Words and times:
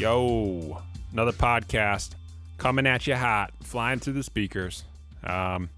Yo, 0.00 0.80
another 1.12 1.30
podcast 1.30 2.12
coming 2.56 2.86
at 2.86 3.06
you 3.06 3.14
hot, 3.14 3.52
flying 3.62 3.98
through 3.98 4.14
the 4.14 4.22
speakers. 4.22 4.84
Um, 5.22 5.68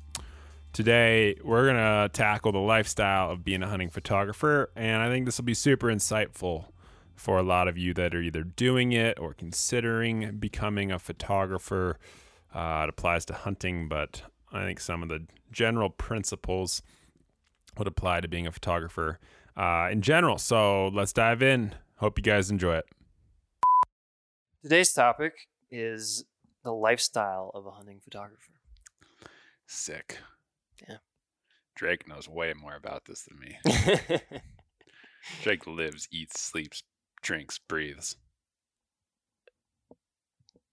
today, 0.72 1.34
we're 1.42 1.64
going 1.64 1.74
to 1.74 2.08
tackle 2.12 2.52
the 2.52 2.60
lifestyle 2.60 3.32
of 3.32 3.42
being 3.42 3.64
a 3.64 3.66
hunting 3.66 3.90
photographer, 3.90 4.70
and 4.76 5.02
I 5.02 5.08
think 5.08 5.26
this 5.26 5.38
will 5.38 5.44
be 5.44 5.54
super 5.54 5.88
insightful 5.88 6.66
for 7.16 7.36
a 7.36 7.42
lot 7.42 7.66
of 7.66 7.76
you 7.76 7.92
that 7.94 8.14
are 8.14 8.20
either 8.20 8.44
doing 8.44 8.92
it 8.92 9.18
or 9.18 9.34
considering 9.34 10.36
becoming 10.36 10.92
a 10.92 11.00
photographer. 11.00 11.98
Uh, 12.54 12.82
it 12.84 12.90
applies 12.90 13.24
to 13.24 13.34
hunting, 13.34 13.88
but 13.88 14.22
I 14.52 14.62
think 14.62 14.78
some 14.78 15.02
of 15.02 15.08
the 15.08 15.26
general 15.50 15.90
principles 15.90 16.80
would 17.76 17.88
apply 17.88 18.20
to 18.20 18.28
being 18.28 18.46
a 18.46 18.52
photographer 18.52 19.18
uh, 19.56 19.88
in 19.90 20.00
general. 20.00 20.38
So 20.38 20.92
let's 20.94 21.12
dive 21.12 21.42
in. 21.42 21.74
Hope 21.96 22.18
you 22.18 22.22
guys 22.22 22.52
enjoy 22.52 22.76
it. 22.76 22.86
Today's 24.62 24.92
topic 24.92 25.48
is 25.72 26.24
the 26.62 26.70
lifestyle 26.70 27.50
of 27.52 27.66
a 27.66 27.72
hunting 27.72 27.98
photographer. 27.98 28.52
Sick. 29.66 30.18
Yeah. 30.88 30.98
Drake 31.74 32.06
knows 32.06 32.28
way 32.28 32.52
more 32.52 32.76
about 32.76 33.06
this 33.06 33.24
than 33.24 33.40
me. 33.40 33.58
Drake 35.42 35.66
lives, 35.66 36.06
eats, 36.12 36.40
sleeps, 36.40 36.84
drinks, 37.22 37.58
breathes. 37.58 38.16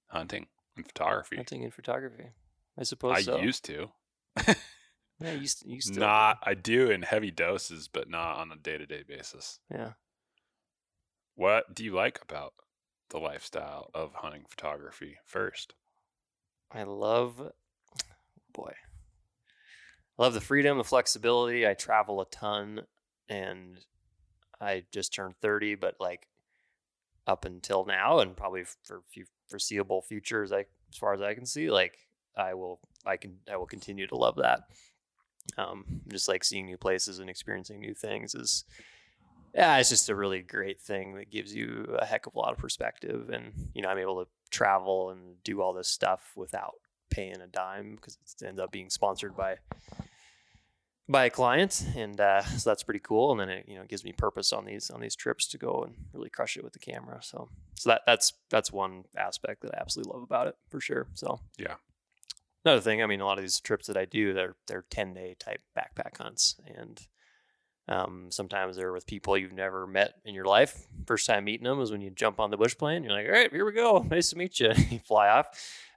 Hunting 0.10 0.46
and 0.78 0.86
photography. 0.86 1.38
hunting 1.38 1.64
and 1.64 1.74
photography. 1.74 2.30
I 2.78 2.84
suppose 2.84 3.18
I 3.18 3.22
so. 3.22 3.40
used 3.40 3.66
to. 3.66 3.88
yeah, 5.20 5.34
you, 5.34 5.48
st- 5.48 5.74
you 5.74 5.82
still 5.82 6.02
Not 6.02 6.38
I 6.44 6.54
do 6.54 6.92
in 6.92 7.02
heavy 7.02 7.32
doses, 7.32 7.88
but 7.92 8.08
not 8.08 8.38
on 8.38 8.52
a 8.52 8.56
day 8.56 8.78
to 8.78 8.86
day 8.86 9.02
basis. 9.08 9.60
Yeah. 9.72 9.94
What 11.34 11.74
do 11.74 11.84
you 11.84 11.96
like 11.96 12.20
about 12.22 12.54
the 13.10 13.18
lifestyle 13.20 13.90
of 13.94 14.14
hunting 14.14 14.44
photography 14.48 15.18
first? 15.26 15.74
I 16.72 16.84
love, 16.84 17.52
boy, 18.54 18.74
I 20.18 20.22
love 20.22 20.34
the 20.34 20.42
freedom, 20.42 20.78
the 20.78 20.84
flexibility. 20.84 21.68
I 21.68 21.74
travel 21.74 22.22
a 22.22 22.26
ton, 22.26 22.82
and 23.28 23.78
I 24.62 24.84
just 24.92 25.14
turned 25.14 25.36
thirty, 25.42 25.76
but 25.76 25.96
like 26.00 26.28
up 27.26 27.46
until 27.46 27.86
now, 27.86 28.20
and 28.20 28.36
probably 28.36 28.64
for 28.84 29.04
foreseeable 29.48 30.02
futures, 30.02 30.52
like 30.52 30.70
as 30.92 30.98
far 30.98 31.14
as 31.14 31.22
I 31.22 31.34
can 31.34 31.46
see, 31.46 31.72
like 31.72 31.98
I 32.38 32.54
will, 32.54 32.80
I 33.06 33.18
can, 33.18 33.38
I 33.52 33.58
will 33.58 33.66
continue 33.66 34.08
to 34.08 34.16
love 34.16 34.36
that. 34.38 34.62
Um, 35.58 36.02
just 36.08 36.28
like 36.28 36.44
seeing 36.44 36.66
new 36.66 36.78
places 36.78 37.20
and 37.20 37.30
experiencing 37.30 37.80
new 37.80 37.94
things 37.94 38.36
is, 38.36 38.66
yeah, 39.54 39.78
it's 39.78 39.90
just 39.90 40.10
a 40.10 40.16
really 40.16 40.42
great 40.42 40.80
thing 40.82 41.16
that 41.16 41.30
gives 41.30 41.54
you 41.54 41.96
a 42.00 42.06
heck 42.06 42.26
of 42.28 42.36
a 42.36 42.40
lot 42.40 42.52
of 42.52 42.58
perspective, 42.58 43.30
and 43.30 43.70
you 43.74 43.82
know, 43.82 43.90
I'm 43.90 43.98
able 43.98 44.24
to 44.24 44.30
travel 44.52 45.10
and 45.12 45.42
do 45.44 45.62
all 45.62 45.74
this 45.74 45.88
stuff 45.88 46.32
without 46.36 46.76
paying 47.10 47.42
a 47.42 47.48
dime 47.48 47.96
because 47.96 48.18
it 48.42 48.46
ends 48.46 48.60
up 48.60 48.72
being 48.72 48.90
sponsored 48.90 49.36
by 49.36 49.58
by 51.08 51.26
a 51.26 51.30
client 51.32 51.84
and 51.96 52.20
uh, 52.22 52.44
so 52.44 52.70
that's 52.70 52.84
pretty 52.84 53.00
cool. 53.00 53.32
And 53.32 53.40
then 53.40 53.50
it 53.50 53.66
you 53.68 53.76
know 53.76 53.84
gives 53.86 54.04
me 54.04 54.12
purpose 54.14 54.54
on 54.54 54.66
these 54.66 54.90
on 54.92 55.02
these 55.02 55.16
trips 55.16 55.48
to 55.50 55.58
go 55.58 55.84
and 55.84 55.96
really 56.14 56.30
crush 56.30 56.56
it 56.56 56.64
with 56.64 56.74
the 56.74 56.80
camera. 56.80 57.20
So 57.24 57.50
so 57.76 57.90
that 57.90 58.02
that's 58.06 58.34
that's 58.50 58.72
one 58.72 59.06
aspect 59.18 59.62
that 59.62 59.74
I 59.74 59.80
absolutely 59.82 60.14
love 60.14 60.24
about 60.24 60.48
it 60.48 60.56
for 60.70 60.80
sure. 60.80 61.08
So 61.16 61.40
Yeah. 61.58 61.76
another 62.64 62.82
thing 62.82 63.02
I 63.02 63.08
mean 63.08 63.22
a 63.22 63.26
lot 63.26 63.40
of 63.40 63.44
these 63.44 63.60
trips 63.60 63.88
that 63.88 63.98
I 63.98 64.06
do 64.06 64.34
they're 64.34 64.56
they're 64.68 64.86
10 64.90 65.14
day 65.16 65.36
type 65.40 65.62
backpack 65.76 66.18
hunts 66.18 66.56
and 66.68 67.08
um, 67.90 68.28
sometimes 68.30 68.78
they're 68.78 68.94
with 68.94 69.08
people 69.08 69.36
you've 69.36 69.52
never 69.52 69.88
met 69.88 70.14
in 70.24 70.36
your 70.36 70.46
life. 70.46 70.88
First 71.08 71.26
time 71.26 71.46
meeting 71.46 71.64
them 71.64 71.82
is 71.82 71.92
when 71.92 72.02
you 72.02 72.12
jump 72.12 72.40
on 72.40 72.52
the 72.52 72.58
bush 72.58 72.78
plane. 72.78 73.04
You're 73.04 73.14
like, 73.14 73.26
all 73.26 73.32
right, 73.32 73.52
here 73.52 73.66
we 73.66 73.74
go. 73.74 74.06
Nice 74.10 74.30
to 74.30 74.38
meet 74.38 74.60
you. 74.60 74.72
you 74.92 75.00
fly 75.00 75.28
off. 75.28 75.48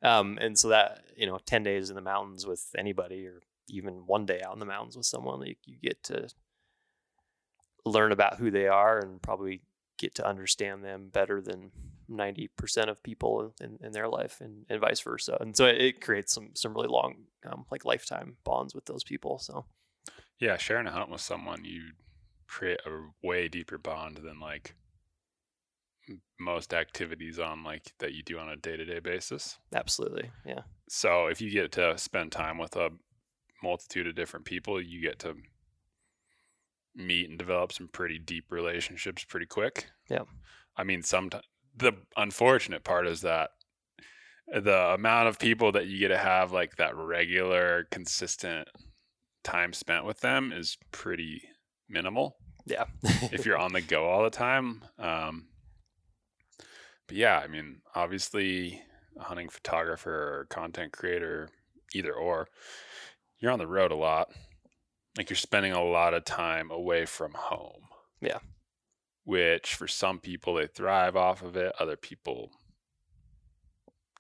Um, 0.02 0.38
and 0.40 0.58
so 0.58 0.68
that, 0.70 1.04
you 1.16 1.26
know, 1.26 1.38
10 1.44 1.62
days 1.62 1.90
in 1.90 1.96
the 1.96 2.02
mountains 2.02 2.46
with 2.46 2.66
anybody 2.76 3.26
or 3.26 3.42
even 3.68 4.06
one 4.06 4.24
day 4.24 4.40
out 4.44 4.54
in 4.54 4.58
the 4.58 4.66
mountains 4.66 4.96
with 4.96 5.04
someone, 5.04 5.46
you, 5.46 5.54
you 5.66 5.76
get 5.82 6.02
to 6.04 6.28
learn 7.84 8.10
about 8.10 8.38
who 8.38 8.50
they 8.50 8.68
are 8.68 8.98
and 8.98 9.20
probably 9.20 9.60
get 9.98 10.14
to 10.14 10.26
understand 10.26 10.82
them 10.82 11.10
better 11.12 11.42
than 11.42 11.72
90% 12.10 12.88
of 12.88 13.02
people 13.02 13.54
in, 13.60 13.78
in 13.82 13.92
their 13.92 14.08
life 14.08 14.40
and, 14.40 14.64
and 14.70 14.80
vice 14.80 15.00
versa. 15.00 15.36
And 15.40 15.54
so 15.54 15.66
it, 15.66 15.80
it 15.80 16.00
creates 16.00 16.32
some, 16.32 16.50
some 16.54 16.72
really 16.72 16.88
long, 16.88 17.16
um, 17.46 17.66
like 17.70 17.84
lifetime 17.84 18.36
bonds 18.44 18.74
with 18.74 18.86
those 18.86 19.04
people. 19.04 19.38
So 19.38 19.66
Yeah, 20.40 20.56
sharing 20.56 20.86
a 20.86 20.92
hunt 20.92 21.10
with 21.10 21.20
someone, 21.20 21.64
you 21.64 21.92
create 22.48 22.80
a 22.84 23.26
way 23.26 23.48
deeper 23.48 23.78
bond 23.78 24.18
than 24.18 24.40
like 24.40 24.74
most 26.38 26.74
activities 26.74 27.38
on 27.38 27.62
like 27.64 27.92
that 27.98 28.12
you 28.12 28.22
do 28.22 28.38
on 28.38 28.48
a 28.48 28.56
day 28.56 28.76
to 28.76 28.84
day 28.84 28.98
basis. 28.98 29.58
absolutely. 29.74 30.30
Yeah. 30.44 30.62
So 30.88 31.26
if 31.26 31.40
you 31.40 31.50
get 31.50 31.72
to 31.72 31.96
spend 31.96 32.32
time 32.32 32.58
with 32.58 32.76
a 32.76 32.90
multitude 33.62 34.06
of 34.08 34.16
different 34.16 34.44
people, 34.44 34.82
you 34.82 35.00
get 35.00 35.18
to 35.20 35.36
meet 36.94 37.30
and 37.30 37.38
develop 37.38 37.72
some 37.72 37.88
pretty 37.88 38.18
deep 38.18 38.46
relationships 38.50 39.24
pretty 39.24 39.46
quick. 39.46 39.86
Yeah. 40.10 40.24
I 40.76 40.84
mean, 40.84 41.02
sometimes 41.02 41.44
the 41.76 41.92
unfortunate 42.16 42.84
part 42.84 43.06
is 43.06 43.22
that 43.22 43.50
the 44.52 44.92
amount 44.92 45.28
of 45.28 45.38
people 45.38 45.72
that 45.72 45.86
you 45.86 45.98
get 45.98 46.08
to 46.08 46.18
have 46.18 46.52
like 46.52 46.76
that 46.76 46.94
regular, 46.96 47.86
consistent 47.90 48.68
time 49.44 49.72
spent 49.72 50.04
with 50.04 50.20
them 50.20 50.52
is 50.52 50.76
pretty 50.92 51.42
minimal 51.88 52.36
Yeah. 52.66 52.84
if 53.32 53.44
you're 53.46 53.58
on 53.58 53.72
the 53.72 53.80
go 53.80 54.08
all 54.08 54.22
the 54.22 54.30
time. 54.30 54.84
Um, 54.98 55.46
but 57.06 57.16
yeah, 57.16 57.38
I 57.38 57.48
mean, 57.48 57.82
obviously, 57.94 58.82
a 59.18 59.24
hunting 59.24 59.48
photographer 59.48 60.10
or 60.40 60.46
content 60.48 60.92
creator, 60.92 61.50
either 61.94 62.12
or, 62.12 62.48
you're 63.38 63.50
on 63.52 63.58
the 63.58 63.66
road 63.66 63.90
a 63.92 63.96
lot. 63.96 64.28
Like 65.18 65.28
you're 65.28 65.36
spending 65.36 65.72
a 65.72 65.82
lot 65.84 66.14
of 66.14 66.24
time 66.24 66.70
away 66.70 67.04
from 67.04 67.34
home. 67.34 67.82
Yeah. 68.20 68.38
Which 69.24 69.74
for 69.74 69.86
some 69.88 70.18
people 70.20 70.54
they 70.54 70.66
thrive 70.66 71.16
off 71.16 71.42
of 71.42 71.56
it. 71.56 71.74
Other 71.78 71.96
people 71.96 72.50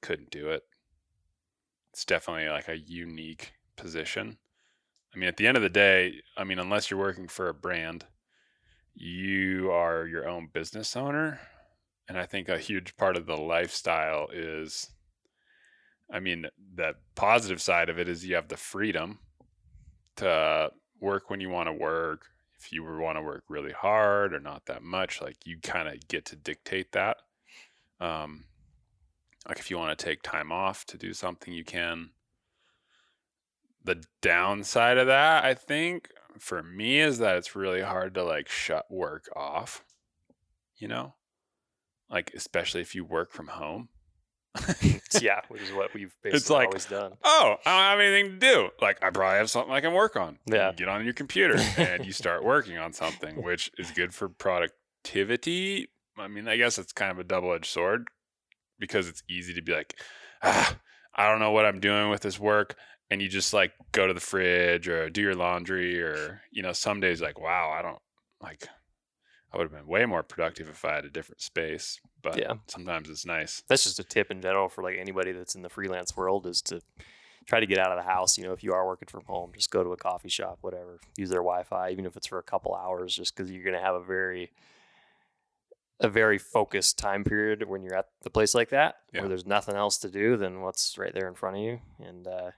couldn't 0.02 0.30
do 0.30 0.50
it. 0.50 0.64
It's 1.92 2.04
definitely 2.04 2.48
like 2.48 2.68
a 2.68 2.76
unique 2.78 3.52
position. 3.76 4.38
I 5.14 5.18
mean, 5.18 5.28
at 5.28 5.36
the 5.36 5.46
end 5.46 5.56
of 5.56 5.62
the 5.62 5.68
day, 5.68 6.22
I 6.36 6.44
mean, 6.44 6.58
unless 6.58 6.90
you're 6.90 7.00
working 7.00 7.28
for 7.28 7.48
a 7.48 7.54
brand, 7.54 8.06
you 8.94 9.70
are 9.70 10.06
your 10.06 10.28
own 10.28 10.48
business 10.52 10.96
owner. 10.96 11.40
And 12.08 12.18
I 12.18 12.26
think 12.26 12.48
a 12.48 12.58
huge 12.58 12.96
part 12.96 13.16
of 13.16 13.26
the 13.26 13.36
lifestyle 13.36 14.28
is, 14.32 14.90
I 16.10 16.20
mean, 16.20 16.46
the 16.74 16.94
positive 17.14 17.60
side 17.60 17.88
of 17.88 17.98
it 17.98 18.08
is 18.08 18.26
you 18.26 18.34
have 18.34 18.48
the 18.48 18.56
freedom 18.56 19.18
to 20.16 20.70
work 21.00 21.30
when 21.30 21.40
you 21.40 21.50
want 21.50 21.68
to 21.68 21.72
work. 21.72 22.26
If 22.58 22.72
you 22.72 22.84
want 22.84 23.16
to 23.16 23.22
work 23.22 23.44
really 23.48 23.72
hard 23.72 24.32
or 24.32 24.40
not 24.40 24.66
that 24.66 24.82
much, 24.82 25.20
like 25.20 25.36
you 25.44 25.58
kind 25.62 25.88
of 25.88 26.06
get 26.08 26.24
to 26.26 26.36
dictate 26.36 26.92
that. 26.92 27.16
Um, 28.00 28.44
like 29.48 29.58
if 29.58 29.70
you 29.70 29.78
want 29.78 29.98
to 29.98 30.04
take 30.04 30.22
time 30.22 30.52
off 30.52 30.84
to 30.86 30.96
do 30.96 31.12
something, 31.12 31.52
you 31.52 31.64
can. 31.64 32.10
The 33.84 34.02
downside 34.20 34.98
of 34.98 35.06
that, 35.08 35.44
I 35.44 35.54
think, 35.54 36.08
for 36.38 36.62
me 36.62 37.00
is 37.00 37.18
that 37.18 37.36
it's 37.36 37.56
really 37.56 37.82
hard 37.82 38.14
to 38.14 38.24
like 38.24 38.48
shut 38.48 38.86
work 38.90 39.28
off, 39.34 39.84
you 40.76 40.88
know? 40.88 41.14
Like 42.10 42.32
especially 42.34 42.80
if 42.80 42.94
you 42.94 43.04
work 43.04 43.32
from 43.32 43.48
home. 43.48 43.88
yeah, 45.20 45.40
which 45.48 45.62
is 45.62 45.72
what 45.72 45.92
we've 45.94 46.14
basically 46.22 46.36
It's 46.36 46.50
like- 46.50 46.66
always 46.68 46.84
done. 46.84 47.12
Oh, 47.24 47.56
I 47.64 47.70
don't 47.70 47.82
have 47.82 48.00
anything 48.00 48.32
to 48.32 48.38
do. 48.38 48.68
Like 48.80 49.02
I 49.02 49.10
probably 49.10 49.38
have 49.38 49.50
something 49.50 49.72
I 49.72 49.80
can 49.80 49.94
work 49.94 50.14
on. 50.16 50.38
Yeah. 50.46 50.70
You 50.70 50.76
get 50.76 50.88
on 50.88 51.04
your 51.04 51.14
computer 51.14 51.56
and 51.76 52.04
you 52.04 52.12
start 52.12 52.44
working 52.44 52.78
on 52.78 52.92
something, 52.92 53.42
which 53.42 53.70
is 53.78 53.90
good 53.90 54.14
for 54.14 54.28
productivity. 54.28 55.88
I 56.18 56.28
mean, 56.28 56.46
I 56.48 56.56
guess 56.56 56.78
it's 56.78 56.92
kind 56.92 57.10
of 57.10 57.18
a 57.18 57.24
double 57.24 57.52
edged 57.52 57.66
sword 57.66 58.08
because 58.78 59.08
it's 59.08 59.22
easy 59.28 59.54
to 59.54 59.62
be 59.62 59.72
like, 59.72 59.98
ah, 60.42 60.76
I 61.14 61.28
don't 61.30 61.40
know 61.40 61.50
what 61.52 61.64
I'm 61.66 61.80
doing 61.80 62.10
with 62.10 62.20
this 62.22 62.38
work. 62.38 62.76
And 63.12 63.20
you 63.20 63.28
just 63.28 63.52
like 63.52 63.72
go 63.92 64.06
to 64.06 64.14
the 64.14 64.20
fridge 64.20 64.88
or 64.88 65.10
do 65.10 65.20
your 65.20 65.34
laundry 65.34 66.00
or, 66.00 66.40
you 66.50 66.62
know, 66.62 66.72
some 66.72 66.98
days 66.98 67.20
like, 67.20 67.38
wow, 67.38 67.70
I 67.78 67.82
don't 67.82 67.98
like, 68.40 68.66
I 69.52 69.58
would 69.58 69.64
have 69.64 69.72
been 69.72 69.86
way 69.86 70.06
more 70.06 70.22
productive 70.22 70.70
if 70.70 70.82
I 70.82 70.94
had 70.94 71.04
a 71.04 71.10
different 71.10 71.42
space. 71.42 72.00
But 72.22 72.38
Yeah. 72.38 72.54
sometimes 72.68 73.10
it's 73.10 73.26
nice. 73.26 73.62
That's 73.68 73.84
just 73.84 73.98
a 73.98 74.04
tip 74.04 74.30
in 74.30 74.40
general 74.40 74.70
for 74.70 74.82
like 74.82 74.96
anybody 74.98 75.32
that's 75.32 75.54
in 75.54 75.60
the 75.60 75.68
freelance 75.68 76.16
world 76.16 76.46
is 76.46 76.62
to 76.62 76.80
try 77.44 77.60
to 77.60 77.66
get 77.66 77.78
out 77.78 77.92
of 77.92 77.98
the 77.98 78.10
house. 78.10 78.38
You 78.38 78.44
know, 78.44 78.54
if 78.54 78.64
you 78.64 78.72
are 78.72 78.86
working 78.86 79.08
from 79.08 79.24
home, 79.26 79.52
just 79.54 79.70
go 79.70 79.84
to 79.84 79.92
a 79.92 79.96
coffee 79.98 80.30
shop, 80.30 80.58
whatever. 80.62 80.98
Use 81.18 81.28
their 81.28 81.40
Wi-Fi, 81.40 81.90
even 81.90 82.06
if 82.06 82.16
it's 82.16 82.28
for 82.28 82.38
a 82.38 82.42
couple 82.42 82.74
hours, 82.74 83.14
just 83.14 83.36
because 83.36 83.50
you're 83.52 83.62
going 83.64 83.76
to 83.76 83.82
have 83.82 83.94
a 83.94 84.02
very 84.02 84.52
a 86.00 86.08
very 86.08 86.38
focused 86.38 86.98
time 86.98 87.24
period 87.24 87.68
when 87.68 87.82
you're 87.82 87.94
at 87.94 88.06
the 88.22 88.30
place 88.30 88.54
like 88.54 88.70
that, 88.70 88.96
Yeah. 89.12 89.20
where 89.20 89.28
there's 89.28 89.46
nothing 89.46 89.76
else 89.76 89.98
to 89.98 90.08
do 90.08 90.38
than 90.38 90.62
what's 90.62 90.96
right 90.96 91.12
there 91.14 91.28
in 91.28 91.34
front 91.34 91.56
of 91.58 91.62
you. 91.62 91.80
And 92.00 92.26
uh, 92.26 92.50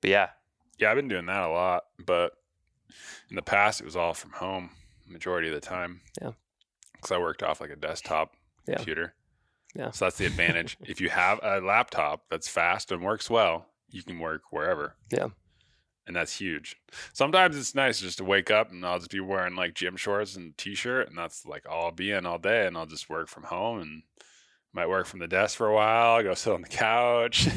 but 0.00 0.10
yeah, 0.10 0.30
Yeah, 0.78 0.90
I've 0.90 0.96
been 0.96 1.08
doing 1.08 1.26
that 1.26 1.42
a 1.42 1.48
lot, 1.52 1.84
but 2.04 2.32
in 3.30 3.36
the 3.36 3.42
past 3.42 3.80
it 3.80 3.84
was 3.84 3.96
all 3.96 4.14
from 4.14 4.32
home 4.32 4.70
majority 5.06 5.48
of 5.48 5.54
the 5.54 5.60
time. 5.60 6.00
Yeah. 6.20 6.32
Because 6.92 7.12
I 7.12 7.18
worked 7.18 7.42
off 7.42 7.60
like 7.60 7.70
a 7.70 7.76
desktop 7.76 8.34
Yeah. 8.66 8.76
computer. 8.76 9.14
Yeah. 9.74 9.90
So 9.90 10.04
that's 10.06 10.18
the 10.18 10.26
advantage. 10.26 10.76
if 10.86 11.00
you 11.00 11.08
have 11.10 11.40
a 11.42 11.60
laptop 11.60 12.24
that's 12.30 12.48
fast 12.48 12.90
and 12.92 13.02
works 13.02 13.28
well, 13.30 13.66
you 13.90 14.02
can 14.02 14.18
work 14.18 14.42
wherever. 14.50 14.96
Yeah. 15.10 15.28
And 16.06 16.16
that's 16.16 16.38
huge. 16.38 16.76
Sometimes 17.12 17.56
it's 17.56 17.74
nice 17.74 18.00
just 18.00 18.16
to 18.18 18.24
wake 18.24 18.50
up 18.50 18.70
and 18.70 18.84
I'll 18.84 18.98
just 18.98 19.10
be 19.10 19.20
wearing 19.20 19.56
like 19.56 19.74
gym 19.74 19.96
shorts 19.96 20.36
and 20.36 20.56
t-shirt 20.56 21.08
and 21.08 21.18
that's 21.18 21.44
like 21.44 21.68
all 21.68 21.86
I'll 21.86 21.92
be 21.92 22.10
in 22.12 22.24
all 22.24 22.38
day 22.38 22.66
and 22.66 22.76
I'll 22.78 22.86
just 22.86 23.10
work 23.10 23.28
from 23.28 23.42
home 23.44 23.80
and 23.80 24.02
might 24.72 24.88
work 24.88 25.06
from 25.06 25.20
the 25.20 25.28
desk 25.28 25.56
for 25.56 25.66
a 25.66 25.74
while, 25.74 26.22
go 26.22 26.34
sit 26.34 26.52
on 26.52 26.62
the 26.62 26.68
couch, 26.68 27.48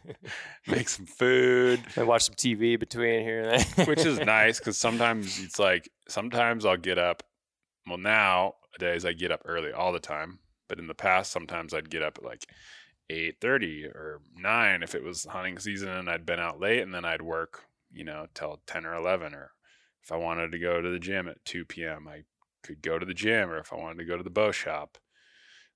make 0.66 0.88
some 0.88 1.06
food, 1.06 1.80
and 1.96 2.06
watch 2.06 2.24
some 2.24 2.34
TV 2.34 2.78
between 2.78 3.20
here 3.22 3.42
and 3.42 3.60
there. 3.60 3.86
which 3.86 4.04
is 4.04 4.18
nice 4.24 4.58
because 4.58 4.76
sometimes 4.76 5.42
it's 5.42 5.58
like 5.58 5.88
sometimes 6.08 6.64
I'll 6.64 6.76
get 6.76 6.98
up. 6.98 7.22
Well, 7.86 7.98
now 7.98 8.54
days 8.78 9.04
I 9.04 9.12
get 9.12 9.32
up 9.32 9.42
early 9.44 9.72
all 9.72 9.92
the 9.92 9.98
time, 9.98 10.38
but 10.68 10.78
in 10.78 10.86
the 10.86 10.94
past 10.94 11.32
sometimes 11.32 11.74
I'd 11.74 11.90
get 11.90 12.02
up 12.02 12.18
at 12.18 12.24
like 12.24 12.46
eight 13.10 13.40
thirty 13.40 13.84
or 13.84 14.20
nine 14.36 14.82
if 14.82 14.94
it 14.94 15.02
was 15.02 15.24
hunting 15.24 15.58
season 15.58 15.88
and 15.88 16.08
I'd 16.08 16.26
been 16.26 16.40
out 16.40 16.60
late, 16.60 16.80
and 16.80 16.94
then 16.94 17.04
I'd 17.04 17.22
work, 17.22 17.64
you 17.92 18.04
know, 18.04 18.26
till 18.34 18.60
ten 18.66 18.86
or 18.86 18.94
eleven. 18.94 19.34
Or 19.34 19.52
if 20.02 20.12
I 20.12 20.16
wanted 20.16 20.52
to 20.52 20.58
go 20.58 20.80
to 20.80 20.90
the 20.90 20.98
gym 20.98 21.28
at 21.28 21.44
two 21.44 21.64
p.m., 21.64 22.08
I 22.08 22.22
could 22.62 22.82
go 22.82 22.98
to 22.98 23.06
the 23.06 23.14
gym, 23.14 23.50
or 23.50 23.58
if 23.58 23.72
I 23.72 23.76
wanted 23.76 23.98
to 23.98 24.04
go 24.04 24.16
to 24.16 24.22
the 24.22 24.30
bow 24.30 24.52
shop. 24.52 24.98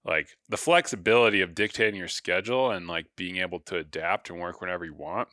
Like 0.04 0.36
the 0.48 0.56
flexibility 0.56 1.40
of 1.40 1.54
dictating 1.54 1.98
your 1.98 2.08
schedule 2.08 2.70
and 2.70 2.88
like 2.88 3.06
being 3.16 3.36
able 3.36 3.60
to 3.60 3.76
adapt 3.76 4.30
and 4.30 4.40
work 4.40 4.60
whenever 4.60 4.84
you 4.84 4.94
want. 4.94 5.28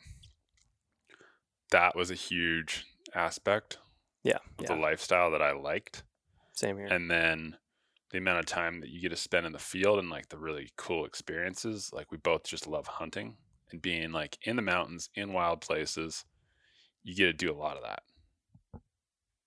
That 1.70 1.96
was 1.96 2.10
a 2.10 2.14
huge 2.14 2.84
aspect 3.14 3.78
yeah, 4.22 4.36
of 4.58 4.62
yeah. 4.62 4.74
the 4.74 4.80
lifestyle 4.80 5.30
that 5.32 5.42
I 5.42 5.52
liked. 5.52 6.04
Same 6.52 6.76
here. 6.76 6.86
And 6.86 7.10
then 7.10 7.56
the 8.10 8.18
amount 8.18 8.40
of 8.40 8.46
time 8.46 8.80
that 8.80 8.90
you 8.90 9.00
get 9.00 9.10
to 9.10 9.16
spend 9.16 9.46
in 9.46 9.52
the 9.52 9.58
field 9.58 9.98
and 9.98 10.10
like 10.10 10.28
the 10.28 10.38
really 10.38 10.70
cool 10.76 11.04
experiences. 11.04 11.90
Like 11.92 12.10
we 12.10 12.18
both 12.18 12.44
just 12.44 12.66
love 12.66 12.86
hunting 12.86 13.36
and 13.70 13.80
being 13.80 14.12
like 14.12 14.38
in 14.42 14.56
the 14.56 14.62
mountains, 14.62 15.10
in 15.14 15.32
wild 15.32 15.60
places. 15.60 16.24
You 17.02 17.14
get 17.14 17.26
to 17.26 17.32
do 17.32 17.52
a 17.52 17.56
lot 17.56 17.76
of 17.76 17.82
that. 17.82 18.02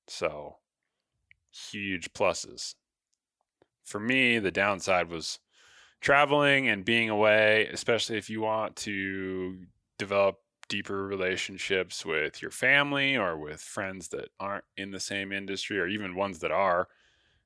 So 0.08 0.58
huge 1.52 2.14
pluses. 2.14 2.76
For 3.84 4.00
me, 4.00 4.40
the 4.40 4.52
downside 4.52 5.10
was 5.10 5.40
traveling 6.02 6.68
and 6.68 6.86
being 6.86 7.10
away, 7.10 7.68
especially 7.72 8.18
if 8.18 8.30
you 8.30 8.42
want 8.42 8.76
to 8.78 9.66
develop 9.98 10.38
deeper 10.70 11.06
relationships 11.06 12.06
with 12.06 12.42
your 12.42 12.52
family 12.52 13.16
or 13.16 13.38
with 13.38 13.62
friends 13.62 14.08
that 14.10 14.30
aren't 14.40 14.66
in 14.78 14.92
the 14.92 15.00
same 15.00 15.32
industry 15.32 15.80
or 15.80 15.88
even 15.88 16.16
ones 16.16 16.40
that 16.40 16.52
are. 16.52 16.88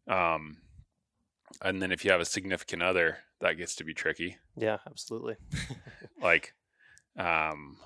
Um, 0.07 0.57
and 1.61 1.81
then 1.81 1.91
if 1.91 2.05
you 2.05 2.11
have 2.11 2.21
a 2.21 2.25
significant 2.25 2.83
other, 2.83 3.17
that 3.41 3.53
gets 3.53 3.75
to 3.75 3.83
be 3.83 3.93
tricky. 3.93 4.37
yeah, 4.55 4.77
absolutely. 4.87 5.35
Like, 6.19 6.55
um, 7.17 7.77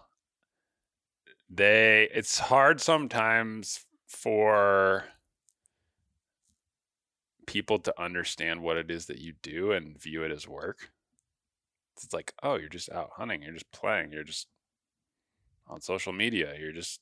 they, 1.50 2.07
it's 2.13 2.39
hard 2.39 2.80
sometimes 2.80 3.86
for 4.07 5.03
people 7.51 7.80
to 7.80 8.01
understand 8.01 8.62
what 8.62 8.77
it 8.77 8.89
is 8.89 9.07
that 9.07 9.19
you 9.19 9.33
do 9.42 9.74
and 9.74 10.01
view 10.01 10.24
it 10.24 10.31
as 10.31 10.48
work. 10.48 10.89
It's 12.01 12.13
like, 12.13 12.33
oh, 12.42 12.56
you're 12.56 12.69
just 12.69 12.89
out 12.89 13.09
hunting, 13.18 13.42
you're 13.42 13.51
just 13.51 13.74
playing, 13.74 14.13
you're 14.13 14.24
just 14.24 14.48
on 15.68 15.81
social 15.81 16.13
media, 16.13 16.53
you're 16.57 16.71
just 16.71 17.01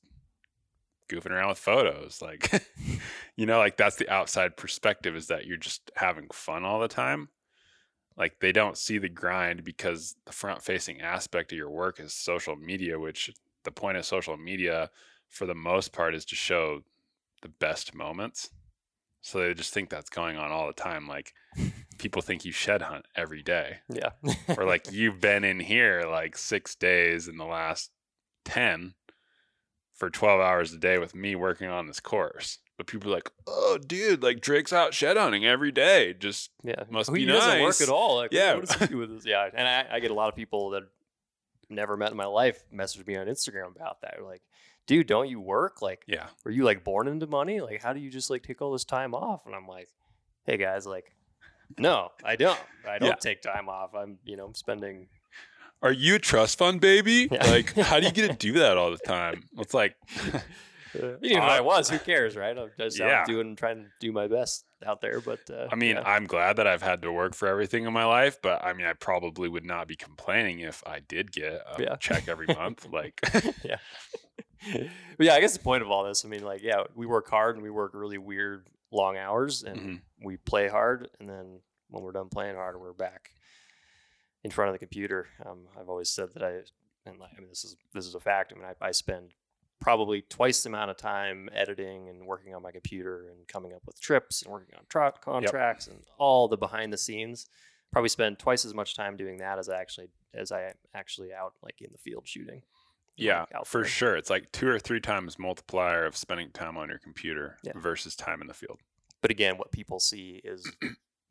goofing 1.08 1.30
around 1.30 1.50
with 1.50 1.58
photos. 1.58 2.20
Like, 2.20 2.50
you 3.36 3.46
know, 3.46 3.58
like 3.58 3.76
that's 3.76 3.94
the 3.94 4.08
outside 4.08 4.56
perspective 4.56 5.14
is 5.14 5.28
that 5.28 5.46
you're 5.46 5.56
just 5.56 5.88
having 5.94 6.26
fun 6.32 6.64
all 6.64 6.80
the 6.80 6.88
time. 6.88 7.28
Like 8.16 8.40
they 8.40 8.50
don't 8.50 8.76
see 8.76 8.98
the 8.98 9.08
grind 9.08 9.62
because 9.62 10.16
the 10.26 10.32
front 10.32 10.62
facing 10.62 11.00
aspect 11.00 11.52
of 11.52 11.58
your 11.58 11.70
work 11.70 12.00
is 12.00 12.12
social 12.12 12.56
media, 12.56 12.98
which 12.98 13.30
the 13.62 13.70
point 13.70 13.98
of 13.98 14.04
social 14.04 14.36
media 14.36 14.90
for 15.28 15.46
the 15.46 15.54
most 15.54 15.92
part 15.92 16.16
is 16.16 16.24
to 16.24 16.34
show 16.34 16.80
the 17.40 17.48
best 17.48 17.94
moments. 17.94 18.50
So 19.22 19.40
they 19.40 19.54
just 19.54 19.74
think 19.74 19.90
that's 19.90 20.10
going 20.10 20.36
on 20.36 20.50
all 20.50 20.66
the 20.66 20.72
time. 20.72 21.06
Like 21.06 21.34
people 21.98 22.22
think 22.22 22.44
you 22.44 22.52
shed 22.52 22.82
hunt 22.82 23.06
every 23.14 23.42
day 23.42 23.78
yeah. 23.88 24.10
or 24.56 24.64
like 24.64 24.86
you've 24.92 25.20
been 25.20 25.44
in 25.44 25.60
here 25.60 26.04
like 26.10 26.36
six 26.36 26.74
days 26.74 27.28
in 27.28 27.36
the 27.36 27.44
last 27.44 27.90
10 28.46 28.94
for 29.94 30.10
12 30.10 30.40
hours 30.40 30.72
a 30.72 30.78
day 30.78 30.98
with 30.98 31.14
me 31.14 31.34
working 31.34 31.68
on 31.68 31.86
this 31.86 32.00
course. 32.00 32.58
But 32.78 32.86
people 32.86 33.10
are 33.10 33.14
like, 33.16 33.30
oh, 33.46 33.76
dude, 33.76 34.22
like 34.22 34.40
Drake's 34.40 34.72
out 34.72 34.94
shed 34.94 35.18
hunting 35.18 35.44
every 35.44 35.70
day. 35.70 36.14
Just 36.14 36.50
yeah. 36.64 36.84
must 36.88 37.10
Who 37.10 37.16
be 37.16 37.26
doesn't 37.26 37.60
work 37.60 37.82
at 37.82 37.90
all. 37.90 38.16
Like, 38.16 38.32
Yeah. 38.32 38.54
What 38.54 38.66
does 38.66 38.76
he 38.76 38.86
do 38.86 38.96
with 38.96 39.10
this? 39.10 39.26
Yeah. 39.26 39.50
And 39.52 39.68
I, 39.68 39.96
I 39.96 40.00
get 40.00 40.10
a 40.10 40.14
lot 40.14 40.30
of 40.30 40.34
people 40.34 40.70
that 40.70 40.84
never 41.68 41.98
met 41.98 42.10
in 42.10 42.16
my 42.16 42.24
life 42.24 42.64
message 42.72 43.06
me 43.06 43.16
on 43.16 43.26
Instagram 43.26 43.76
about 43.76 44.00
that. 44.00 44.24
Like, 44.24 44.40
dude, 44.90 45.06
don't 45.06 45.28
you 45.28 45.40
work? 45.40 45.80
Like, 45.80 46.02
yeah, 46.08 46.26
were 46.44 46.50
you 46.50 46.64
like 46.64 46.82
born 46.82 47.06
into 47.06 47.28
money? 47.28 47.60
Like, 47.60 47.80
how 47.80 47.92
do 47.92 48.00
you 48.00 48.10
just 48.10 48.28
like 48.28 48.42
take 48.42 48.60
all 48.60 48.72
this 48.72 48.84
time 48.84 49.14
off? 49.14 49.46
And 49.46 49.54
I'm 49.54 49.68
like, 49.68 49.86
hey 50.46 50.56
guys, 50.56 50.84
like, 50.84 51.12
no, 51.78 52.08
I 52.24 52.34
don't. 52.34 52.58
I 52.88 52.98
don't 52.98 53.10
Yeah. 53.10 53.14
take 53.14 53.40
time 53.40 53.68
off. 53.68 53.94
I'm, 53.94 54.18
you 54.24 54.36
know, 54.36 54.46
I'm 54.46 54.54
spending. 54.54 55.06
are 55.80 55.92
you 55.92 56.16
a 56.16 56.18
trust 56.18 56.58
fund 56.58 56.80
baby? 56.80 57.28
Yeah. 57.32 57.46
Like, 57.46 57.72
how 57.74 58.00
do 58.00 58.06
you 58.06 58.12
get 58.12 58.32
to 58.32 58.36
do 58.36 58.58
that 58.58 58.76
all 58.76 58.90
the 58.90 58.98
time? 59.06 59.44
It's 59.58 59.74
like, 59.74 59.94
even 60.94 61.18
if 61.22 61.38
I 61.38 61.60
was, 61.60 61.88
who 61.88 62.00
cares, 62.00 62.34
right? 62.36 62.58
I'm 62.58 62.70
just 62.76 62.98
yeah. 62.98 63.20
out 63.20 63.26
doing, 63.28 63.54
trying 63.54 63.84
to 63.84 63.90
do 64.00 64.10
my 64.10 64.26
best 64.26 64.64
out 64.86 65.00
there. 65.00 65.20
But 65.20 65.40
uh, 65.50 65.68
I 65.70 65.74
mean, 65.74 65.96
yeah. 65.96 66.02
I'm 66.04 66.26
glad 66.26 66.56
that 66.56 66.66
I've 66.66 66.82
had 66.82 67.02
to 67.02 67.12
work 67.12 67.34
for 67.34 67.48
everything 67.48 67.84
in 67.86 67.92
my 67.92 68.04
life, 68.04 68.38
but 68.42 68.64
I 68.64 68.72
mean, 68.72 68.86
I 68.86 68.92
probably 68.94 69.48
would 69.48 69.64
not 69.64 69.88
be 69.88 69.96
complaining 69.96 70.60
if 70.60 70.82
I 70.86 71.00
did 71.00 71.32
get 71.32 71.52
a 71.76 71.82
Yeah. 71.82 71.96
check 71.96 72.28
every 72.28 72.46
month. 72.46 72.86
Like, 72.90 73.20
yeah. 73.64 73.76
but 74.72 75.26
yeah, 75.26 75.34
I 75.34 75.40
guess 75.40 75.52
the 75.56 75.62
point 75.62 75.82
of 75.82 75.90
all 75.90 76.04
this, 76.04 76.24
I 76.24 76.28
mean, 76.28 76.44
like, 76.44 76.62
yeah, 76.62 76.84
we 76.94 77.06
work 77.06 77.28
hard 77.28 77.56
and 77.56 77.62
we 77.62 77.70
work 77.70 77.92
really 77.94 78.18
weird 78.18 78.66
long 78.92 79.16
hours 79.16 79.62
and 79.62 79.80
Mhm. 79.80 80.00
we 80.24 80.36
play 80.36 80.68
hard. 80.68 81.08
And 81.20 81.28
then 81.28 81.60
when 81.88 82.02
we're 82.02 82.12
done 82.12 82.28
playing 82.28 82.56
hard, 82.56 82.80
we're 82.80 82.92
back 82.92 83.30
in 84.44 84.50
front 84.50 84.68
of 84.68 84.74
the 84.74 84.78
computer. 84.78 85.28
Um, 85.44 85.66
I've 85.78 85.88
always 85.88 86.10
said 86.10 86.32
that 86.34 86.42
I, 86.42 86.60
and 87.08 87.18
like, 87.18 87.30
I 87.36 87.40
mean, 87.40 87.48
this 87.48 87.64
is, 87.64 87.76
this 87.94 88.06
is 88.06 88.14
a 88.14 88.20
fact. 88.20 88.52
I 88.54 88.58
mean, 88.58 88.68
I, 88.80 88.86
I 88.86 88.90
spend 88.92 89.32
probably 89.80 90.22
twice 90.28 90.62
the 90.62 90.68
amount 90.68 90.90
of 90.90 90.96
time 90.96 91.48
editing 91.54 92.08
and 92.08 92.26
working 92.26 92.54
on 92.54 92.62
my 92.62 92.70
computer 92.70 93.28
and 93.30 93.46
coming 93.48 93.72
up 93.72 93.82
with 93.86 94.00
trips 94.00 94.42
and 94.42 94.52
working 94.52 94.74
on 94.76 94.82
tra- 94.88 95.14
contracts 95.20 95.86
and 95.86 96.00
all 96.18 96.48
the 96.48 96.56
behind 96.56 96.92
the 96.92 96.98
scenes. 96.98 97.46
Probably 97.92 98.08
spend 98.08 98.38
twice 98.38 98.64
as 98.64 98.74
much 98.74 98.94
time 98.94 99.16
doing 99.16 99.38
that 99.38 99.58
as 99.58 99.68
I 99.68 99.80
actually 99.80 100.08
as 100.34 100.52
I 100.52 100.74
actually 100.94 101.32
out 101.32 101.54
like 101.62 101.80
in 101.80 101.90
the 101.90 101.98
field 101.98 102.28
shooting. 102.28 102.62
yeah, 103.16 103.46
like, 103.52 103.66
for 103.66 103.84
sure. 103.84 104.16
It's 104.16 104.30
like 104.30 104.52
two 104.52 104.68
or 104.68 104.78
three 104.78 105.00
times 105.00 105.38
multiplier 105.38 106.04
of 106.06 106.16
spending 106.16 106.50
time 106.52 106.76
on 106.76 106.88
your 106.88 106.98
computer 106.98 107.56
Yeah. 107.64 107.72
versus 107.74 108.14
time 108.14 108.40
in 108.40 108.46
the 108.46 108.54
field. 108.54 108.78
But 109.22 109.30
again, 109.32 109.58
what 109.58 109.72
people 109.72 109.98
see 109.98 110.40
is 110.44 110.70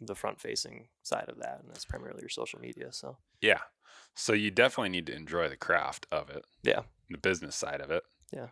the 0.01 0.15
front 0.15 0.39
facing 0.41 0.89
side 1.03 1.25
of 1.29 1.37
that, 1.39 1.59
and 1.61 1.69
that's 1.69 1.85
primarily 1.85 2.21
your 2.21 2.29
social 2.29 2.59
media. 2.59 2.91
So 2.91 3.17
Yeah. 3.41 3.61
So 4.15 4.33
you 4.33 4.51
definitely 4.51 4.89
need 4.89 5.05
to 5.07 5.15
enjoy 5.15 5.47
the 5.49 5.55
craft 5.55 6.07
of 6.11 6.29
it. 6.29 6.43
Yeah. 6.61 6.81
The 7.09 7.17
business 7.17 7.55
side 7.55 7.79
of 7.79 7.89
it. 7.89 8.03
Yeah. 8.33 8.48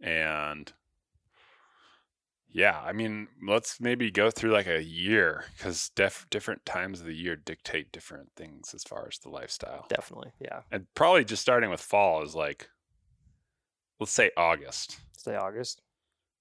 And 0.00 0.72
yeah, 2.50 2.80
I 2.84 2.92
mean, 2.92 3.28
let's 3.46 3.80
maybe 3.80 4.10
go 4.10 4.30
through 4.30 4.50
like 4.52 4.66
a 4.66 4.82
year 4.82 5.44
because 5.56 5.90
def- 5.94 6.26
different 6.30 6.66
times 6.66 7.00
of 7.00 7.06
the 7.06 7.14
year 7.14 7.34
dictate 7.36 7.92
different 7.92 8.30
things 8.36 8.74
as 8.74 8.82
far 8.84 9.06
as 9.10 9.18
the 9.18 9.30
lifestyle. 9.30 9.86
definitely, 9.88 10.32
yeah. 10.38 10.60
And 10.70 10.86
probably 10.94 11.24
just 11.24 11.40
starting 11.42 11.70
with 11.70 11.80
fall 11.80 12.22
is 12.22 12.34
like, 12.34 12.68
let's 13.98 14.12
say 14.12 14.30
August. 14.36 14.98
Say 15.16 15.34
August. 15.36 15.80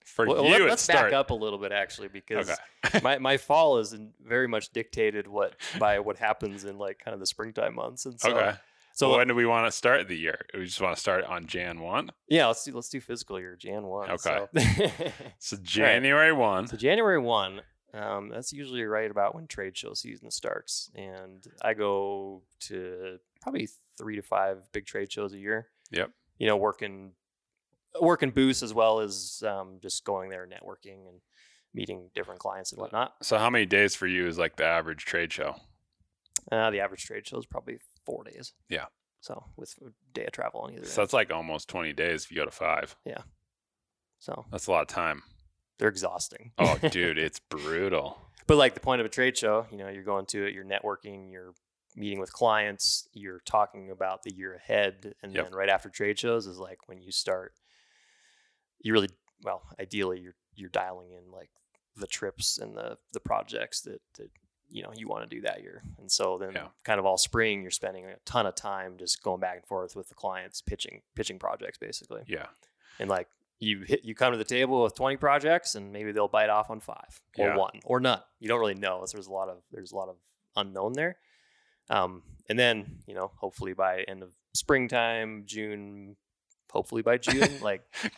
For 0.04 0.26
Well, 0.26 0.44
you, 0.44 0.64
let, 0.64 0.72
us 0.72 0.82
start- 0.82 1.12
back 1.12 1.14
up 1.14 1.30
a 1.30 1.34
little 1.36 1.60
bit 1.60 1.72
actually, 1.72 2.08
because 2.10 2.50
Okay. 2.86 3.00
my, 3.04 3.20
my 3.20 3.38
fall 3.38 3.78
is 3.78 3.96
very 4.20 4.48
much 4.48 4.72
dictated 4.74 5.28
what 5.28 5.56
by 5.80 6.00
what 6.00 6.18
happens 6.18 6.66
in 6.66 6.78
like 6.78 7.00
kind 7.00 7.14
of 7.14 7.20
the 7.20 7.28
springtime 7.28 7.76
months, 7.76 8.06
and 8.06 8.20
so 8.20 8.32
okay. 8.36 8.58
So 9.02 9.12
So 9.12 9.18
when 9.18 9.28
do 9.28 9.36
we 9.36 9.46
want 9.46 9.66
to 9.66 9.72
start 9.72 10.08
the 10.08 10.18
year? 10.18 10.46
We 10.54 10.66
just 10.66 10.82
want 10.82 10.96
to 10.96 11.02
start 11.02 11.26
on 11.26 11.48
Jan 11.48 11.80
1. 11.80 12.12
yeah, 12.30 12.48
let's 12.48 12.64
do 12.64 12.74
let's 12.74 12.90
do 12.90 13.02
physical 13.02 13.40
year, 13.40 13.56
Jan 13.56 13.84
one. 13.84 14.12
Okay. 14.12 14.46
So. 14.56 15.12
So 15.40 15.58
January 15.62 16.32
1. 16.32 16.68
So 16.68 16.78
January 16.78 17.20
one, 17.20 17.62
um, 17.94 18.30
that's 18.30 18.54
usually 18.54 18.84
right 18.84 19.10
about 19.10 19.36
when 19.36 19.48
trade 19.48 19.76
show 19.76 19.94
season 19.94 20.32
starts, 20.32 20.92
and 20.96 21.46
I 21.62 21.74
go 21.74 22.44
to 22.68 23.18
probably 23.42 23.68
three 23.98 24.16
to 24.16 24.22
five 24.22 24.72
big 24.72 24.86
trade 24.86 25.12
shows 25.12 25.34
a 25.34 25.38
year. 25.38 25.68
Yep. 25.92 26.12
You 26.38 26.48
know, 26.48 26.58
working 26.58 27.12
working 28.00 28.30
booths 28.32 28.64
as 28.64 28.74
well 28.74 29.00
as 29.02 29.44
um, 29.46 29.80
just 29.82 30.06
going 30.06 30.30
there 30.30 30.48
networking 30.48 31.08
and 31.10 31.20
meeting 31.74 32.10
different 32.16 32.40
clients 32.40 32.72
and 32.72 32.80
whatnot. 32.80 33.14
So 33.22 33.38
how 33.38 33.50
many 33.50 33.66
days 33.66 33.96
for 33.96 34.08
you 34.08 34.28
is 34.28 34.38
like 34.38 34.56
the 34.56 34.66
average 34.66 35.06
trade 35.06 35.34
show? 35.34 35.56
Uh, 36.52 36.70
the 36.70 36.80
average 36.80 37.06
trade 37.06 37.28
show 37.28 37.38
is 37.38 37.46
probably 37.46 37.80
four 38.06 38.24
days. 38.24 38.54
Yeah. 38.70 38.86
So 39.20 39.44
with 39.56 39.76
a 39.86 39.92
day 40.14 40.26
of 40.26 40.32
travel 40.32 40.62
on 40.62 40.74
either 40.74 40.86
So 40.86 41.02
end. 41.02 41.08
that's 41.08 41.14
like 41.14 41.32
almost 41.32 41.70
20 41.70 41.94
days 41.94 42.24
if 42.26 42.32
you 42.32 42.38
go 42.38 42.46
to 42.46 42.52
five. 42.52 42.96
Yeah. 43.06 43.22
So 44.20 44.46
That's 44.52 44.68
a 44.68 44.72
lot 44.72 44.82
of 44.82 44.88
time. 44.88 45.24
they're 45.80 45.90
exhausting. 45.90 46.52
Oh, 46.58 46.78
dude, 46.92 47.18
it's 47.18 47.40
brutal. 47.40 48.20
but 48.48 48.58
like 48.58 48.74
the 48.74 48.80
point 48.80 49.00
of 49.02 49.06
a 49.06 49.10
trade 49.10 49.38
show, 49.38 49.66
you 49.72 49.78
know, 49.78 49.90
you're 49.90 50.04
going 50.04 50.26
to 50.28 50.46
it, 50.46 50.54
you're 50.54 50.66
networking, 50.66 51.32
you're 51.32 51.54
meeting 51.96 52.20
with 52.20 52.32
clients, 52.32 53.08
you're 53.14 53.42
talking 53.46 53.90
about 53.92 54.24
the 54.24 54.34
year 54.34 54.54
ahead, 54.56 55.14
and 55.22 55.34
Yep. 55.34 55.44
then 55.46 55.54
right 55.54 55.70
after 55.70 55.90
trade 55.90 56.18
shows 56.20 56.48
is 56.48 56.58
like 56.58 56.88
when 56.88 57.02
you 57.02 57.12
start. 57.12 57.54
You 58.84 58.94
really 58.94 59.10
well, 59.44 59.62
ideally, 59.80 60.20
you're 60.20 60.36
you're 60.56 60.70
dialing 60.70 61.12
in 61.12 61.32
like 61.32 61.50
the 61.96 62.08
trips 62.08 62.58
and 62.58 62.76
the 62.76 62.98
the 63.14 63.20
projects 63.20 63.82
that 63.82 64.02
that 64.18 64.30
you 64.72 64.82
know 64.84 64.92
you 64.96 65.08
want 65.08 65.30
to 65.30 65.36
do 65.36 65.42
that 65.42 65.62
year, 65.62 65.84
and 66.00 66.12
so 66.12 66.38
then 66.38 66.52
Yeah. 66.56 66.68
kind 66.84 67.00
of 67.00 67.06
all 67.06 67.18
spring 67.18 67.62
you're 67.62 67.72
spending 67.72 68.06
a 68.06 68.16
ton 68.26 68.46
of 68.46 68.56
time 68.56 68.98
just 68.98 69.22
going 69.22 69.40
back 69.40 69.58
and 69.58 69.66
forth 69.66 69.96
with 69.96 70.08
the 70.10 70.16
clients, 70.16 70.62
pitching 70.62 71.02
pitching 71.16 71.38
projects 71.40 71.78
basically 71.78 72.24
Yeah. 72.28 72.48
and 73.00 73.10
like 73.10 73.28
you 73.60 73.82
hit 73.82 74.04
you 74.04 74.16
come 74.16 74.32
to 74.32 74.38
the 74.38 74.44
table 74.44 74.82
with 74.84 74.96
20 74.96 75.18
projects 75.18 75.76
and 75.76 75.92
maybe 75.94 76.12
they'll 76.12 76.28
bite 76.28 76.50
off 76.50 76.70
on 76.72 76.80
five 76.80 77.22
or 77.38 77.50
Yeah. 77.50 77.56
one 77.58 77.80
or 77.86 78.00
none 78.00 78.22
you 78.40 78.48
don't 78.48 78.60
really 78.60 78.74
know 78.74 79.06
there's 79.12 79.28
a 79.28 79.32
lot 79.32 79.50
of 79.50 79.58
there's 79.72 79.92
a 79.92 79.96
lot 79.96 80.10
of 80.10 80.16
unknown 80.56 80.94
there 80.94 81.18
um, 81.90 82.24
and 82.50 82.58
then 82.58 83.00
you 83.06 83.14
know 83.14 83.32
hopefully 83.36 83.74
by 83.74 84.02
end 84.08 84.24
of 84.24 84.34
springtime 84.54 85.44
june 85.46 86.16
hopefully 86.72 87.02
by 87.04 87.18
june 87.18 87.60
like 87.62 87.84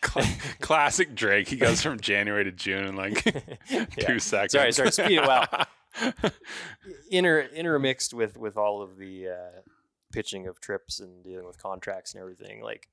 Classic 0.60 1.14
Drake. 1.14 1.48
He 1.48 1.56
goes 1.56 1.82
from 1.82 1.98
January 2.00 2.44
to 2.44 2.52
June 2.52 2.84
in 2.86 2.96
like 2.96 3.24
Yeah. 3.68 3.84
two 3.86 4.18
seconds. 4.18 4.52
Sorry, 4.52 4.72
sorry, 4.72 4.92
speed 4.92 5.18
it 5.18 5.26
well. 5.26 5.46
inter 7.10 7.40
intermixed 7.54 8.14
with 8.14 8.36
with 8.36 8.56
all 8.56 8.82
of 8.82 8.96
the 8.98 9.28
uh, 9.28 9.60
pitching 10.12 10.46
of 10.46 10.60
trips 10.60 11.00
and 11.00 11.22
dealing 11.24 11.46
with 11.46 11.60
contracts 11.62 12.14
and 12.14 12.20
everything 12.20 12.62
like 12.62 12.88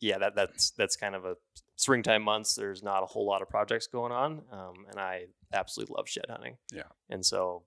yeah 0.00 0.18
that 0.18 0.34
that's 0.34 0.70
that's 0.72 0.96
kind 0.96 1.14
of 1.14 1.24
a 1.24 1.36
springtime 1.76 2.22
months 2.22 2.54
there's 2.54 2.82
not 2.82 3.02
a 3.02 3.06
whole 3.06 3.26
lot 3.26 3.40
of 3.42 3.48
projects 3.48 3.86
going 3.86 4.12
on 4.12 4.42
um, 4.52 4.74
and 4.90 4.98
i 5.00 5.24
absolutely 5.52 5.94
love 5.96 6.08
shed 6.08 6.26
hunting 6.28 6.56
Yeah. 6.72 6.82
and 7.08 7.24
so 7.24 7.62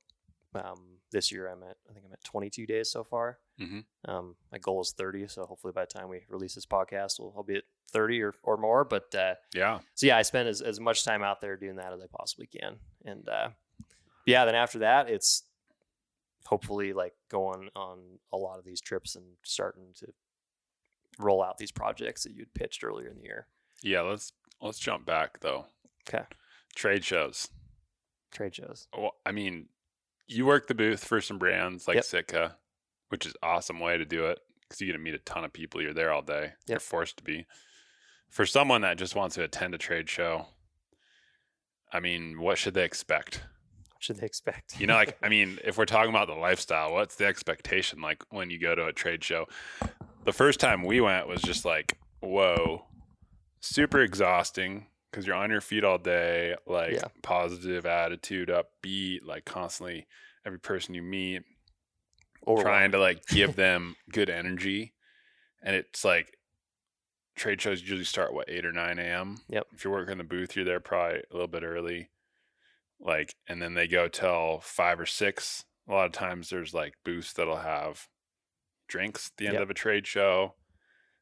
um, 0.54 0.98
this 1.12 1.32
year 1.32 1.48
i'm 1.48 1.64
at 1.64 1.78
i 1.90 1.94
think 1.94 2.06
i'm 2.06 2.14
at 2.14 2.24
22 2.24 2.66
days 2.66 2.92
so 2.92 3.04
far 3.04 3.40
Mhm. 3.60 3.86
um, 4.06 4.36
my 4.52 4.58
goal 4.58 4.82
is 4.82 4.92
30 4.98 5.28
so 5.28 5.46
hopefully 5.46 5.72
by 5.74 5.86
the 5.86 5.94
time 6.00 6.10
we 6.10 6.22
release 6.30 6.56
this 6.56 6.66
podcast 6.66 7.20
we'll, 7.20 7.34
I'll 7.38 7.44
be 7.44 7.56
at 7.58 7.64
30 7.92 8.22
or, 8.22 8.34
or 8.44 8.58
more 8.58 8.84
but 8.84 9.14
uh, 9.16 9.36
yeah. 9.54 9.80
so 9.96 10.08
yeah, 10.08 10.18
I 10.18 10.22
spend 10.24 10.48
as, 10.50 10.62
as 10.62 10.80
much 10.80 11.04
time 11.06 11.22
out 11.24 11.42
there 11.42 11.58
doing 11.58 11.76
that 11.76 11.92
as 11.94 12.02
I 12.02 12.06
possibly 12.16 12.48
can. 12.48 12.78
And 13.06 13.28
uh, 13.28 13.50
yeah, 14.26 14.46
then 14.46 14.56
after 14.56 14.80
that, 14.80 15.10
it's 15.10 15.44
hopefully 16.46 16.94
like 16.94 17.14
going 17.30 17.70
on 17.76 18.00
a 18.34 18.38
lot 18.38 18.60
of 18.60 18.66
these 18.66 18.82
trips 18.82 19.16
and 19.16 19.26
starting 19.44 19.94
to 20.00 20.08
roll 21.20 21.44
out 21.44 21.58
these 21.58 21.72
projects 21.72 22.24
that 22.24 22.34
you'd 22.34 22.54
pitched 22.54 22.84
earlier 22.84 23.08
in 23.10 23.18
the 23.18 23.24
year. 23.24 23.48
Yeah. 23.82 24.02
Let's 24.02 24.34
let's 24.62 24.80
jump 24.80 25.06
back 25.06 25.40
though. 25.42 25.66
Okay. 26.08 26.24
Trade 26.76 27.04
shows. 27.04 27.48
Trade 28.32 28.56
shows. 28.56 28.88
Well, 28.98 29.16
I 29.26 29.32
mean, 29.32 29.68
you 30.28 30.46
work 30.46 30.68
the 30.68 30.76
booth 30.76 31.04
for 31.04 31.22
some 31.22 31.38
brands 31.38 31.88
like 31.88 31.96
Yep. 31.96 32.06
Sitka, 32.06 32.56
which 33.10 33.26
is 33.26 33.36
awesome 33.44 33.80
way 33.80 33.98
to 33.98 34.06
do 34.06 34.26
it 34.26 34.40
because 34.62 34.80
you 34.80 34.88
get 34.88 34.94
to 34.94 35.00
meet 35.00 35.14
a 35.14 35.20
ton 35.20 35.44
of 35.44 35.52
people. 35.54 35.82
You're 35.82 35.94
there 35.94 36.12
all 36.14 36.22
day. 36.22 36.54
You're 36.68 36.80
forced 36.80 37.18
to 37.18 37.24
be. 37.24 37.46
For 38.30 38.46
someone 38.46 38.82
that 38.82 38.98
just 38.98 39.16
wants 39.16 39.36
to 39.36 39.44
attend 39.44 39.76
a 39.76 39.78
trade 39.78 40.10
show, 40.10 40.48
I 41.92 42.00
mean, 42.00 42.40
what 42.40 42.58
should 42.58 42.74
they 42.74 42.86
expect? 42.86 43.42
Should 44.02 44.18
they 44.18 44.26
expect? 44.26 44.80
You 44.80 44.88
know, 44.88 44.96
like 44.96 45.18
I 45.24 45.30
mean, 45.36 45.58
if 45.64 45.78
we're 45.78 45.86
talking 45.86 46.10
about 46.10 46.28
the 46.28 46.34
lifestyle, 46.34 46.92
what's 46.94 47.16
the 47.16 47.26
expectation 47.26 48.02
like 48.02 48.24
when 48.32 48.50
you 48.50 48.60
go 48.60 48.76
to 48.76 48.86
a 48.88 48.92
trade 48.94 49.24
show? 49.24 49.48
The 50.26 50.34
first 50.34 50.60
time 50.60 50.84
we 50.84 51.00
went 51.02 51.28
was 51.28 51.42
just 51.42 51.64
like, 51.66 51.98
whoa, 52.20 52.86
super 53.62 54.02
exhausting 54.02 54.88
because 55.10 55.26
you're 55.26 55.36
on 55.36 55.50
your 55.52 55.62
feet 55.62 55.84
all 55.84 55.98
day, 55.98 56.56
like 56.68 56.94
Yeah. 56.94 57.06
positive 57.22 57.86
attitude, 57.86 58.50
upbeat, 58.50 59.26
like 59.26 59.46
constantly 59.46 60.08
every 60.46 60.60
person 60.60 60.94
you 60.96 61.02
meet 61.02 61.44
Overwhelmed. 62.48 62.64
trying 62.66 62.92
to 62.94 63.00
like 63.00 63.26
give 63.28 63.56
them 63.56 63.96
good 64.12 64.30
energy. 64.30 64.94
And 65.64 65.76
it's 65.76 66.04
like 66.06 66.38
trade 67.36 67.62
shows 67.62 67.82
usually 67.82 68.04
start 68.04 68.34
what 68.34 68.50
eight 68.50 68.66
or 68.66 68.72
nine 68.72 69.00
a.m. 69.00 69.42
Yep. 69.50 69.68
If 69.74 69.84
you're 69.84 69.94
working 69.94 70.18
the 70.18 70.24
booth, 70.24 70.56
you're 70.56 70.66
there 70.66 70.80
probably 70.80 71.20
a 71.20 71.34
little 71.34 71.48
bit 71.48 71.64
early. 71.64 72.10
Like, 73.02 73.36
and 73.48 73.62
then 73.62 73.74
they 73.74 73.88
go 73.88 74.08
till 74.08 74.60
five 74.62 75.00
or 75.00 75.06
six. 75.06 75.66
A 75.90 75.92
lot 75.92 76.06
of 76.06 76.12
times 76.12 76.50
there's 76.50 76.74
like 76.74 76.94
booths 77.04 77.34
that'll 77.34 77.58
have 77.58 78.08
drinks 78.88 79.28
at 79.32 79.38
the 79.38 79.48
end 79.48 79.54
Yep. 79.56 79.64
of 79.64 79.70
a 79.70 79.74
trade 79.74 80.06
show. 80.08 80.56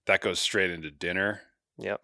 That 0.05 0.21
goes 0.21 0.39
straight 0.39 0.71
into 0.71 0.91
dinner. 0.91 1.41
Yep. 1.77 2.01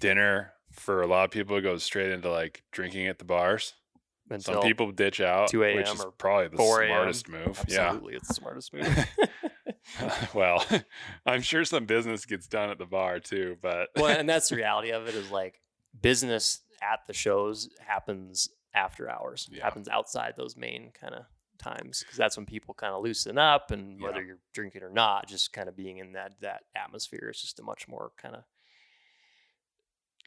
Dinner 0.00 0.54
for 0.72 1.02
a 1.02 1.06
lot 1.06 1.24
of 1.24 1.30
people 1.30 1.60
goes 1.60 1.84
straight 1.84 2.10
into 2.10 2.30
like 2.30 2.64
drinking 2.72 3.06
at 3.06 3.18
the 3.18 3.24
bars. 3.24 3.74
Until 4.28 4.54
Some 4.54 4.62
people 4.64 4.90
ditch 4.90 5.20
out, 5.20 5.50
2 5.50 5.60
which 5.60 5.86
a.m. 5.86 5.94
is 5.94 6.04
or 6.04 6.10
probably 6.10 6.48
the 6.48 6.56
4 6.56 6.86
smartest 6.86 7.28
move. 7.28 7.64
Yeah. 7.68 7.82
Absolutely, 7.82 8.14
it's 8.14 8.26
the 8.28 8.34
smartest 8.34 8.74
move. 8.74 9.06
well, 10.34 10.64
I'm 11.24 11.42
sure 11.42 11.64
some 11.64 11.86
business 11.86 12.24
gets 12.26 12.48
done 12.48 12.70
at 12.70 12.78
the 12.78 12.86
bar 12.86 13.20
too, 13.20 13.56
but 13.62 13.88
well, 13.94 14.06
and 14.06 14.28
that's 14.28 14.48
the 14.48 14.56
reality 14.56 14.90
of 14.90 15.06
it 15.06 15.14
is 15.14 15.30
like 15.30 15.60
business 16.02 16.62
at 16.82 17.00
the 17.06 17.12
shows 17.12 17.68
happens 17.86 18.48
after 18.76 19.10
hours, 19.10 19.48
Yeah. 19.50 19.64
happens 19.64 19.88
outside 19.88 20.34
those 20.36 20.56
main 20.56 20.92
kind 20.92 21.14
of 21.14 21.24
times 21.58 22.00
because 22.00 22.16
that's 22.18 22.36
when 22.36 22.46
people 22.46 22.74
kind 22.74 22.92
of 22.94 23.02
loosen 23.02 23.38
up 23.38 23.70
and 23.70 23.98
Yeah. 23.98 24.06
whether 24.06 24.22
you're 24.22 24.38
drinking 24.52 24.82
or 24.82 24.90
not, 24.90 25.26
just 25.26 25.52
kind 25.52 25.68
of 25.68 25.74
being 25.76 25.98
in 25.98 26.12
that 26.12 26.38
that 26.40 26.64
atmosphere 26.76 27.30
is 27.30 27.40
just 27.40 27.58
a 27.58 27.62
much 27.64 27.88
more 27.88 28.12
kind 28.18 28.36
of 28.36 28.44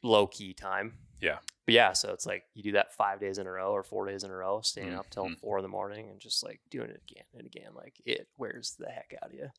low 0.02 0.26
key 0.26 0.52
time. 0.54 0.98
Yeah. 1.20 1.38
But 1.66 1.74
yeah, 1.74 1.92
so 1.92 2.12
it's 2.12 2.26
like 2.26 2.44
you 2.54 2.62
do 2.62 2.72
that 2.72 2.94
five 2.94 3.20
days 3.20 3.38
in 3.38 3.46
a 3.46 3.50
row 3.50 3.70
or 3.72 3.82
four 3.82 4.06
days 4.06 4.24
in 4.24 4.30
a 4.30 4.34
row, 4.34 4.60
staying 4.62 4.92
Mm, 4.92 4.98
up 4.98 5.10
till 5.10 5.26
mm. 5.26 5.38
four 5.38 5.58
in 5.58 5.62
the 5.62 5.68
morning 5.68 6.08
and 6.10 6.18
just 6.18 6.42
like 6.42 6.60
doing 6.70 6.90
it 6.90 7.02
again 7.08 7.24
and 7.34 7.46
again. 7.46 7.74
Like 7.74 8.00
it 8.06 8.28
wears 8.38 8.74
the 8.78 8.88
heck 8.88 9.14
out 9.22 9.28
of 9.28 9.34
you. 9.34 9.50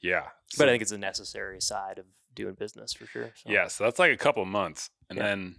yeah. 0.00 0.28
But 0.56 0.68
I 0.68 0.72
think 0.72 0.82
it's 0.82 0.92
a 0.92 0.98
necessary 0.98 1.60
side 1.60 1.98
of 1.98 2.04
doing 2.34 2.54
business 2.54 2.92
for 2.92 3.06
sure. 3.06 3.32
So. 3.34 3.50
yeah, 3.50 3.66
so 3.68 3.82
that's 3.84 3.98
like 3.98 4.12
a 4.12 4.16
couple 4.16 4.44
months. 4.44 4.90
And 5.10 5.16
Yeah. 5.16 5.24
then 5.24 5.56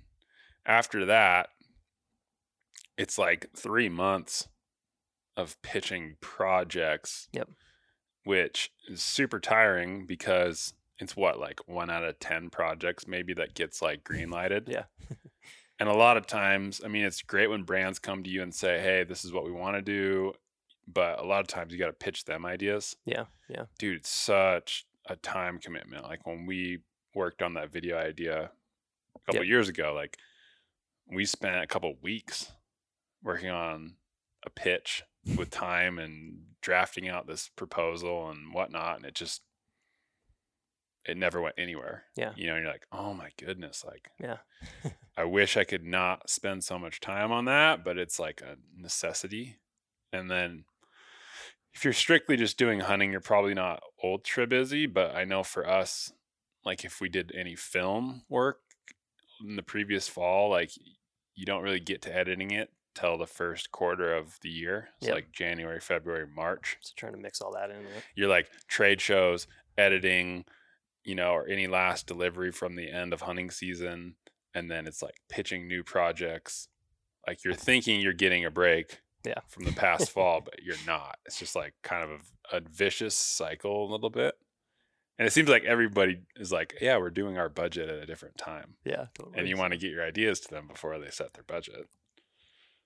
after 0.66 1.06
that, 1.08 1.50
it's 3.00 3.18
like 3.18 3.48
three 3.56 3.90
months 3.90 4.48
of 5.38 5.60
pitching 5.62 6.18
projects. 6.20 7.30
Yep. 7.34 7.50
Which 8.26 8.72
is 8.88 9.02
super 9.02 9.40
tiring 9.40 10.06
because 10.06 10.74
it's 11.00 11.16
what, 11.16 11.40
like 11.40 11.62
one 11.68 11.90
out 11.90 12.04
of 12.04 12.20
10 12.20 12.50
projects 12.50 13.08
maybe 13.08 13.34
that 13.36 13.56
gets 13.56 13.82
like 13.82 14.04
green 14.04 14.30
lighted. 14.30 14.68
Yeah. 14.68 14.84
and 15.80 15.88
a 15.88 15.94
lot 15.94 16.18
of 16.18 16.28
times, 16.28 16.82
I 16.84 16.90
mean, 16.90 17.06
it's 17.06 17.22
great 17.22 17.50
when 17.50 17.64
brands 17.64 17.98
come 17.98 18.22
to 18.24 18.30
you 18.30 18.44
and 18.44 18.54
say, 18.54 18.80
hey, 18.80 19.06
this 19.06 19.24
is 19.24 19.32
what 19.32 19.46
we 19.46 19.52
want 19.52 19.78
to 19.78 19.82
do. 19.82 20.34
But 20.92 21.20
a 21.20 21.24
lot 21.24 21.40
of 21.40 21.48
times 21.48 21.72
you 21.72 21.80
got 21.80 21.88
to 21.88 21.94
pitch 21.94 22.26
them 22.26 22.46
ideas. 22.46 22.98
Yeah. 23.06 23.26
Yeah. 23.48 23.64
dude, 23.80 23.98
it's 23.98 24.10
such 24.10 24.86
a 25.08 25.16
time 25.16 25.58
commitment. 25.58 26.04
Like 26.04 26.28
when 26.28 26.46
we 26.46 26.80
worked 27.16 27.42
on 27.42 27.54
that 27.54 27.72
video 27.72 27.98
idea 27.98 28.52
a 29.16 29.20
couple 29.26 29.42
Yep. 29.42 29.50
years 29.50 29.70
ago, 29.70 29.94
like 29.96 30.18
we 31.08 31.26
spent 31.26 31.64
a 31.64 31.68
couple 31.68 31.96
weeks 32.02 32.52
working 33.24 33.50
on 33.50 33.96
a 34.46 34.50
pitch 34.50 35.04
with 35.38 35.50
time 35.52 36.00
and 36.00 36.42
drafting 36.62 37.08
out 37.08 37.28
this 37.28 37.50
proposal 37.56 38.30
and 38.30 38.54
whatnot, 38.54 38.98
and 38.98 39.06
it 39.06 39.16
just 39.16 39.42
it 41.06 41.18
never 41.18 41.42
went 41.42 41.56
anywhere. 41.58 42.04
Yeah. 42.16 42.34
You 42.36 42.48
know, 42.48 42.56
and 42.56 42.64
you're 42.64 42.72
like, 42.72 42.86
oh 42.92 43.14
my 43.14 43.30
goodness, 43.38 43.84
like 43.86 44.10
Yeah. 44.22 44.38
I 45.18 45.24
wish 45.24 45.58
I 45.58 45.64
could 45.64 45.84
not 45.84 46.30
spend 46.30 46.64
so 46.64 46.78
much 46.78 47.00
time 47.00 47.32
on 47.32 47.46
that, 47.46 47.84
but 47.84 47.98
it's 47.98 48.20
like 48.20 48.42
a 48.42 48.58
necessity. 48.78 49.58
And 50.14 50.30
then 50.30 50.66
if 51.74 51.84
you're 51.84 51.94
strictly 51.94 52.38
just 52.38 52.58
doing 52.58 52.82
hunting, 52.82 53.12
you're 53.12 53.22
probably 53.22 53.54
not 53.54 53.82
ultra 54.04 54.48
busy. 54.48 54.86
But 54.86 55.16
I 55.16 55.26
know 55.26 55.44
for 55.44 55.68
us, 55.68 56.12
like 56.66 56.86
if 56.86 57.02
we 57.02 57.10
did 57.10 57.32
any 57.36 57.56
film 57.56 58.24
work 58.30 58.60
in 59.46 59.56
the 59.56 59.64
previous 59.64 60.08
fall, 60.08 60.50
like 60.50 60.72
you 61.36 61.46
don't 61.46 61.64
really 61.64 61.80
get 61.80 62.02
to 62.04 62.16
editing 62.16 62.52
it 62.52 62.70
till 63.00 63.18
the 63.18 63.28
first 63.28 63.72
quarter 63.72 64.14
of 64.16 64.38
the 64.42 64.50
year. 64.50 64.90
So 65.02 65.08
Yep. 65.08 65.16
like 65.16 65.32
January, 65.32 65.80
February, 65.80 66.28
March 66.28 66.78
So 66.82 66.94
trying 66.96 67.14
to 67.14 67.18
mix 67.20 67.42
all 67.42 67.54
that 67.54 67.70
in. 67.72 67.80
With, 67.80 68.04
you're 68.16 68.28
like 68.30 68.50
trade 68.68 69.00
shows, 69.02 69.48
editing, 69.78 70.46
you 71.04 71.16
know, 71.16 71.32
or 71.32 71.48
any 71.48 71.68
last 71.68 72.08
delivery 72.08 72.52
from 72.52 72.76
the 72.76 72.90
end 72.92 73.14
of 73.14 73.22
hunting 73.22 73.52
season. 73.52 74.16
And 74.54 74.70
then 74.70 74.88
it's 74.88 75.02
like 75.02 75.16
pitching 75.30 75.68
new 75.68 75.84
projects. 75.84 76.68
Like 77.28 77.44
you're 77.44 77.54
thinking 77.54 78.00
you're 78.02 78.14
getting 78.14 78.46
a 78.46 78.52
break 78.52 79.00
Yeah. 79.26 79.40
from 79.48 79.64
the 79.66 79.72
past 79.74 80.10
fall, 80.16 80.42
but 80.42 80.62
you're 80.64 80.76
not. 80.88 81.18
It's 81.26 81.40
just 81.40 81.56
like 81.56 81.74
kind 81.84 82.04
of 82.04 82.10
a, 82.52 82.58
a 82.58 82.62
vicious 82.62 83.16
cycle 83.16 83.90
a 83.90 83.92
little 83.92 84.10
bit. 84.10 84.36
And 85.18 85.28
it 85.28 85.32
seems 85.32 85.50
like 85.50 85.66
everybody 85.66 86.22
is 86.38 86.52
like, 86.52 86.76
yeah, 86.82 86.98
we're 86.98 87.10
doing 87.10 87.38
our 87.38 87.50
budget 87.50 87.90
at 87.90 88.00
a 88.00 88.06
different 88.06 88.38
time. 88.38 88.76
yeah. 88.86 89.08
Totally. 89.16 89.38
And 89.38 89.48
you 89.50 89.58
want 89.58 89.74
to 89.74 89.78
get 89.78 89.92
your 89.92 90.04
ideas 90.06 90.40
to 90.42 90.50
them 90.50 90.68
before 90.68 90.98
they 90.98 91.10
set 91.10 91.34
their 91.34 91.44
budget. 91.44 91.88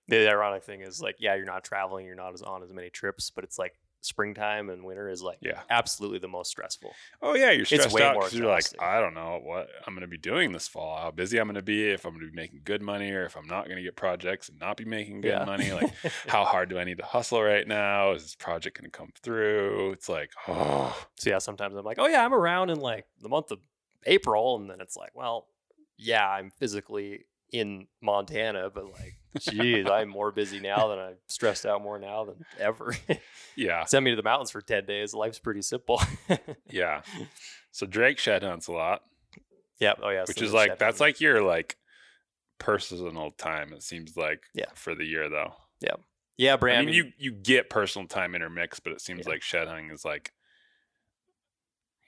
The 0.08 0.28
ironic 0.28 0.64
thing 0.64 0.80
is 0.82 1.00
like, 1.00 1.16
yeah, 1.18 1.34
you're 1.34 1.46
not 1.46 1.64
traveling, 1.64 2.06
you're 2.06 2.14
not 2.14 2.34
as 2.34 2.42
on 2.42 2.62
as 2.62 2.72
many 2.72 2.90
trips, 2.90 3.30
but 3.30 3.44
it's 3.44 3.58
like 3.58 3.72
springtime 4.02 4.68
and 4.68 4.84
winter 4.84 5.08
is 5.08 5.22
like 5.22 5.38
Yeah. 5.40 5.62
absolutely 5.70 6.18
the 6.18 6.28
most 6.28 6.50
stressful. 6.50 6.92
Oh 7.22 7.34
yeah, 7.34 7.52
you're 7.52 7.64
stressed 7.64 7.94
way 7.94 8.02
out 8.02 8.12
more 8.14 8.24
because 8.24 8.38
you're 8.38 8.48
like. 8.50 8.66
I 8.78 9.00
don't 9.00 9.14
know 9.14 9.40
what 9.42 9.68
I'm 9.86 9.94
going 9.94 10.02
to 10.02 10.06
be 10.08 10.18
doing 10.18 10.52
this 10.52 10.68
fall. 10.68 10.98
How 10.98 11.10
busy 11.10 11.38
I'm 11.38 11.46
going 11.46 11.54
to 11.54 11.62
be. 11.62 11.88
If 11.90 12.04
I'm 12.04 12.12
going 12.12 12.26
to 12.26 12.30
be 12.30 12.36
making 12.36 12.60
good 12.64 12.82
money, 12.82 13.10
or 13.12 13.24
if 13.24 13.34
I'm 13.34 13.46
not 13.46 13.64
going 13.64 13.78
to 13.78 13.82
get 13.82 13.96
projects 13.96 14.50
and 14.50 14.58
not 14.60 14.76
be 14.76 14.84
making 14.84 15.22
good 15.22 15.28
Yeah. 15.30 15.44
money. 15.46 15.72
Like, 15.72 15.90
how 16.26 16.44
hard 16.44 16.68
do 16.68 16.78
I 16.78 16.84
need 16.84 16.98
to 16.98 17.04
hustle 17.04 17.42
right 17.42 17.66
now? 17.66 18.12
Is 18.12 18.24
this 18.24 18.34
project 18.34 18.78
going 18.78 18.90
to 18.90 18.96
come 18.96 19.08
through? 19.22 19.92
It's 19.92 20.08
like, 20.10 20.32
oh, 20.48 20.94
So 21.16 21.30
yeah, 21.30 21.38
sometimes 21.38 21.74
I'm 21.74 21.84
like, 21.86 21.98
oh 21.98 22.06
yeah, 22.06 22.22
I'm 22.26 22.34
around 22.34 22.68
in 22.68 22.80
like 22.80 23.06
the 23.22 23.30
month 23.30 23.52
of 23.52 23.58
April, 24.04 24.56
and 24.56 24.68
then 24.68 24.82
it's 24.82 24.98
like, 24.98 25.12
well, 25.14 25.46
yeah, 25.96 26.28
I'm 26.28 26.50
physically 26.50 27.24
in 27.52 27.86
Montana, 28.02 28.68
but 28.68 28.84
like, 28.84 29.14
geez, 29.40 29.86
I'm 29.90 30.08
more 30.08 30.30
busy 30.32 30.60
now 30.60 30.88
than 30.88 30.98
I'm 30.98 31.14
stressed 31.26 31.66
out 31.66 31.82
more 31.82 31.98
now 31.98 32.24
than 32.24 32.44
ever. 32.58 32.94
yeah, 33.56 33.84
Send 33.84 34.04
me 34.04 34.10
to 34.12 34.16
the 34.16 34.22
mountains 34.22 34.50
for 34.50 34.60
ten 34.60 34.84
days. 34.86 35.14
Life's 35.14 35.38
pretty 35.38 35.62
simple. 35.62 36.00
yeah. 36.70 37.02
So 37.72 37.86
Drake 37.86 38.18
shed 38.18 38.42
hunts 38.42 38.68
a 38.68 38.72
lot, 38.72 39.02
yeah. 39.80 39.94
Oh 40.02 40.10
yeah. 40.10 40.24
which 40.26 40.40
is 40.42 40.52
like 40.52 40.78
that's 40.78 41.00
like 41.00 41.20
your 41.20 41.42
like 41.42 41.76
personal 42.58 43.32
time. 43.32 43.72
It 43.72 43.82
seems 43.82 44.16
like 44.16 44.44
Yeah. 44.54 44.66
for 44.74 44.94
the 44.94 45.04
year 45.04 45.28
though. 45.28 45.52
Yeah. 45.80 45.96
Yeah, 46.36 46.56
Brand. 46.56 46.82
I 46.82 46.84
mean, 46.86 46.94
you 46.94 47.12
you 47.18 47.32
get 47.32 47.70
personal 47.70 48.08
time 48.08 48.34
intermixed, 48.34 48.82
but 48.84 48.92
it 48.92 49.00
seems 49.00 49.26
Yeah. 49.26 49.32
like 49.32 49.42
shed 49.42 49.68
hunting 49.68 49.90
is 49.90 50.04
like 50.04 50.32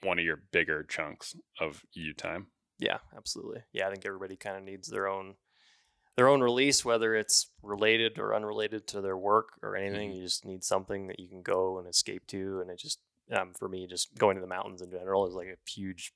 one 0.01 0.19
of 0.19 0.25
your 0.25 0.41
bigger 0.51 0.83
chunks 0.83 1.35
of 1.59 1.83
you 1.93 2.13
time. 2.13 2.47
Yeah, 2.79 2.99
absolutely. 3.15 3.63
Yeah, 3.73 3.87
I 3.87 3.91
think 3.91 4.05
everybody 4.05 4.35
kind 4.35 4.55
of 4.57 4.63
needs 4.63 4.87
their 4.87 5.07
own 5.07 5.35
their 6.17 6.27
own 6.27 6.41
release, 6.41 6.83
whether 6.83 7.15
it's 7.15 7.47
related 7.61 8.17
or 8.19 8.35
unrelated 8.35 8.87
to 8.87 9.01
their 9.01 9.15
work 9.15 9.49
or 9.61 9.75
anything. 9.77 10.11
Mhm. 10.11 10.15
You 10.17 10.21
just 10.23 10.43
need 10.45 10.63
something 10.63 11.07
that 11.07 11.19
you 11.19 11.29
can 11.29 11.41
go 11.43 11.77
and 11.79 11.87
escape 11.87 12.25
to, 12.27 12.59
and 12.61 12.69
it 12.69 12.79
just 12.79 12.99
um, 13.31 13.53
for 13.53 13.67
me, 13.67 13.85
just 13.87 14.15
going 14.17 14.35
to 14.35 14.41
the 14.41 14.47
mountains 14.47 14.81
in 14.81 14.89
general 14.89 15.27
is 15.27 15.33
like 15.33 15.47
a 15.47 15.57
huge 15.69 16.13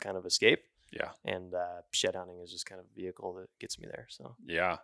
kind 0.00 0.16
of 0.16 0.24
escape. 0.26 0.64
Yeah. 0.92 1.10
and 1.24 1.52
uh, 1.54 1.80
shed 1.90 2.14
hunting 2.14 2.38
is 2.38 2.52
just 2.52 2.66
kind 2.66 2.80
of 2.80 2.86
a 2.86 2.94
vehicle 2.94 3.34
that 3.34 3.48
gets 3.58 3.80
me 3.80 3.86
there. 3.88 4.06
So 4.08 4.36
Yeah. 4.46 4.76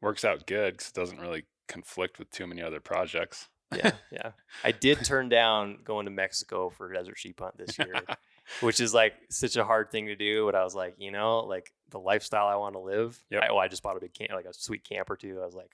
Works 0.00 0.24
out 0.24 0.46
good 0.48 0.74
because 0.74 0.88
it 0.88 0.94
doesn't 0.94 1.20
really 1.20 1.44
conflict 1.68 2.18
with 2.18 2.28
too 2.32 2.48
many 2.48 2.60
other 2.60 2.80
projects. 2.80 3.48
yeah, 3.72 3.92
yeah. 4.10 4.32
I 4.64 4.72
did 4.72 4.98
turn 5.04 5.28
down 5.28 5.78
going 5.84 6.06
to 6.06 6.10
Mexico 6.10 6.70
for 6.70 6.92
desert 6.92 7.18
sheep 7.18 7.38
hunt 7.38 7.56
this 7.56 7.78
year. 7.78 7.94
which 8.60 8.80
is 8.80 8.94
like 8.94 9.14
such 9.30 9.56
a 9.56 9.64
hard 9.64 9.90
thing 9.90 10.06
to 10.06 10.16
do. 10.16 10.46
But 10.46 10.54
I 10.54 10.64
was 10.64 10.74
like, 10.74 10.94
you 10.98 11.10
know, 11.10 11.40
like 11.40 11.72
the 11.90 11.98
lifestyle 11.98 12.46
I 12.46 12.56
want 12.56 12.74
to 12.74 12.80
live. 12.80 13.20
Yep. 13.30 13.42
I, 13.42 13.52
well, 13.52 13.60
I 13.60 13.68
just 13.68 13.82
bought 13.82 13.96
a 13.96 14.00
big 14.00 14.14
camp, 14.14 14.32
like 14.32 14.46
a 14.46 14.54
sweet 14.54 14.84
camper 14.88 15.16
too. 15.16 15.40
I 15.42 15.46
was 15.46 15.54
like, 15.54 15.70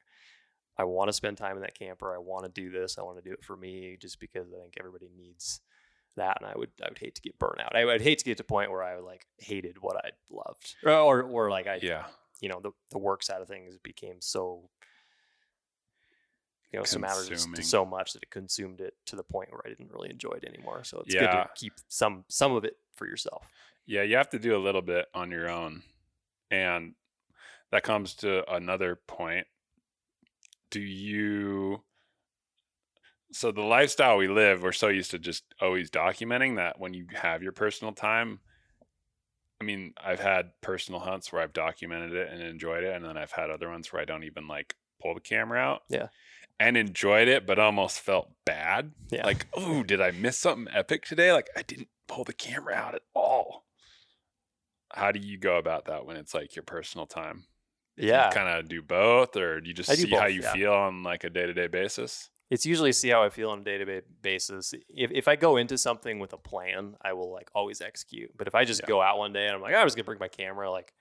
I 0.76 0.84
want 0.84 1.08
to 1.08 1.12
spend 1.12 1.36
time 1.36 1.56
in 1.56 1.62
that 1.62 1.78
camper. 1.78 2.14
I 2.14 2.18
want 2.18 2.44
to 2.44 2.50
do 2.50 2.70
this. 2.70 2.98
I 2.98 3.02
want 3.02 3.16
to 3.18 3.22
do 3.22 3.32
it 3.32 3.44
for 3.44 3.56
me, 3.56 3.96
just 4.00 4.18
because 4.18 4.52
I 4.52 4.60
think 4.60 4.74
everybody 4.78 5.08
needs 5.16 5.60
that. 6.16 6.38
And 6.40 6.50
I 6.50 6.54
would, 6.56 6.70
I 6.82 6.88
would 6.88 6.98
hate 6.98 7.14
to 7.14 7.22
get 7.22 7.38
burnt 7.38 7.60
out. 7.60 7.76
I 7.76 7.84
would 7.84 8.02
hate 8.02 8.18
to 8.18 8.24
get 8.24 8.38
to 8.38 8.42
a 8.42 8.46
point 8.46 8.70
where 8.70 8.82
I 8.82 8.98
like 8.98 9.26
hated 9.38 9.76
what 9.80 9.96
I 9.96 10.10
loved, 10.30 10.74
or, 10.84 10.92
or, 10.92 11.22
or 11.22 11.50
like 11.50 11.66
I, 11.66 11.78
yeah. 11.80 12.06
you 12.40 12.48
know, 12.48 12.60
the 12.60 12.72
the 12.90 12.98
work 12.98 13.22
side 13.22 13.40
of 13.40 13.48
things 13.48 13.78
became 13.78 14.16
so. 14.20 14.68
You 16.74 16.80
know, 16.80 16.84
so 16.84 16.98
matters 16.98 17.46
so 17.62 17.84
much 17.84 18.14
that 18.14 18.24
it 18.24 18.30
consumed 18.30 18.80
it 18.80 18.94
to 19.06 19.14
the 19.14 19.22
point 19.22 19.52
where 19.52 19.60
I 19.64 19.68
didn't 19.68 19.92
really 19.92 20.10
enjoy 20.10 20.32
it 20.32 20.44
anymore. 20.44 20.82
So 20.82 21.04
it's 21.06 21.14
good 21.14 21.20
to 21.20 21.48
keep 21.54 21.74
some 21.86 22.24
some 22.26 22.50
of 22.50 22.64
it 22.64 22.76
for 22.96 23.06
yourself. 23.06 23.48
Yeah. 23.86 24.02
You 24.02 24.16
have 24.16 24.30
to 24.30 24.40
do 24.40 24.56
a 24.56 24.58
little 24.58 24.82
bit 24.82 25.06
on 25.14 25.30
your 25.30 25.48
own. 25.48 25.84
And 26.50 26.94
that 27.70 27.84
comes 27.84 28.14
to 28.16 28.42
another 28.52 28.96
point. 29.06 29.46
Do 30.72 30.80
you. 30.80 31.84
So 33.30 33.52
the 33.52 33.62
lifestyle 33.62 34.16
we 34.16 34.26
live, 34.26 34.64
we're 34.64 34.72
so 34.72 34.88
used 34.88 35.12
to 35.12 35.20
just 35.20 35.44
always 35.60 35.92
documenting 35.92 36.56
that 36.56 36.80
when 36.80 36.92
you 36.92 37.06
have 37.14 37.40
your 37.40 37.52
personal 37.52 37.92
time. 37.92 38.40
I 39.60 39.64
mean, 39.64 39.94
I've 40.04 40.18
had 40.18 40.50
personal 40.60 41.00
hunts 41.00 41.32
where 41.32 41.40
I've 41.40 41.52
documented 41.52 42.14
it 42.14 42.32
and 42.32 42.42
enjoyed 42.42 42.82
it, 42.82 42.96
and 42.96 43.04
then 43.04 43.16
I've 43.16 43.30
had 43.30 43.50
other 43.50 43.70
ones 43.70 43.92
where 43.92 44.02
I 44.02 44.04
don't 44.04 44.24
even 44.24 44.48
like 44.48 44.74
pull 45.00 45.14
the 45.14 45.20
camera 45.20 45.60
out. 45.60 45.82
Yeah. 45.88 46.08
And 46.60 46.76
enjoyed 46.76 47.28
it, 47.28 47.46
but 47.46 47.58
almost 47.58 48.00
felt 48.00 48.30
bad. 48.44 48.92
Yeah. 49.10 49.26
Like, 49.26 49.46
oh, 49.54 49.82
did 49.82 50.00
I 50.00 50.12
miss 50.12 50.36
something 50.38 50.72
epic 50.72 51.04
today? 51.04 51.32
Like, 51.32 51.50
I 51.56 51.62
didn't 51.62 51.88
pull 52.06 52.24
the 52.24 52.32
camera 52.32 52.74
out 52.74 52.94
at 52.94 53.02
all. 53.14 53.64
How 54.92 55.10
do 55.10 55.18
you 55.18 55.36
go 55.36 55.56
about 55.56 55.86
that 55.86 56.06
when 56.06 56.16
it's 56.16 56.32
like 56.34 56.54
your 56.54 56.62
personal 56.62 57.06
time? 57.06 57.44
Yeah. 57.96 58.30
kind 58.30 58.48
of 58.48 58.68
do 58.68 58.82
both, 58.82 59.36
or 59.36 59.60
do 59.60 59.68
you 59.68 59.74
just 59.74 59.90
I 59.90 59.94
see 59.94 60.10
how 60.10 60.26
you 60.26 60.42
yeah. 60.42 60.52
feel 60.52 60.72
on 60.72 61.02
like 61.02 61.24
a 61.24 61.30
day 61.30 61.46
to 61.46 61.54
day 61.54 61.66
basis? 61.66 62.30
It's 62.50 62.66
usually 62.66 62.92
see 62.92 63.08
how 63.08 63.22
I 63.22 63.30
feel 63.30 63.50
on 63.50 63.60
a 63.60 63.64
day 63.64 63.78
to 63.78 63.84
day 63.84 64.00
basis. 64.22 64.74
If, 64.88 65.10
if 65.12 65.28
I 65.28 65.36
go 65.36 65.56
into 65.56 65.78
something 65.78 66.18
with 66.18 66.32
a 66.32 66.36
plan, 66.38 66.96
I 67.02 67.12
will 67.14 67.32
like 67.32 67.50
always 67.54 67.80
execute. 67.80 68.30
But 68.36 68.46
if 68.46 68.54
I 68.54 68.64
just 68.64 68.82
Yeah. 68.82 68.86
go 68.88 69.02
out 69.02 69.18
one 69.18 69.32
day 69.32 69.46
and 69.46 69.54
I'm 69.54 69.62
like, 69.62 69.74
I 69.74 69.82
was 69.84 69.94
gonna 69.94 70.04
bring 70.04 70.18
my 70.20 70.28
camera, 70.28 70.70
like, 70.70 70.92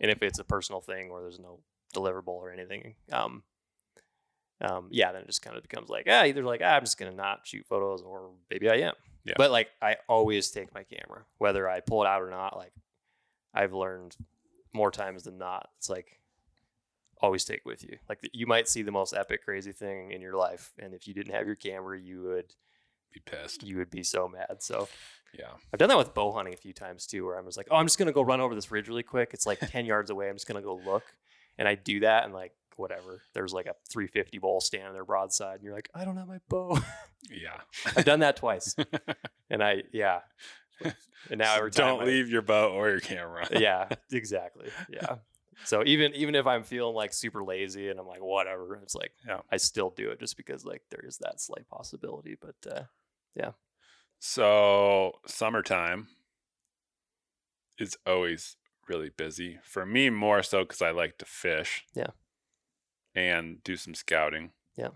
and 0.00 0.10
if 0.10 0.22
it's 0.22 0.38
a 0.38 0.44
personal 0.44 0.80
thing 0.80 1.10
or 1.10 1.20
there's 1.22 1.38
no 1.38 1.60
deliverable 1.94 2.28
or 2.28 2.50
anything, 2.52 2.96
um, 3.10 3.42
um, 4.62 4.88
yeah, 4.90 5.12
then 5.12 5.22
it 5.22 5.26
just 5.26 5.42
kind 5.42 5.56
of 5.56 5.62
becomes 5.62 5.88
like, 5.90 6.06
ah, 6.08 6.24
either 6.24 6.42
like, 6.44 6.60
ah, 6.64 6.76
I'm 6.76 6.82
just 6.82 6.98
gonna 6.98 7.12
not 7.12 7.40
shoot 7.46 7.66
photos, 7.66 8.00
or 8.02 8.30
maybe 8.50 8.70
I 8.70 8.76
am. 8.76 8.94
Yeah. 9.24 9.34
But 9.36 9.50
like, 9.50 9.68
I 9.80 9.96
always 10.08 10.50
take 10.50 10.72
my 10.74 10.84
camera, 10.84 11.24
whether 11.38 11.68
I 11.68 11.80
pull 11.80 12.02
it 12.02 12.06
out 12.08 12.22
or 12.22 12.30
not. 12.30 12.56
Like, 12.56 12.72
I've 13.54 13.72
learned 13.72 14.16
more 14.72 14.90
times 14.90 15.24
than 15.24 15.36
not. 15.38 15.68
It's 15.78 15.90
like 15.90 16.20
always 17.20 17.44
take 17.44 17.64
with 17.64 17.84
you. 17.84 17.98
Like 18.08 18.18
you 18.32 18.46
might 18.46 18.68
see 18.68 18.82
the 18.82 18.90
most 18.90 19.12
epic, 19.14 19.44
crazy 19.44 19.72
thing 19.72 20.10
in 20.10 20.20
your 20.20 20.34
life, 20.36 20.72
and 20.78 20.94
if 20.94 21.06
you 21.06 21.14
didn't 21.14 21.34
have 21.34 21.46
your 21.46 21.54
camera, 21.56 21.98
you 21.98 22.22
would 22.22 22.54
Be 23.12 23.20
pissed. 23.20 23.62
you 23.62 23.76
would 23.78 23.90
be 23.90 24.02
so 24.02 24.26
mad. 24.28 24.56
So 24.62 24.88
Yeah. 25.38 25.52
I've 25.72 25.78
done 25.78 25.88
that 25.88 25.98
with 25.98 26.14
bow 26.14 26.32
hunting 26.32 26.54
a 26.54 26.56
few 26.56 26.72
times 26.72 27.06
too, 27.06 27.24
where 27.24 27.38
I'm 27.38 27.44
just 27.44 27.56
like, 27.56 27.68
oh, 27.70 27.76
I'm 27.76 27.86
just 27.86 27.98
gonna 27.98 28.12
go 28.12 28.22
run 28.22 28.40
over 28.40 28.54
this 28.54 28.70
ridge 28.72 28.88
really 28.88 29.02
quick. 29.04 29.30
It's 29.34 29.46
like 29.46 29.60
ten 29.70 29.84
yards 29.86 30.10
away. 30.10 30.28
I'm 30.28 30.34
just 30.36 30.48
gonna 30.48 30.62
go 30.62 30.80
look, 30.84 31.04
and 31.58 31.68
I 31.68 31.74
do 31.76 32.00
that, 32.00 32.24
and 32.24 32.32
like 32.34 32.52
whatever. 32.76 33.22
There's 33.34 33.52
like 33.52 33.66
a 33.66 33.74
350 33.90 34.38
bull 34.38 34.60
standing 34.60 34.92
there 34.92 35.04
broadside, 35.04 35.56
and 35.56 35.64
you're 35.64 35.74
like, 35.74 35.88
I 35.94 36.04
don't 36.04 36.16
have 36.16 36.28
my 36.28 36.38
bow. 36.48 36.78
Yeah. 37.30 37.60
I've 37.96 38.04
done 38.04 38.20
that 38.20 38.36
twice, 38.36 38.74
and 39.50 39.62
I 39.62 39.82
yeah. 39.92 40.20
And 41.30 41.38
now 41.38 41.54
every 41.56 41.70
time 41.70 41.86
don't 41.86 42.02
I- 42.02 42.06
leave 42.06 42.28
your 42.28 42.42
bow 42.42 42.70
or 42.72 42.90
your 42.90 43.00
camera. 43.00 43.46
yeah, 43.52 43.88
exactly. 44.12 44.68
Yeah. 44.90 45.16
So 45.64 45.82
even 45.86 46.12
even 46.14 46.34
if 46.34 46.46
I'm 46.46 46.64
feeling 46.64 46.96
like 46.96 47.12
super 47.12 47.44
lazy 47.44 47.88
and 47.88 48.00
I'm 48.00 48.06
like 48.06 48.22
whatever, 48.22 48.76
it's 48.82 48.94
like 48.96 49.12
Yeah. 49.26 49.40
I 49.52 49.58
still 49.58 49.90
do 49.90 50.10
it 50.10 50.18
just 50.18 50.36
because 50.36 50.64
like 50.64 50.82
there 50.90 51.04
is 51.06 51.18
that 51.18 51.40
slight 51.40 51.68
possibility. 51.68 52.36
But 52.40 52.56
uh, 52.74 52.82
yeah. 53.36 53.52
So 54.18 55.12
summertime 55.26 56.08
is 57.78 57.96
always 58.06 58.56
really 58.88 59.10
busy 59.10 59.58
for 59.62 59.86
me, 59.86 60.10
more 60.10 60.42
so 60.42 60.64
because 60.64 60.82
I 60.82 60.90
like 60.90 61.18
to 61.18 61.24
fish. 61.24 61.84
Yeah. 61.94 62.10
And 63.14 63.62
do 63.62 63.76
some 63.76 63.94
scouting. 63.94 64.52
Yeah. 64.76 64.88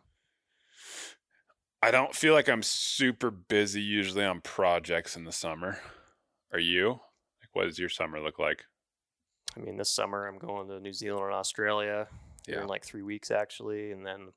I 1.82 1.90
don't 1.90 2.14
feel 2.14 2.32
like 2.34 2.48
I'm 2.48 2.62
super 2.62 3.30
busy 3.30 3.82
usually 3.82 4.24
on 4.24 4.40
projects 4.40 5.16
in 5.16 5.24
the 5.24 5.32
summer. 5.32 5.78
Are 6.52 6.58
you? 6.58 6.88
Like, 7.40 7.50
what 7.52 7.64
does 7.64 7.78
your 7.78 7.90
summer 7.90 8.20
look 8.20 8.38
like? 8.38 8.64
I 9.56 9.60
mean, 9.60 9.76
this 9.76 9.90
summer 9.90 10.26
I'm 10.26 10.38
going 10.38 10.68
to 10.68 10.80
New 10.80 10.92
Zealand 10.92 11.24
and 11.26 11.34
Australia 11.34 12.08
Yeah. 12.46 12.62
in 12.62 12.66
like 12.66 12.84
three 12.84 13.02
weeks 13.02 13.30
actually, 13.30 13.92
and 13.92 14.04
then 14.06 14.32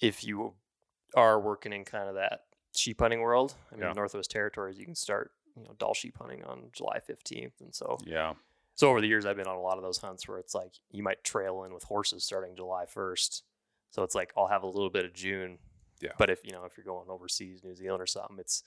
if 0.00 0.24
you 0.24 0.54
are 1.14 1.38
working 1.40 1.72
in 1.72 1.84
kind 1.84 2.08
of 2.08 2.14
that 2.14 2.44
sheep 2.74 3.00
hunting 3.00 3.20
world, 3.20 3.54
I 3.70 3.74
mean, 3.74 3.84
Yeah. 3.84 3.92
Northwest 3.92 4.30
Territories, 4.30 4.78
you 4.78 4.84
can 4.84 4.94
start 4.94 5.32
you 5.56 5.64
know 5.64 5.74
Dall 5.78 5.94
sheep 5.94 6.16
hunting 6.18 6.42
on 6.44 6.70
July 6.72 6.98
15th, 7.00 7.60
and 7.60 7.74
so 7.74 7.98
Yeah. 8.04 8.34
So 8.74 8.88
over 8.88 9.00
the 9.00 9.06
years, 9.06 9.26
I've 9.26 9.36
been 9.36 9.46
on 9.46 9.56
a 9.56 9.60
lot 9.60 9.76
of 9.76 9.82
those 9.82 9.98
hunts 9.98 10.26
where 10.26 10.38
it's 10.38 10.54
like 10.54 10.72
you 10.90 11.02
might 11.02 11.22
trail 11.24 11.64
in 11.64 11.74
with 11.74 11.84
horses 11.84 12.24
starting 12.24 12.56
July 12.56 12.84
1st. 12.84 13.42
So 13.90 14.02
it's 14.02 14.14
like 14.14 14.32
I'll 14.36 14.46
have 14.46 14.62
a 14.62 14.66
little 14.66 14.90
bit 14.90 15.04
of 15.04 15.12
June. 15.12 15.58
Yeah. 16.00 16.12
But 16.18 16.30
if 16.30 16.40
you 16.44 16.52
know 16.52 16.64
if 16.64 16.76
you're 16.76 16.84
going 16.84 17.08
overseas, 17.08 17.62
New 17.62 17.74
Zealand 17.74 18.02
or 18.02 18.06
something, 18.06 18.38
it's 18.38 18.62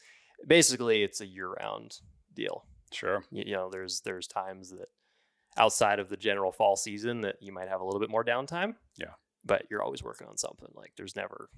basically 0.48 1.04
it's 1.04 1.22
a 1.22 1.26
year-round 1.26 2.00
deal. 2.34 2.66
Sure. 2.94 3.24
You, 3.32 3.44
you 3.48 3.54
know, 3.54 3.70
there's 3.70 4.02
there's 4.02 4.28
times 4.28 4.70
that 4.70 4.88
outside 5.58 6.00
of 6.00 6.10
the 6.10 6.18
general 6.18 6.52
fall 6.52 6.76
season 6.76 7.22
that 7.22 7.38
you 7.42 7.52
might 7.52 7.68
have 7.68 7.82
a 7.82 7.86
little 7.86 8.00
bit 8.00 8.10
more 8.10 8.24
downtime. 8.24 8.76
Yeah. 8.98 9.14
But 9.44 9.66
you're 9.70 9.84
always 9.84 10.04
working 10.04 10.28
on 10.28 10.38
something. 10.38 10.70
Like 10.76 10.94
there's 10.96 11.16
never 11.16 11.50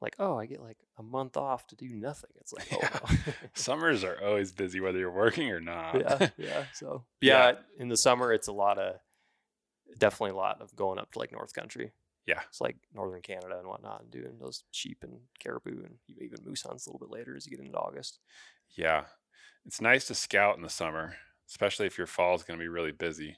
like 0.00 0.16
oh 0.18 0.38
I 0.38 0.46
get 0.46 0.60
like 0.62 0.78
a 0.98 1.02
month 1.02 1.36
off 1.36 1.66
to 1.68 1.76
do 1.76 1.88
nothing. 1.88 2.30
It's 2.40 2.52
like 2.52 2.68
oh 2.72 2.78
Yeah. 2.82 2.98
no. 3.26 3.32
Summers 3.54 4.04
are 4.04 4.18
always 4.22 4.52
busy 4.52 4.80
whether 4.80 4.98
you're 4.98 5.10
working 5.10 5.50
or 5.50 5.60
not. 5.60 5.94
yeah, 6.00 6.28
yeah. 6.36 6.64
So 6.74 7.04
Yeah. 7.20 7.46
yeah, 7.50 7.54
in 7.78 7.88
the 7.88 7.96
summer 7.96 8.32
it's 8.32 8.48
a 8.48 8.52
lot 8.52 8.78
of 8.78 8.96
definitely 9.98 10.32
a 10.32 10.36
lot 10.36 10.60
of 10.60 10.74
going 10.74 10.98
up 10.98 11.12
to 11.12 11.18
like 11.18 11.32
North 11.32 11.54
Country. 11.54 11.92
Yeah. 12.26 12.40
it's 12.48 12.60
like 12.60 12.76
northern 12.94 13.20
Canada 13.20 13.58
and 13.58 13.68
whatnot, 13.68 14.00
and 14.00 14.10
doing 14.10 14.38
those 14.40 14.64
sheep 14.70 14.98
and 15.02 15.18
caribou 15.38 15.84
and 15.84 15.96
even 16.18 16.38
moose 16.44 16.62
hunts 16.62 16.86
a 16.86 16.90
little 16.90 17.06
bit 17.06 17.12
later 17.14 17.36
as 17.36 17.46
you 17.46 17.54
get 17.54 17.64
into 17.64 17.76
August. 17.78 18.18
Yeah. 18.70 19.04
It's 19.66 19.80
nice 19.82 20.06
to 20.06 20.14
scout 20.14 20.56
in 20.56 20.62
the 20.62 20.70
summer, 20.70 21.16
especially 21.50 21.86
if 21.86 21.98
your 21.98 22.06
fall 22.06 22.34
is 22.34 22.42
going 22.42 22.58
to 22.58 22.62
be 22.64 22.68
really 22.68 22.92
busy. 22.92 23.36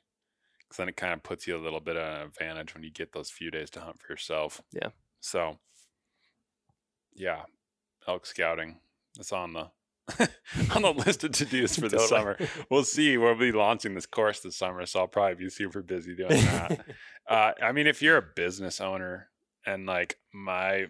Because 0.60 0.76
then 0.78 0.88
it 0.88 0.96
kind 0.96 1.12
of 1.14 1.22
puts 1.24 1.48
you 1.48 1.56
a 1.56 1.58
little 1.62 1.80
bit 1.80 1.96
of 1.96 2.02
an 2.20 2.26
advantage 2.28 2.74
when 2.74 2.84
you 2.84 2.90
get 2.92 3.12
those 3.12 3.28
few 3.30 3.50
days 3.50 3.70
to 3.70 3.80
hunt 3.80 4.00
for 4.00 4.12
yourself. 4.12 4.60
Yeah. 4.72 4.90
So, 5.20 5.58
yeah, 7.16 7.42
elk 8.06 8.26
scouting. 8.26 8.78
It's 9.18 9.32
on 9.32 9.52
the 9.52 9.70
on 10.74 10.82
the 10.82 10.92
list 11.06 11.24
of 11.24 11.32
to 11.32 11.44
dos 11.44 11.76
for 11.76 11.88
the 11.88 11.96
Totally. 11.96 12.08
summer. 12.08 12.38
We'll 12.70 12.84
see. 12.84 13.16
We'll 13.16 13.34
be 13.34 13.52
launching 13.52 13.94
this 13.94 14.06
course 14.06 14.40
this 14.40 14.56
summer, 14.56 14.86
so 14.86 15.00
I'll 15.00 15.08
probably 15.08 15.34
be 15.34 15.50
super 15.50 15.82
busy 15.82 16.14
doing 16.14 16.30
that. 16.30 16.84
uh, 17.28 17.52
I 17.62 17.72
mean, 17.72 17.86
if 17.86 18.02
you're 18.02 18.16
a 18.16 18.22
business 18.22 18.80
owner 18.80 19.28
and 19.66 19.86
like 19.86 20.18
my 20.32 20.86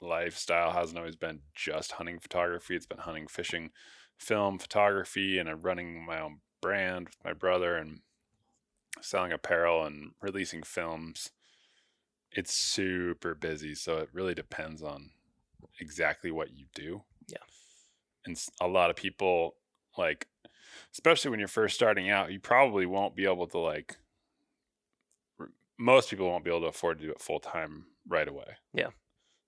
lifestyle 0.00 0.72
hasn't 0.72 0.98
always 0.98 1.16
been 1.16 1.40
just 1.54 1.92
hunting 1.92 2.18
photography, 2.18 2.76
it's 2.76 2.86
been 2.86 2.98
hunting, 2.98 3.26
fishing, 3.26 3.70
film, 4.18 4.58
photography, 4.58 5.38
and 5.38 5.48
I'm 5.48 5.62
running 5.62 6.04
my 6.04 6.20
own 6.20 6.40
brand 6.62 7.06
with 7.08 7.24
my 7.24 7.32
brother 7.32 7.76
and 7.76 8.00
selling 9.00 9.32
apparel 9.32 9.84
and 9.84 10.12
releasing 10.20 10.62
films. 10.62 11.30
It's 12.30 12.54
super 12.54 13.34
busy, 13.34 13.74
so 13.74 13.98
it 13.98 14.10
really 14.12 14.34
depends 14.34 14.82
on 14.82 15.10
exactly 15.80 16.30
what 16.30 16.56
you 16.56 16.66
do. 16.74 17.02
Yeah. 17.28 17.38
And 18.24 18.36
a 18.60 18.68
lot 18.68 18.90
of 18.90 18.96
people 18.96 19.56
like 19.96 20.28
especially 20.92 21.30
when 21.30 21.38
you're 21.38 21.48
first 21.48 21.74
starting 21.74 22.10
out, 22.10 22.32
you 22.32 22.40
probably 22.40 22.86
won't 22.86 23.16
be 23.16 23.24
able 23.24 23.46
to 23.48 23.58
like 23.58 23.96
most 25.78 26.10
people 26.10 26.26
won't 26.26 26.44
be 26.44 26.50
able 26.50 26.62
to 26.62 26.66
afford 26.66 26.98
to 26.98 27.06
do 27.06 27.12
it 27.12 27.20
full 27.20 27.40
time 27.40 27.86
right 28.08 28.28
away. 28.28 28.56
Yeah. 28.72 28.90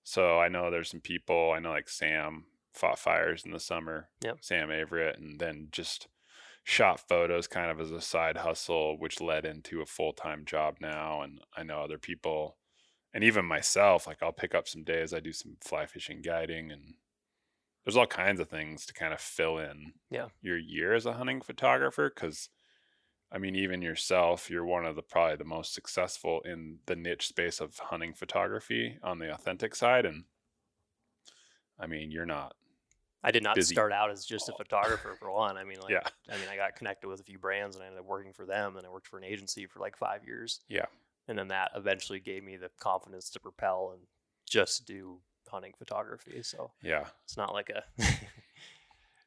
So 0.03 0.39
I 0.39 0.47
know 0.47 0.69
there's 0.69 0.89
some 0.89 1.01
people, 1.01 1.53
I 1.55 1.59
know 1.59 1.71
like 1.71 1.89
Sam 1.89 2.45
fought 2.73 2.99
fires 2.99 3.43
in 3.45 3.51
the 3.51 3.59
summer. 3.59 4.09
Yep. 4.23 4.37
Sam 4.41 4.69
Averett 4.69 5.17
and 5.17 5.39
then 5.39 5.69
just 5.71 6.07
shot 6.63 6.99
photos 6.99 7.47
kind 7.47 7.71
of 7.71 7.79
as 7.79 7.91
a 7.91 8.01
side 8.01 8.37
hustle, 8.37 8.97
which 8.99 9.21
led 9.21 9.45
into 9.45 9.81
a 9.81 9.87
full 9.87 10.13
time 10.13 10.45
job 10.45 10.75
now. 10.79 11.21
And 11.21 11.41
I 11.55 11.63
know 11.63 11.81
other 11.81 11.97
people 11.97 12.57
and 13.13 13.23
even 13.23 13.45
myself, 13.45 14.07
like 14.07 14.21
I'll 14.23 14.33
pick 14.33 14.55
up 14.55 14.67
some 14.67 14.83
days, 14.83 15.13
I 15.13 15.19
do 15.19 15.33
some 15.33 15.57
fly 15.61 15.85
fishing 15.85 16.21
guiding 16.21 16.71
and 16.71 16.95
there's 17.85 17.97
all 17.97 18.07
kinds 18.07 18.39
of 18.39 18.49
things 18.49 18.85
to 18.87 18.93
kind 18.93 19.13
of 19.13 19.21
fill 19.21 19.57
in 19.57 19.93
Yeah. 20.09 20.29
your 20.41 20.57
year 20.57 20.93
as 20.93 21.05
a 21.05 21.13
hunting 21.13 21.41
photographer 21.41 22.09
because 22.13 22.49
I 23.31 23.39
mean, 23.39 23.55
even 23.55 23.81
yourself, 23.81 24.49
you're 24.49 24.65
one 24.65 24.85
of 24.85 24.95
the 24.95 25.03
probably 25.03 25.37
the 25.37 25.45
most 25.45 25.73
successful 25.73 26.41
in 26.41 26.79
the 26.87 26.95
niche 26.95 27.27
space 27.27 27.59
of 27.61 27.77
hunting 27.79 28.13
photography 28.13 28.99
on 29.03 29.19
the 29.19 29.33
authentic 29.33 29.75
side. 29.75 30.05
And 30.05 30.25
I 31.77 31.87
mean, 31.87 32.11
you're 32.11 32.25
not, 32.25 32.55
I 33.23 33.31
did 33.31 33.43
not 33.43 33.55
busy. 33.55 33.73
start 33.73 33.91
out 33.91 34.11
as 34.11 34.25
just 34.25 34.49
a 34.49 34.53
photographer 34.53 35.15
for 35.15 35.31
one. 35.31 35.57
I 35.57 35.63
mean, 35.63 35.79
like, 35.81 35.91
yeah, 35.91 36.09
I 36.29 36.37
mean, 36.37 36.49
I 36.49 36.55
got 36.55 36.75
connected 36.75 37.07
with 37.07 37.19
a 37.19 37.23
few 37.23 37.39
brands 37.39 37.75
and 37.75 37.83
I 37.83 37.87
ended 37.87 37.99
up 38.01 38.05
working 38.05 38.33
for 38.33 38.45
them. 38.45 38.77
And 38.77 38.85
I 38.85 38.89
worked 38.89 39.07
for 39.07 39.17
an 39.17 39.23
agency 39.23 39.65
for 39.65 39.79
like 39.79 39.97
five 39.97 40.25
years. 40.25 40.61
Yeah. 40.69 40.85
And 41.29 41.37
then 41.37 41.49
that 41.49 41.71
eventually 41.75 42.19
gave 42.19 42.43
me 42.43 42.57
the 42.57 42.71
confidence 42.79 43.29
to 43.29 43.39
propel 43.39 43.91
and 43.93 44.07
just 44.47 44.87
do 44.87 45.19
hunting 45.47 45.73
photography. 45.77 46.41
So 46.41 46.71
yeah, 46.81 47.05
it's 47.23 47.37
not 47.37 47.53
like 47.53 47.69
a. 47.69 47.83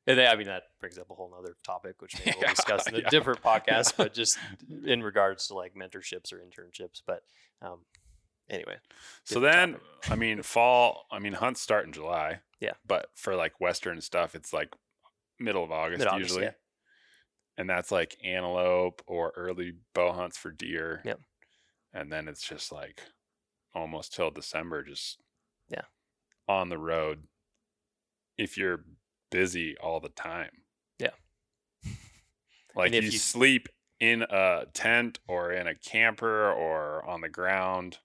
I 0.09 0.35
mean, 0.35 0.49
that 0.49 0.65
brings 0.81 0.99
up 0.99 1.11
a 1.11 1.15
whole 1.15 1.31
nother 1.31 1.55
topic, 1.65 2.03
which 2.03 2.21
we'll 2.27 2.49
discuss 2.55 2.88
in 2.88 2.97
a 2.97 2.99
yeah. 2.99 3.09
different 3.09 3.41
podcast, 3.45 3.95
but 3.97 4.12
just 4.12 4.37
in 4.85 5.01
regards 5.01 5.47
to 5.47 5.55
like 5.55 5.75
mentorships 5.77 6.33
or 6.33 6.38
internships. 6.38 7.03
But 7.07 7.23
um, 7.62 7.79
anyway, 8.51 8.79
So 9.23 9.38
then, 9.38 9.77
I 10.11 10.17
mean, 10.17 10.43
fall, 10.43 11.07
I 11.12 11.21
mean, 11.21 11.35
hunts 11.35 11.61
start 11.61 11.87
in 11.87 11.93
July. 11.93 12.41
Yeah. 12.59 12.73
But 12.85 13.11
for 13.15 13.37
like 13.37 13.61
Western 13.61 14.01
stuff, 14.01 14.35
it's 14.35 14.53
like 14.53 14.75
middle 15.38 15.62
of 15.62 15.71
August 15.71 16.01
Mid-August, 16.01 16.31
usually. 16.31 16.45
yeah. 16.47 16.53
And 17.59 17.71
that's 17.71 17.93
like 17.93 18.17
antelope 18.25 19.03
or 19.07 19.33
early 19.37 19.75
bow 19.95 20.12
hunts 20.12 20.37
for 20.37 20.51
deer. 20.51 21.01
Yep. 21.05 21.21
And 21.92 22.11
then 22.11 22.28
it's 22.28 22.46
just 22.46 22.72
like 22.72 23.00
almost 23.74 24.14
till 24.14 24.31
December, 24.31 24.83
just 24.83 25.20
Yeah. 25.68 25.83
on 26.48 26.68
the 26.68 26.78
road. 26.78 27.24
If 28.38 28.57
you're 28.57 28.85
busy 29.31 29.76
all 29.78 30.00
the 30.00 30.09
time. 30.11 30.62
Yeah. 30.98 31.11
Like 32.74 32.92
if 32.92 33.05
you, 33.05 33.11
you- 33.11 33.18
sleep 33.18 33.68
in 34.00 34.22
a 34.22 34.66
tent 34.72 35.18
or 35.28 35.52
in 35.52 35.66
a 35.66 35.74
camper 35.74 36.50
or 36.50 37.05
on 37.09 37.20
the 37.20 37.28
ground, 37.28 37.98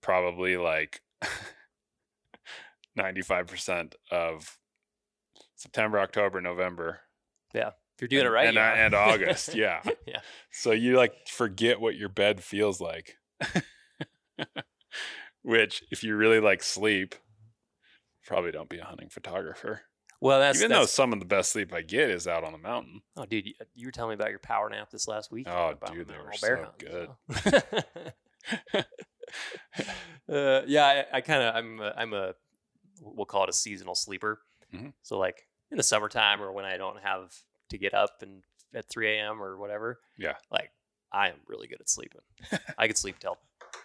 probably 0.00 0.56
like 0.56 1.02
95% 2.98 3.94
of 4.10 4.58
September, 5.56 5.98
October, 5.98 6.40
November. 6.40 7.00
If 7.98 8.02
you're 8.02 8.08
doing 8.08 8.20
and, 8.20 8.28
it 8.28 8.30
right, 8.30 8.46
and, 8.46 8.54
yeah. 8.54 8.86
and 8.86 8.94
August. 8.94 9.54
Yeah. 9.54 9.82
yeah. 10.06 10.20
So 10.52 10.70
you 10.70 10.96
like 10.96 11.26
forget 11.28 11.80
what 11.80 11.96
your 11.96 12.08
bed 12.08 12.40
feels 12.42 12.80
like. 12.80 13.16
Which, 15.42 15.82
if 15.90 16.04
you 16.04 16.14
really 16.14 16.38
like 16.38 16.62
sleep, 16.62 17.16
probably 18.24 18.52
don't 18.52 18.68
be 18.68 18.78
a 18.78 18.84
hunting 18.84 19.08
photographer. 19.08 19.82
Well, 20.20 20.38
that's 20.38 20.58
Even 20.58 20.70
though 20.70 20.80
that's, 20.80 20.92
some 20.92 21.12
of 21.12 21.18
the 21.18 21.26
best 21.26 21.50
sleep 21.52 21.72
I 21.72 21.82
get 21.82 22.10
is 22.10 22.28
out 22.28 22.44
on 22.44 22.52
the 22.52 22.58
mountain. 22.58 23.02
Oh, 23.16 23.24
dude, 23.24 23.46
you, 23.46 23.54
you 23.74 23.86
were 23.86 23.92
telling 23.92 24.10
me 24.10 24.14
about 24.14 24.30
your 24.30 24.40
power 24.40 24.68
nap 24.68 24.90
this 24.90 25.08
last 25.08 25.32
week. 25.32 25.46
Oh, 25.48 25.70
about 25.70 25.92
dude, 25.92 26.08
they 26.08 26.14
the 26.14 26.22
were 26.22 26.32
so 26.34 26.56
hunt, 26.56 26.82
so. 28.68 28.82
uh, 30.32 30.62
yeah, 30.66 30.84
I, 30.84 31.04
I 31.18 31.20
kind 31.20 31.42
of 31.42 31.54
I'm 31.54 31.80
a, 31.80 31.94
I'm 31.96 32.14
a 32.14 32.34
we'll 33.00 33.26
call 33.26 33.44
it 33.44 33.50
a 33.50 33.52
seasonal 33.52 33.94
sleeper. 33.94 34.40
Mhm. 34.74 34.92
So 35.02 35.18
like 35.18 35.46
in 35.70 35.76
the 35.76 35.82
summertime 35.82 36.42
or 36.42 36.52
when 36.52 36.64
I 36.64 36.76
don't 36.76 37.00
have 37.00 37.32
to 37.70 37.78
get 37.78 37.94
up 37.94 38.10
and 38.22 38.42
at 38.74 38.88
3 38.88 39.16
a.m. 39.16 39.42
or 39.42 39.56
whatever. 39.56 39.98
Yeah. 40.16 40.34
Like 40.50 40.70
I 41.12 41.28
am 41.28 41.36
really 41.46 41.66
good 41.68 41.80
at 41.80 41.88
sleeping. 41.88 42.20
I 42.78 42.86
could 42.86 42.98
sleep 42.98 43.18
till 43.18 43.38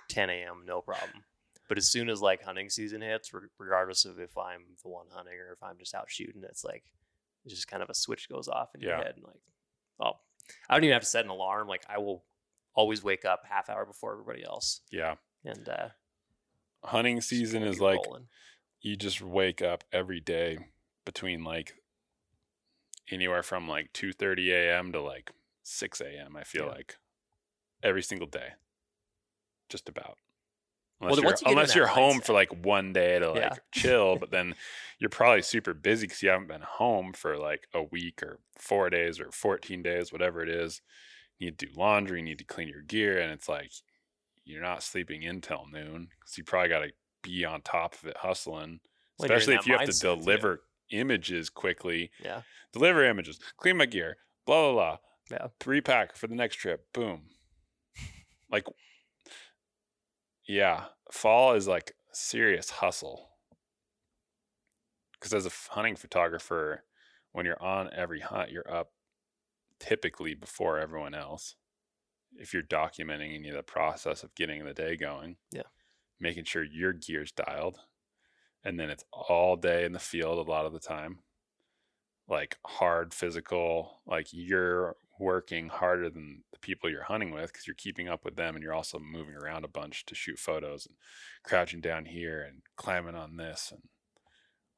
10 0.10 0.30
a.m. 0.30 0.64
no 0.66 0.82
problem. 0.82 1.24
But 1.70 1.78
as 1.78 1.90
soon 1.90 2.10
as 2.10 2.22
like 2.22 2.44
hunting 2.44 2.70
season 2.70 3.02
hits, 3.02 3.34
re- 3.34 3.42
regardless 3.58 4.06
of 4.06 4.20
if 4.20 4.38
I'm 4.38 4.62
the 4.84 4.90
one 4.90 5.08
hunting 5.12 5.36
or 5.40 5.54
if 5.54 5.64
I'm 5.64 5.78
just 5.80 5.96
out 5.96 6.10
shooting, 6.12 6.44
it's 6.44 6.64
like 6.64 6.84
it's 7.46 7.54
just 7.56 7.68
kind 7.70 7.82
of 7.82 7.90
a 7.90 7.94
switch 7.96 8.30
goes 8.30 8.48
off 8.48 8.76
in 8.76 8.82
your 8.82 8.96
head 8.98 9.14
and 9.16 9.24
like, 9.24 9.42
oh, 10.02 10.20
I 10.70 10.76
don't 10.76 10.84
even 10.84 10.94
have 10.94 11.02
to 11.04 11.08
set 11.08 11.24
an 11.26 11.32
alarm. 11.32 11.68
Like 11.68 11.84
I 11.90 11.98
will 12.00 12.24
always 12.76 13.04
wake 13.04 13.24
up 13.26 13.44
half 13.50 13.70
hour 13.70 13.86
before 13.86 14.12
everybody 14.14 14.44
else, 14.44 14.82
Yeah. 14.92 15.16
and 15.46 15.68
uh, 15.70 15.88
Hunting 16.84 17.22
season 17.22 17.64
is 17.64 17.80
like 17.80 18.00
rolling. 18.06 18.28
you 18.82 18.96
just 18.98 19.22
wake 19.22 19.62
up 19.62 19.84
every 19.94 20.20
day 20.20 20.58
between 21.06 21.44
like 21.46 21.74
anywhere 23.12 23.44
from 23.44 23.68
like 23.68 23.92
2:30 23.94 24.52
a.m. 24.52 24.92
to 24.94 25.02
like 25.02 25.32
6 25.64 26.02
a.m. 26.02 26.36
I 26.38 26.44
feel 26.44 26.66
Yeah. 26.66 26.72
like 26.72 26.98
every 27.82 28.04
single 28.04 28.28
day, 28.28 28.54
just 29.70 29.90
about. 29.90 30.18
Well, 31.00 31.10
Unless 31.10 31.16
then 31.18 31.24
you're, 31.24 31.30
once 31.32 31.42
you 31.42 31.48
unless 31.50 31.76
you're 31.76 31.88
home 31.88 32.20
mindset- 32.22 32.26
for 32.26 32.34
like 32.34 32.66
one 32.66 32.94
day 32.94 33.20
to 33.20 33.32
like 33.32 33.42
Yeah. 33.42 33.56
chill, 33.74 34.16
but 34.18 34.32
then 34.32 34.56
you're 35.00 35.10
probably 35.10 35.42
super 35.42 35.74
busy 35.74 36.08
because 36.08 36.22
you 36.24 36.30
haven't 36.30 36.48
been 36.48 36.62
home 36.62 37.14
for 37.14 37.38
like 37.38 37.68
a 37.74 37.84
week 37.84 38.24
or 38.24 38.40
four 38.58 38.90
days 38.90 39.20
or 39.20 39.32
14 39.32 39.82
days, 39.84 40.14
whatever 40.14 40.42
it 40.42 40.50
is. 40.50 40.82
You 41.40 41.48
need 41.48 41.60
to 41.60 41.66
do 41.66 41.74
laundry, 41.76 42.20
you 42.20 42.26
need 42.26 42.38
to 42.40 42.46
clean 42.46 42.70
your 42.70 42.84
gear, 42.84 43.20
and 43.20 43.32
it's 43.32 43.50
like 43.50 43.72
you're 44.46 44.62
not 44.62 44.84
sleeping 44.84 45.26
until 45.26 45.66
noon 45.72 46.10
because 46.10 46.38
you 46.38 46.44
probably 46.44 46.70
got 46.70 46.80
to 46.80 46.92
be 47.22 47.44
on 47.46 47.62
top 47.62 47.96
of 47.96 48.06
it 48.06 48.18
hustling 48.18 48.80
especially 49.20 49.56
if 49.56 49.66
you 49.66 49.74
have 49.78 49.88
to 49.90 50.00
deliver 50.00 50.58
too. 50.58 50.64
Images 50.94 51.50
quickly. 51.50 52.12
Yeah. 52.24 52.42
Deliver 52.72 53.04
images, 53.04 53.40
clean 53.58 53.78
my 53.78 53.86
gear, 53.86 54.18
blah 54.46 54.62
blah 54.62 54.74
blah. 54.74 54.98
Yeah. 55.32 55.48
Three 55.60 55.82
pack 55.82 56.16
for 56.16 56.28
the 56.28 56.36
next 56.36 56.56
trip. 56.58 56.92
Boom. 56.94 57.24
Like, 58.52 58.66
yeah, 60.48 60.86
fall 61.12 61.54
is 61.54 61.68
like 61.68 61.94
serious 62.12 62.70
hustle. 62.70 63.30
Because 65.14 65.34
as 65.34 65.46
a 65.46 65.74
hunting 65.74 65.96
photographer, 65.96 66.84
when 67.32 67.46
you're 67.46 67.62
on 67.64 67.90
every 67.94 68.20
hunt, 68.20 68.52
you're 68.52 68.70
up 68.72 68.92
typically 69.80 70.36
before 70.36 70.80
everyone 70.80 71.16
else. 71.16 71.56
If 72.36 72.54
you're 72.54 72.64
documenting 72.64 73.36
any 73.36 73.50
of 73.50 73.56
the 73.56 73.64
process 73.64 74.24
of 74.24 74.36
getting 74.36 74.64
the 74.66 74.74
day 74.74 74.96
going, 74.98 75.38
Yeah. 75.52 75.64
making 76.20 76.44
sure 76.46 76.64
your 76.64 76.94
gear's 76.94 77.32
dialed, 77.32 77.80
and 78.64 78.80
then 78.80 78.90
it's 78.90 79.04
all 79.12 79.56
day 79.56 79.86
in 79.86 79.92
the 79.92 80.00
field 80.00 80.38
a 80.46 80.50
lot 80.50 80.66
of 80.66 80.74
the 80.74 80.80
time. 80.80 81.20
Like 82.28 82.58
hard 82.66 83.14
physical 83.14 84.00
like 84.08 84.28
you're 84.32 84.96
working 85.20 85.70
harder 85.70 86.10
than 86.10 86.44
the 86.52 86.60
people 86.60 86.90
you're 86.90 87.04
hunting 87.04 87.32
with 87.32 87.52
because 87.52 87.68
you're 87.68 87.76
keeping 87.76 88.08
up 88.08 88.24
with 88.26 88.36
them 88.36 88.56
and 88.56 88.64
you're 88.64 88.74
also 88.74 88.98
moving 88.98 89.36
around 89.36 89.66
a 89.66 89.68
bunch 89.70 90.06
to 90.06 90.16
shoot 90.16 90.40
photos 90.40 90.86
and 90.86 90.96
crouching 91.44 91.82
down 91.82 92.06
here 92.06 92.42
and 92.42 92.62
climbing 92.78 93.16
on 93.16 93.36
this 93.38 93.72
and 93.72 93.82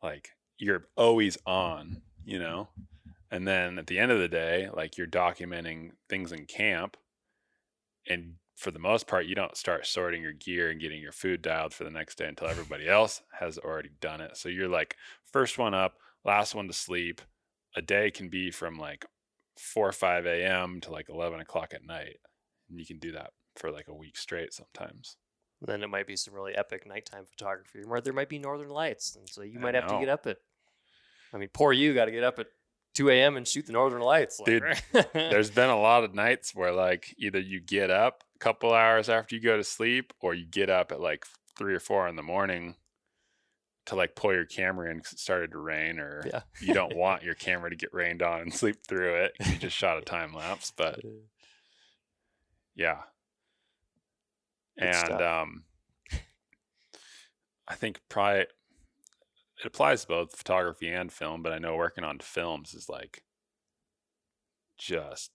like 0.01 0.31
you're 0.57 0.87
always 0.97 1.37
on 1.45 2.01
you 2.25 2.39
know? 2.39 2.69
And 3.29 3.47
then 3.47 3.77
at 3.77 3.87
the 3.87 3.99
end 3.99 4.11
of 4.11 4.19
the 4.19 4.27
day 4.27 4.69
like 4.73 4.97
you're 4.97 5.07
documenting 5.07 5.91
things 6.09 6.31
in 6.31 6.45
camp 6.45 6.97
and 8.07 8.35
for 8.55 8.71
the 8.71 8.79
most 8.79 9.05
part 9.07 9.25
you 9.25 9.35
don't 9.35 9.57
start 9.57 9.85
sorting 9.85 10.21
your 10.21 10.33
gear 10.33 10.69
and 10.69 10.79
getting 10.81 11.01
your 11.01 11.11
food 11.11 11.41
dialed 11.41 11.73
for 11.73 11.83
the 11.83 11.89
next 11.89 12.17
day 12.17 12.27
until 12.27 12.47
everybody 12.47 12.87
else 12.87 13.21
has 13.39 13.57
already 13.57 13.91
done 13.99 14.21
it 14.21 14.35
so 14.37 14.49
you're 14.49 14.67
like 14.67 14.95
first 15.31 15.57
one 15.57 15.73
up 15.73 15.97
last 16.23 16.55
one 16.55 16.67
to 16.67 16.73
sleep 16.73 17.21
a 17.75 17.81
day 17.81 18.09
can 18.09 18.29
be 18.29 18.49
from 18.49 18.77
like 18.77 19.05
4 19.57 19.89
or 19.89 19.91
5 19.91 20.25
a.m 20.25 20.81
to 20.81 20.91
like 20.91 21.09
11 21.09 21.39
o'clock 21.39 21.73
at 21.73 21.85
night 21.85 22.17
and 22.69 22.79
you 22.79 22.85
can 22.85 22.97
do 22.97 23.11
that 23.11 23.31
for 23.55 23.71
like 23.71 23.87
a 23.87 23.93
week 23.93 24.17
straight 24.17 24.53
sometimes 24.53 25.17
And 25.61 25.69
then 25.69 25.83
it 25.83 25.89
might 25.89 26.07
be 26.07 26.15
some 26.17 26.33
really 26.33 26.53
epic 26.55 26.85
nighttime 26.85 27.25
photography, 27.25 27.79
where 27.85 28.01
there 28.01 28.11
might 28.13 28.27
be 28.27 28.39
northern 28.39 28.69
lights, 28.69 29.15
and 29.15 29.27
so 29.29 29.41
you 29.41 29.57
I 29.57 29.61
might 29.61 29.73
have 29.75 29.87
to 29.87 29.99
get 29.99 30.09
up 30.09 30.27
at. 30.27 30.37
I 31.33 31.37
mean, 31.37 31.47
poor 31.53 31.71
you, 31.71 31.93
got 31.93 32.05
to 32.05 32.11
get 32.11 32.23
up 32.25 32.39
at 32.39 32.47
2 32.95 33.09
a.m. 33.09 33.37
and 33.37 33.47
shoot 33.47 33.65
the 33.65 33.71
northern 33.71 34.01
lights, 34.01 34.37
like, 34.37 34.47
Dude, 34.47 34.63
right? 34.63 34.83
There's 35.13 35.49
been 35.49 35.69
a 35.69 35.79
lot 35.79 36.03
of 36.03 36.13
nights 36.13 36.53
where 36.53 36.73
like 36.73 37.15
either 37.17 37.39
you 37.39 37.61
get 37.61 37.89
up 37.89 38.24
a 38.35 38.39
couple 38.39 38.73
hours 38.73 39.09
after 39.09 39.35
you 39.35 39.41
go 39.41 39.57
to 39.57 39.63
sleep, 39.63 40.13
or 40.21 40.33
you 40.33 40.45
get 40.45 40.69
up 40.69 40.91
at 40.91 40.99
like 41.01 41.25
three 41.57 41.73
or 41.73 41.79
four 41.79 42.07
in 42.07 42.15
the 42.15 42.23
morning 42.23 42.75
to 43.85 43.95
like 43.95 44.15
pull 44.15 44.33
your 44.33 44.45
camera 44.45 44.89
in 44.89 44.97
because 44.97 45.13
it 45.13 45.19
started 45.19 45.51
to 45.51 45.57
rain, 45.59 45.99
or 45.99 46.23
Yeah. 46.25 46.41
you 46.61 46.73
don't 46.73 46.95
want 46.97 47.23
your 47.23 47.35
camera 47.35 47.69
to 47.69 47.75
get 47.75 47.93
rained 47.93 48.21
on 48.21 48.41
and 48.41 48.53
sleep 48.53 48.77
through 48.87 49.15
it. 49.15 49.33
You 49.45 49.57
just 49.57 49.75
shot 49.75 49.97
a 49.97 50.01
time 50.01 50.33
lapse, 50.33 50.71
but 50.75 50.99
yeah. 52.75 53.01
Good 54.77 54.87
and 54.87 54.95
stuff. 55.07 55.21
um 55.21 55.63
I 57.67 57.75
think 57.75 58.01
probably 58.09 58.41
it 58.41 59.65
applies 59.65 60.01
to 60.01 60.07
both 60.07 60.35
photography 60.35 60.89
and 60.89 61.11
film, 61.11 61.41
but 61.41 61.53
I 61.53 61.57
know 61.59 61.75
working 61.75 62.03
on 62.03 62.19
films 62.19 62.73
is 62.73 62.89
like 62.89 63.23
just 64.77 65.31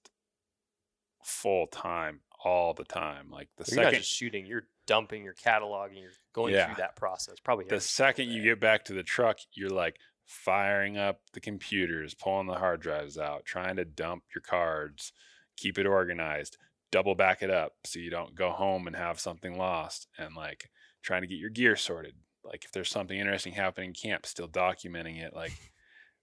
full 1.24 1.66
time 1.66 2.20
all 2.44 2.74
the 2.74 2.84
time. 2.84 3.30
Like 3.30 3.48
the 3.56 3.64
you're 3.70 3.76
not 3.84 3.88
second 3.90 4.00
just 4.00 4.12
shooting; 4.12 4.46
you're 4.46 4.64
dumping, 4.86 5.24
you're 5.24 5.34
cataloging, 5.34 6.00
you're 6.00 6.10
going 6.32 6.54
Yeah. 6.54 6.66
through 6.66 6.76
that 6.76 6.96
process. 6.96 7.36
Probably 7.42 7.64
the 7.66 7.80
second 7.80 8.30
you 8.30 8.42
get 8.42 8.60
back 8.60 8.84
to 8.86 8.92
the 8.92 9.02
truck, 9.02 9.38
you're 9.52 9.70
like 9.70 9.98
firing 10.26 10.96
up 10.96 11.20
the 11.32 11.40
computers, 11.40 12.14
pulling 12.14 12.46
the 12.46 12.54
hard 12.54 12.80
drives 12.80 13.18
out, 13.18 13.44
trying 13.44 13.76
to 13.76 13.84
dump 13.84 14.24
your 14.34 14.42
cards, 14.42 15.12
keep 15.56 15.78
it 15.78 15.86
organized, 15.86 16.56
double 16.92 17.14
back 17.14 17.42
it 17.42 17.50
up 17.50 17.74
so 17.84 17.98
you 17.98 18.10
don't 18.10 18.34
go 18.34 18.50
home 18.50 18.86
and 18.86 18.96
have 18.96 19.18
something 19.20 19.56
lost, 19.58 20.06
and 20.18 20.34
like 20.34 20.70
trying 21.02 21.22
to 21.22 21.28
get 21.28 21.38
your 21.38 21.50
gear 21.50 21.76
sorted. 21.76 22.14
Like 22.44 22.64
if 22.64 22.72
there's 22.72 22.90
something 22.90 23.18
interesting 23.18 23.52
happening 23.52 23.88
in 23.90 23.94
camp, 23.94 24.24
still 24.24 24.48
documenting 24.48 25.20
it. 25.22 25.34
Like 25.34 25.52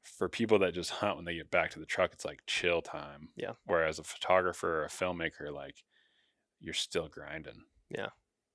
for 0.04 0.30
people 0.30 0.60
that 0.60 0.74
just 0.74 0.90
hunt 0.90 1.16
when 1.18 1.26
they 1.26 1.36
get 1.36 1.52
back 1.52 1.72
to 1.72 1.80
the 1.80 1.86
truck, 1.86 2.12
it's 2.14 2.26
like 2.26 2.40
chill 2.48 2.82
time. 2.82 3.30
Yeah. 3.36 3.52
Whereas 3.66 4.00
a 4.00 4.04
photographer 4.04 4.82
or 4.82 4.86
a 4.86 4.90
filmmaker, 4.90 5.52
like 5.54 5.84
you're 6.60 6.74
still 6.74 7.08
grinding. 7.08 7.64
yeah, 7.90 8.10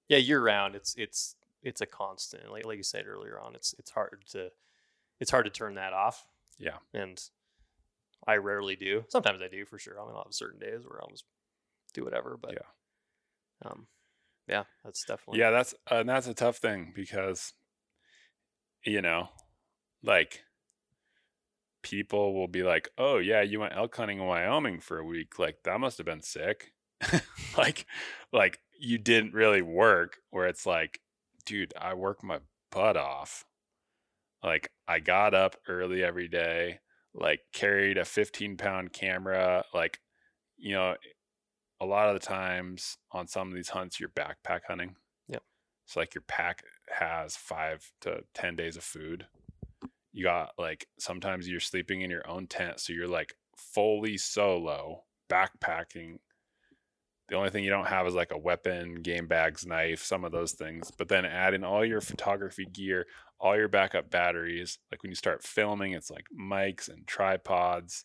Yeah, 0.08 0.18
year 0.18 0.42
round, 0.42 0.74
it's 0.74 0.94
it's 0.96 1.36
it's 1.62 1.80
a 1.80 1.86
constant. 1.86 2.50
Like 2.50 2.66
like 2.66 2.76
you 2.76 2.82
said 2.82 3.06
earlier 3.06 3.38
on, 3.40 3.54
it's 3.54 3.74
it's 3.78 3.90
hard 3.90 4.24
to 4.32 4.50
it's 5.20 5.30
hard 5.30 5.44
to 5.44 5.50
turn 5.50 5.74
that 5.74 5.92
off. 5.92 6.26
Yeah. 6.58 6.78
and 6.92 7.20
I 8.26 8.36
rarely 8.36 8.76
do. 8.76 9.04
Sometimes 9.08 9.40
I 9.42 9.48
do 9.48 9.64
for 9.64 9.78
sure. 9.78 10.00
I 10.00 10.04
mean, 10.06 10.14
I'll 10.14 10.24
have 10.24 10.34
certain 10.34 10.60
days 10.60 10.84
where 10.86 11.00
I'll 11.02 11.10
just 11.10 11.24
do 11.92 12.04
whatever. 12.04 12.36
But 12.40 12.52
Yeah. 12.52 13.70
um, 13.70 13.86
yeah, 14.48 14.64
that's 14.84 15.04
definitely 15.04 15.40
Yeah, 15.40 15.50
that's 15.50 15.74
uh, 15.90 15.96
and 15.96 16.08
that's 16.08 16.26
a 16.28 16.34
tough 16.34 16.58
thing 16.58 16.92
because 16.94 17.52
you 18.84 19.00
know, 19.02 19.28
like 20.02 20.42
people 21.82 22.34
will 22.34 22.48
be 22.48 22.62
like, 22.62 22.88
"Oh 22.98 23.18
yeah, 23.18 23.42
you 23.42 23.60
went 23.60 23.74
elk 23.76 23.96
hunting 23.96 24.18
in 24.18 24.24
Wyoming 24.26 24.80
for 24.80 24.98
a 24.98 25.04
week. 25.04 25.38
Like 25.38 25.62
that 25.64 25.80
must 25.80 25.98
have 25.98 26.06
been 26.06 26.22
sick." 26.22 26.72
like 27.56 27.86
like 28.32 28.58
you 28.78 28.98
didn't 28.98 29.34
really 29.34 29.62
work 29.62 30.18
where 30.30 30.46
it's 30.46 30.66
like, 30.66 31.00
"Dude, 31.46 31.72
I 31.80 31.94
work 31.94 32.22
my 32.22 32.40
butt 32.70 32.96
off." 32.96 33.44
Like 34.42 34.70
I 34.88 34.98
got 35.00 35.34
up 35.34 35.56
early 35.68 36.02
every 36.02 36.28
day, 36.28 36.80
like 37.14 37.40
carried 37.52 37.98
a 37.98 38.04
15 38.04 38.56
pound 38.56 38.92
camera, 38.92 39.64
like 39.72 40.00
you 40.56 40.74
know, 40.74 40.96
a 41.80 41.86
lot 41.86 42.08
of 42.08 42.14
the 42.14 42.26
times 42.26 42.96
on 43.10 43.26
some 43.26 43.48
of 43.48 43.54
these 43.54 43.70
hunts 43.70 43.98
you're 43.98 44.08
backpack 44.08 44.60
hunting. 44.68 44.96
Yep. 45.28 45.42
So 45.86 46.00
like 46.00 46.14
your 46.14 46.22
pack 46.28 46.62
has 46.88 47.36
five 47.36 47.90
to 48.02 48.24
ten 48.34 48.56
days 48.56 48.76
of 48.76 48.84
food. 48.84 49.26
You 50.12 50.24
got 50.24 50.52
like 50.58 50.86
sometimes 50.98 51.48
you're 51.48 51.60
sleeping 51.60 52.02
in 52.02 52.10
your 52.10 52.28
own 52.28 52.46
tent, 52.46 52.80
so 52.80 52.92
you're 52.92 53.08
like 53.08 53.34
fully 53.56 54.16
solo 54.16 55.04
backpacking. 55.30 56.18
The 57.28 57.36
only 57.36 57.50
thing 57.50 57.64
you 57.64 57.70
don't 57.70 57.86
have 57.86 58.06
is 58.06 58.14
like 58.14 58.32
a 58.32 58.38
weapon, 58.38 58.96
game 58.96 59.26
bags, 59.26 59.64
knife, 59.64 60.02
some 60.02 60.24
of 60.24 60.32
those 60.32 60.52
things. 60.52 60.90
But 60.90 61.08
then 61.08 61.24
add 61.24 61.54
in 61.54 61.64
all 61.64 61.84
your 61.84 62.00
photography 62.00 62.66
gear, 62.66 63.06
all 63.40 63.56
your 63.56 63.68
backup 63.68 64.10
batteries. 64.10 64.78
Like 64.90 65.02
when 65.02 65.10
you 65.10 65.16
start 65.16 65.42
filming, 65.42 65.92
it's 65.92 66.10
like 66.10 66.26
mics 66.38 66.88
and 66.88 67.06
tripods. 67.06 68.04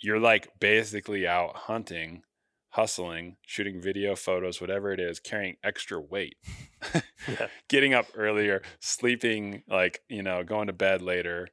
You're 0.00 0.18
like 0.18 0.48
basically 0.58 1.26
out 1.26 1.54
hunting, 1.56 2.22
hustling, 2.70 3.36
shooting 3.46 3.80
video, 3.80 4.16
photos, 4.16 4.60
whatever 4.60 4.92
it 4.92 4.98
is, 5.00 5.20
carrying 5.20 5.56
extra 5.62 6.00
weight, 6.00 6.36
Yeah. 7.28 7.46
getting 7.68 7.94
up 7.94 8.06
earlier, 8.14 8.62
sleeping, 8.80 9.62
like, 9.68 10.00
you 10.08 10.22
know, 10.22 10.42
going 10.42 10.66
to 10.66 10.72
bed 10.72 11.02
later. 11.02 11.46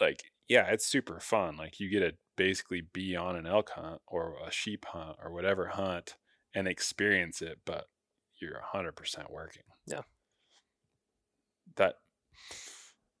Like, 0.00 0.22
yeah, 0.48 0.66
it's 0.68 0.86
super 0.86 1.20
fun. 1.20 1.56
Like, 1.56 1.80
you 1.80 1.90
get 1.90 2.00
to 2.00 2.14
basically 2.36 2.82
be 2.92 3.16
on 3.16 3.36
an 3.36 3.46
elk 3.46 3.70
hunt 3.70 4.00
or 4.06 4.36
a 4.46 4.50
sheep 4.50 4.84
hunt 4.86 5.16
or 5.22 5.32
whatever 5.32 5.68
hunt 5.68 6.16
and 6.54 6.68
experience 6.68 7.42
it, 7.42 7.58
but 7.64 7.86
you're 8.40 8.60
100% 8.74 9.30
working. 9.30 9.62
Yeah. 9.86 10.02
That 11.76 11.94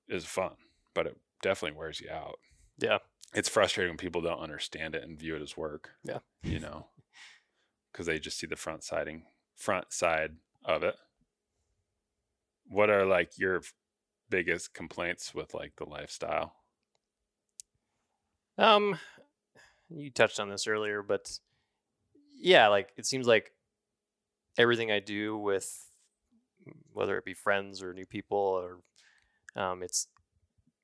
is 0.08 0.24
fun, 0.24 0.52
but 0.94 1.06
it 1.06 1.16
definitely 1.42 1.76
wears 1.78 2.00
you 2.00 2.10
out. 2.10 2.38
Yeah. 2.78 2.98
It's 3.34 3.48
frustrating 3.48 3.92
when 3.92 3.98
people 3.98 4.20
don't 4.20 4.40
understand 4.40 4.94
it 4.94 5.02
and 5.02 5.18
view 5.18 5.36
it 5.36 5.42
as 5.42 5.56
work. 5.56 5.90
Yeah. 6.04 6.20
You 6.42 6.60
know, 6.60 6.86
because 7.92 8.06
they 8.06 8.18
just 8.18 8.38
see 8.38 8.46
the 8.46 8.56
front 8.56 8.84
siding, 8.84 9.24
front 9.54 9.92
side 9.92 10.36
of 10.64 10.82
it. 10.82 10.94
What 12.68 12.90
are 12.90 13.04
like 13.04 13.38
your 13.38 13.62
biggest 14.28 14.74
complaints 14.74 15.34
with 15.34 15.54
like 15.54 15.72
the 15.76 15.84
lifestyle? 15.84 16.54
Um, 18.58 18.98
you 19.90 20.10
touched 20.10 20.40
on 20.40 20.48
this 20.48 20.66
earlier, 20.66 21.02
but 21.02 21.38
yeah, 22.38 22.68
like 22.68 22.90
it 22.96 23.06
seems 23.06 23.26
like 23.26 23.52
everything 24.58 24.90
I 24.90 25.00
do 25.00 25.36
with 25.36 25.90
whether 26.92 27.16
it 27.16 27.24
be 27.24 27.34
friends 27.34 27.82
or 27.82 27.92
new 27.92 28.06
people 28.06 28.38
or 28.38 28.80
um, 29.60 29.82
it's 29.82 30.08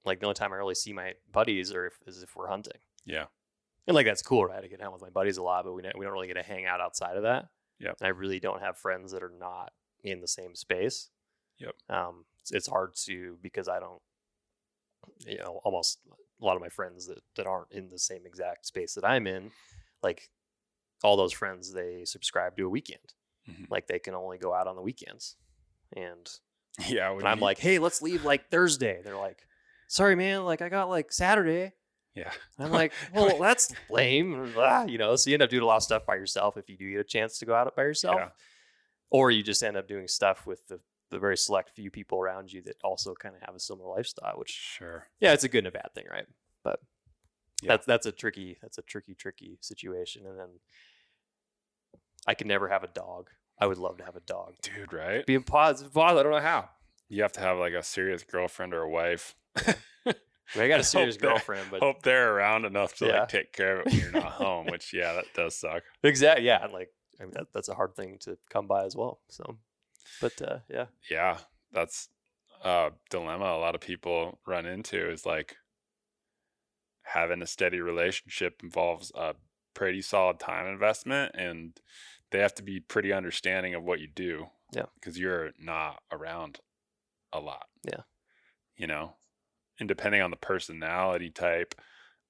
like 0.05 0.21
the 0.21 0.27
only 0.27 0.35
time 0.35 0.53
I 0.53 0.57
really 0.57 0.75
see 0.75 0.93
my 0.93 1.15
buddies 1.31 1.73
or 1.73 1.87
if, 1.87 1.95
is 2.07 2.23
if 2.23 2.37
we're 2.37 2.49
hunting. 2.49 2.79
Yeah. 3.05 3.27
And 3.87 3.95
like 3.95 4.07
that's 4.07 4.23
cool, 4.23 4.45
right? 4.45 4.63
I 4.63 4.69
get 4.69 4.81
hang 4.81 4.93
with 4.93 5.03
my 5.03 5.11
buddies 5.11 5.39
a 5.39 5.43
lot, 5.43 5.65
but 5.65 5.73
we 5.73 5.83
don't, 5.83 5.99
we 5.99 6.05
don't 6.05 6.13
really 6.13 6.29
get 6.29 6.35
to 6.35 6.43
hang 6.43 6.67
out 6.67 6.81
outside 6.81 7.17
of 7.17 7.25
that. 7.25 7.47
Yeah. 7.81 7.93
I 8.01 8.09
really 8.09 8.39
don't 8.39 8.63
have 8.63 8.77
friends 8.77 9.13
that 9.13 9.23
are 9.23 9.33
not 9.39 9.73
in 10.05 10.21
the 10.21 10.29
same 10.29 10.55
space. 10.55 11.11
Yep. 11.59 11.75
Um, 11.89 12.25
it's, 12.41 12.53
it's 12.53 12.69
hard 12.69 12.95
to 13.07 13.39
because 13.43 13.69
I 13.69 13.81
don't, 13.81 14.01
you 15.27 15.39
know, 15.39 15.61
almost 15.65 15.99
a 16.43 16.45
lot 16.45 16.57
of 16.57 16.63
my 16.63 16.69
friends 16.69 17.07
that 17.07 17.21
that 17.37 17.47
aren't 17.47 17.71
in 17.73 17.89
the 17.89 17.99
same 17.99 18.27
exact 18.27 18.67
space 18.67 18.95
that 18.95 19.05
I'm 19.05 19.27
in, 19.27 19.51
like 20.03 20.29
all 21.05 21.17
those 21.17 21.33
friends, 21.33 21.73
they 21.73 22.05
subscribe 22.05 22.57
to 22.57 22.67
a 22.67 22.69
weekend. 22.69 23.15
Mhm. 23.49 23.67
Like 23.71 23.87
they 23.87 23.99
can 23.99 24.15
only 24.15 24.39
go 24.39 24.53
out 24.55 24.67
on 24.67 24.77
the 24.77 24.83
weekends, 24.83 25.37
and 25.97 26.29
Yeah. 26.89 27.13
and 27.13 27.27
I'm 27.27 27.39
you- 27.39 27.45
like, 27.45 27.59
hey, 27.59 27.79
let's 27.79 28.03
leave 28.03 28.25
like 28.25 28.51
Thursday. 28.51 29.01
They're 29.05 29.17
like, 29.17 29.47
sorry, 29.89 30.17
man, 30.17 30.45
like 30.45 30.63
I 30.63 30.69
got 30.69 30.89
like 30.89 31.13
Saturday. 31.13 31.73
yeah. 32.15 32.31
And 32.59 32.67
I'm 32.67 32.73
like, 32.83 32.93
well, 33.15 33.39
that's 33.41 33.75
lame, 33.91 34.53
Ah, 34.59 34.85
you 34.85 34.99
know. 34.99 35.17
So 35.17 35.31
you 35.31 35.35
end 35.35 35.43
up 35.43 35.51
doing 35.51 35.63
a 35.63 35.67
lot 35.67 35.77
of 35.79 35.83
stuff 35.83 36.07
by 36.07 36.15
yourself 36.17 36.57
if 36.57 36.69
you 36.69 36.77
do 36.77 36.91
get 36.91 37.01
a 37.01 37.05
chance 37.05 37.39
to 37.39 37.47
go 37.47 37.55
out 37.55 37.75
by 37.77 37.83
yourself, 37.83 38.17
Yeah. 38.19 38.29
or 39.11 39.31
you 39.31 39.43
just 39.43 39.63
end 39.63 39.77
up 39.77 39.89
doing 39.89 40.09
stuff 40.09 40.47
with 40.47 40.67
the 40.69 40.79
the 41.13 41.21
very 41.21 41.37
select 41.37 41.71
few 41.71 41.91
people 41.91 42.19
around 42.19 42.53
you 42.53 42.63
that 42.63 42.77
also 42.83 43.15
kind 43.15 43.35
of 43.37 43.43
have 43.43 43.55
a 43.55 43.61
similar 43.61 43.89
lifestyle. 43.95 44.35
Which, 44.39 44.51
Sure. 44.51 45.07
yeah, 45.21 45.33
it's 45.33 45.45
a 45.45 45.49
good 45.49 45.59
and 45.59 45.69
a 45.69 45.71
bad 45.71 45.91
thing, 45.95 46.07
right? 46.11 46.27
But 46.65 46.81
Yeah. 47.63 47.69
that's 47.73 47.87
that's 47.87 48.07
a 48.07 48.13
tricky 48.13 48.59
that's 48.61 48.79
a 48.79 48.83
tricky 48.83 49.15
tricky 49.15 49.59
situation. 49.61 50.27
And 50.27 50.39
then 50.39 50.49
I 52.27 52.35
could 52.35 52.47
never 52.47 52.69
have 52.69 52.85
a 52.85 52.89
dog. 52.89 53.31
I 53.59 53.67
would 53.67 53.79
love 53.79 53.99
to 53.99 54.05
have 54.05 54.17
a 54.17 54.21
dog. 54.21 54.55
Dude, 54.63 54.93
right? 54.93 55.25
Be 55.27 55.35
a 55.37 55.41
positive 55.41 55.97
I 55.97 56.13
don't 56.23 56.33
know 56.33 56.41
how. 56.41 56.71
You 57.09 57.23
have 57.23 57.33
to 57.33 57.41
have 57.41 57.59
like 57.59 57.75
a 57.75 57.83
serious 57.83 58.23
girlfriend 58.25 58.73
or 58.75 58.83
a 58.83 58.89
wife. 58.91 59.35
I, 59.57 59.75
mean, 60.07 60.15
I 60.65 60.69
got 60.69 60.81
a 60.81 60.85
serious 60.97 61.17
girlfriend, 61.17 61.69
but 61.71 61.81
Hope 61.81 62.03
they're 62.03 62.35
around 62.35 62.65
enough 62.65 62.95
to 62.97 63.07
Yeah. 63.07 63.21
like 63.21 63.29
take 63.29 63.53
care 63.53 63.81
of 63.81 63.87
it 63.87 63.93
when 63.93 64.01
you're 64.01 64.11
not 64.13 64.33
home, 64.45 64.67
which 64.67 64.93
yeah, 64.95 65.13
that 65.15 65.27
does 65.35 65.55
suck. 65.57 65.83
Exactly. 66.03 66.47
Yeah. 66.47 66.67
Like, 66.73 66.89
I 67.21 67.25
mean, 67.25 67.33
that, 67.35 67.49
that's 67.53 67.69
a 67.69 67.75
hard 67.75 67.95
thing 67.95 68.19
to 68.23 68.39
come 68.51 68.67
by 68.67 68.85
as 68.85 68.97
well. 68.97 69.21
So, 69.29 69.59
but 70.21 70.41
uh, 70.43 70.59
yeah. 70.69 70.87
Yeah, 71.11 71.39
that's 71.73 72.09
a 72.65 72.93
dilemma 73.11 73.45
a 73.45 73.59
lot 73.59 73.75
of 73.75 73.81
people 73.81 74.39
run 74.47 74.67
into 74.67 75.11
is 75.11 75.27
like 75.27 75.57
having 77.03 77.43
a 77.43 77.47
steady 77.47 77.81
relationship 77.81 78.61
involves 78.63 79.11
a 79.15 79.35
pretty 79.75 80.03
solid 80.03 80.39
time 80.39 80.67
investment 80.67 81.33
and 81.35 81.79
they 82.31 82.39
have 82.39 82.55
to 82.55 82.63
be 82.63 82.81
pretty 82.81 83.13
understanding 83.13 83.75
of 83.75 83.83
what 83.83 84.01
you 84.01 84.09
do. 84.09 84.47
Yeah. 84.73 84.87
Because 84.95 85.19
you're 85.19 85.51
not 85.59 86.01
around 86.11 86.61
a 87.33 87.41
lot. 87.41 87.67
Yeah. 87.85 88.03
You 88.77 88.87
know, 88.87 89.17
and 89.79 89.89
depending 89.89 90.23
on 90.23 90.31
the 90.31 90.37
personality 90.37 91.31
type, 91.31 91.75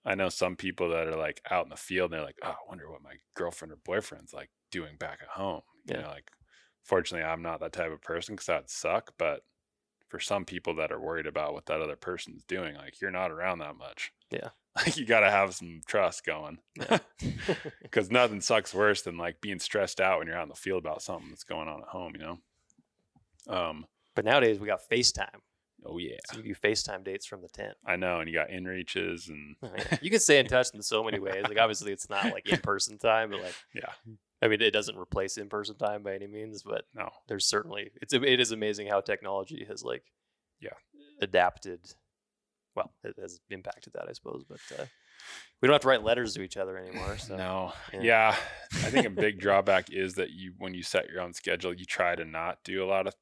I 0.04 0.16
know 0.16 0.28
some 0.28 0.56
people 0.56 0.88
that 0.90 1.06
are 1.06 1.16
like 1.16 1.40
out 1.50 1.64
in 1.64 1.70
the 1.70 1.76
field 1.76 2.10
and 2.10 2.18
they're 2.18 2.26
like, 2.26 2.38
oh, 2.42 2.48
I 2.50 2.68
wonder 2.68 2.90
what 2.90 3.02
my 3.02 3.14
girlfriend 3.36 3.70
or 3.72 3.76
boyfriend's 3.84 4.32
like 4.32 4.50
doing 4.72 4.96
back 4.96 5.18
at 5.22 5.28
home. 5.28 5.62
You 5.86 5.94
Yeah. 5.96 6.02
know, 6.02 6.08
like 6.08 6.30
Fortunately, 6.84 7.24
I'm 7.26 7.42
not 7.42 7.60
that 7.60 7.72
type 7.72 7.92
of 7.92 8.02
person 8.02 8.34
because 8.34 8.46
that'd 8.46 8.70
suck. 8.70 9.12
But 9.18 9.42
for 10.08 10.20
some 10.20 10.44
people 10.44 10.74
that 10.76 10.92
are 10.92 11.00
worried 11.00 11.26
about 11.26 11.54
what 11.54 11.66
that 11.66 11.80
other 11.80 11.96
person's 11.96 12.44
doing, 12.44 12.74
like 12.74 13.00
you're 13.00 13.10
not 13.10 13.30
around 13.30 13.58
that 13.60 13.76
much. 13.76 14.12
Yeah. 14.30 14.48
Like 14.74 14.96
you 14.96 15.04
got 15.04 15.20
to 15.20 15.30
have 15.30 15.54
some 15.54 15.82
trust 15.86 16.24
going 16.24 16.56
Yeah. 16.78 16.98
because 17.82 18.10
nothing 18.10 18.40
sucks 18.40 18.72
worse 18.72 19.02
than 19.02 19.18
like 19.18 19.38
being 19.42 19.58
stressed 19.58 20.00
out 20.00 20.18
when 20.18 20.26
you're 20.26 20.36
out 20.38 20.44
in 20.44 20.48
the 20.48 20.54
field 20.54 20.82
about 20.82 21.02
something 21.02 21.28
that's 21.28 21.44
going 21.44 21.68
on 21.68 21.82
at 21.82 21.88
home, 21.88 22.12
you 22.14 22.22
know? 22.22 22.38
Um, 23.48 23.84
but 24.16 24.24
nowadays 24.24 24.58
we 24.58 24.66
got 24.66 24.80
FaceTime. 24.90 25.40
oh 25.84 25.98
yeah, 25.98 26.16
So 26.30 26.38
you 26.38 26.42
do 26.42 26.54
FaceTime 26.54 27.04
dates 27.04 27.26
from 27.26 27.42
the 27.42 27.48
tent. 27.50 27.74
I 27.84 27.96
know. 27.96 28.20
And 28.20 28.30
you 28.30 28.34
got 28.34 28.48
inReaches 28.48 29.28
and 29.28 29.56
Oh, 29.62 29.70
yeah. 29.76 29.98
You 30.00 30.08
can 30.10 30.20
stay 30.20 30.38
in 30.38 30.46
touch 30.46 30.68
in 30.72 30.80
so 30.80 31.04
many 31.04 31.18
ways. 31.18 31.44
Like 31.46 31.58
obviously 31.58 31.92
it's 31.92 32.08
not 32.08 32.32
like 32.32 32.46
in 32.48 32.60
person 32.60 32.96
time, 32.96 33.28
but 33.30 33.42
like 33.42 33.54
yeah, 33.74 33.92
I 34.42 34.48
mean 34.48 34.60
it 34.60 34.72
doesn't 34.72 34.98
replace 34.98 35.36
in 35.38 35.48
person 35.48 35.76
time 35.76 36.02
by 36.02 36.14
any 36.14 36.26
means, 36.26 36.62
but 36.62 36.84
no, 36.94 37.08
there's 37.28 37.46
certainly 37.46 37.90
it's 38.02 38.12
it 38.12 38.40
is 38.40 38.50
amazing 38.52 38.88
how 38.88 39.00
technology 39.00 39.64
has 39.68 39.82
like 39.84 40.02
Yeah. 40.60 40.70
adapted 41.20 41.80
well 42.74 42.92
it 43.04 43.14
has 43.20 43.38
impacted 43.50 43.92
that 43.92 44.08
i 44.08 44.12
suppose 44.12 44.44
but 44.48 44.60
uh, 44.78 44.84
we 45.60 45.66
don't 45.66 45.74
have 45.74 45.82
to 45.82 45.88
write 45.88 46.02
letters 46.02 46.32
to 46.34 46.42
each 46.42 46.56
other 46.56 46.76
anymore 46.78 47.18
so 47.18 47.36
no, 47.36 47.72
yeah. 47.92 48.00
yeah. 48.02 48.36
I 48.86 48.90
think 48.90 49.06
a 49.06 49.10
big 49.26 49.38
drawback 49.38 49.90
is 49.90 50.14
that 50.14 50.30
you, 50.30 50.54
when 50.58 50.72
you 50.74 50.82
set 50.82 51.08
your 51.08 51.20
own 51.20 51.32
schedule, 51.34 51.72
you 51.72 51.84
try 51.84 52.16
to 52.16 52.24
not 52.24 52.58
do 52.64 52.82
a 52.82 52.86
lot 52.86 53.06
of 53.06 53.14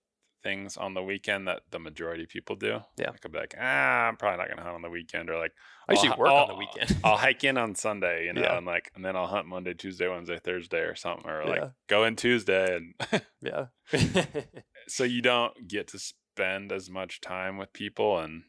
things 0.42 0.76
on 0.76 0.94
the 0.94 1.03
weekend 1.03 1.46
that 1.48 1.62
the 1.70 1.79
majority 1.79 2.22
of 2.22 2.29
people 2.29 2.57
do. 2.57 2.81
Yeah. 2.98 3.11
I'll 3.24 3.31
be 3.31 3.38
like, 3.38 3.55
ah, 3.61 4.07
I'm 4.09 4.16
probably 4.16 4.38
not 4.38 4.48
gonna 4.48 4.62
hunt 4.62 4.74
on 4.76 4.83
the 4.83 4.88
weekend, 4.90 5.29
or 5.31 5.38
like 5.38 5.53
i 5.88 5.92
usually 5.92 6.11
I'll- 6.11 6.18
work 6.18 6.31
on 6.31 6.48
the 6.48 6.55
weekend 6.55 6.96
I'll 7.05 7.16
hike 7.26 7.44
in 7.44 7.59
on 7.59 7.74
Sunday, 7.74 8.26
you 8.26 8.33
know, 8.33 8.40
Yeah. 8.42 8.57
and 8.57 8.66
like, 8.66 8.90
and 8.94 9.05
then 9.05 9.16
I'll 9.16 9.26
hunt 9.26 9.46
Monday, 9.46 9.74
Tuesday, 9.74 10.09
Wednesday, 10.09 10.38
Thursday, 10.38 10.81
or 10.81 10.94
something, 10.94 11.29
or 11.29 11.44
like 11.44 11.61
Yeah. 11.61 11.68
go 11.88 12.05
in 12.05 12.16
Tuesday, 12.16 12.76
and 12.76 13.22
yeah 13.42 13.66
so 14.88 15.05
you 15.05 15.20
don't 15.22 15.68
get 15.68 15.88
to 15.88 15.98
spend 15.98 16.72
as 16.72 16.88
much 16.90 17.20
time 17.20 17.57
with 17.59 17.72
people. 17.72 18.18
And 18.18 18.44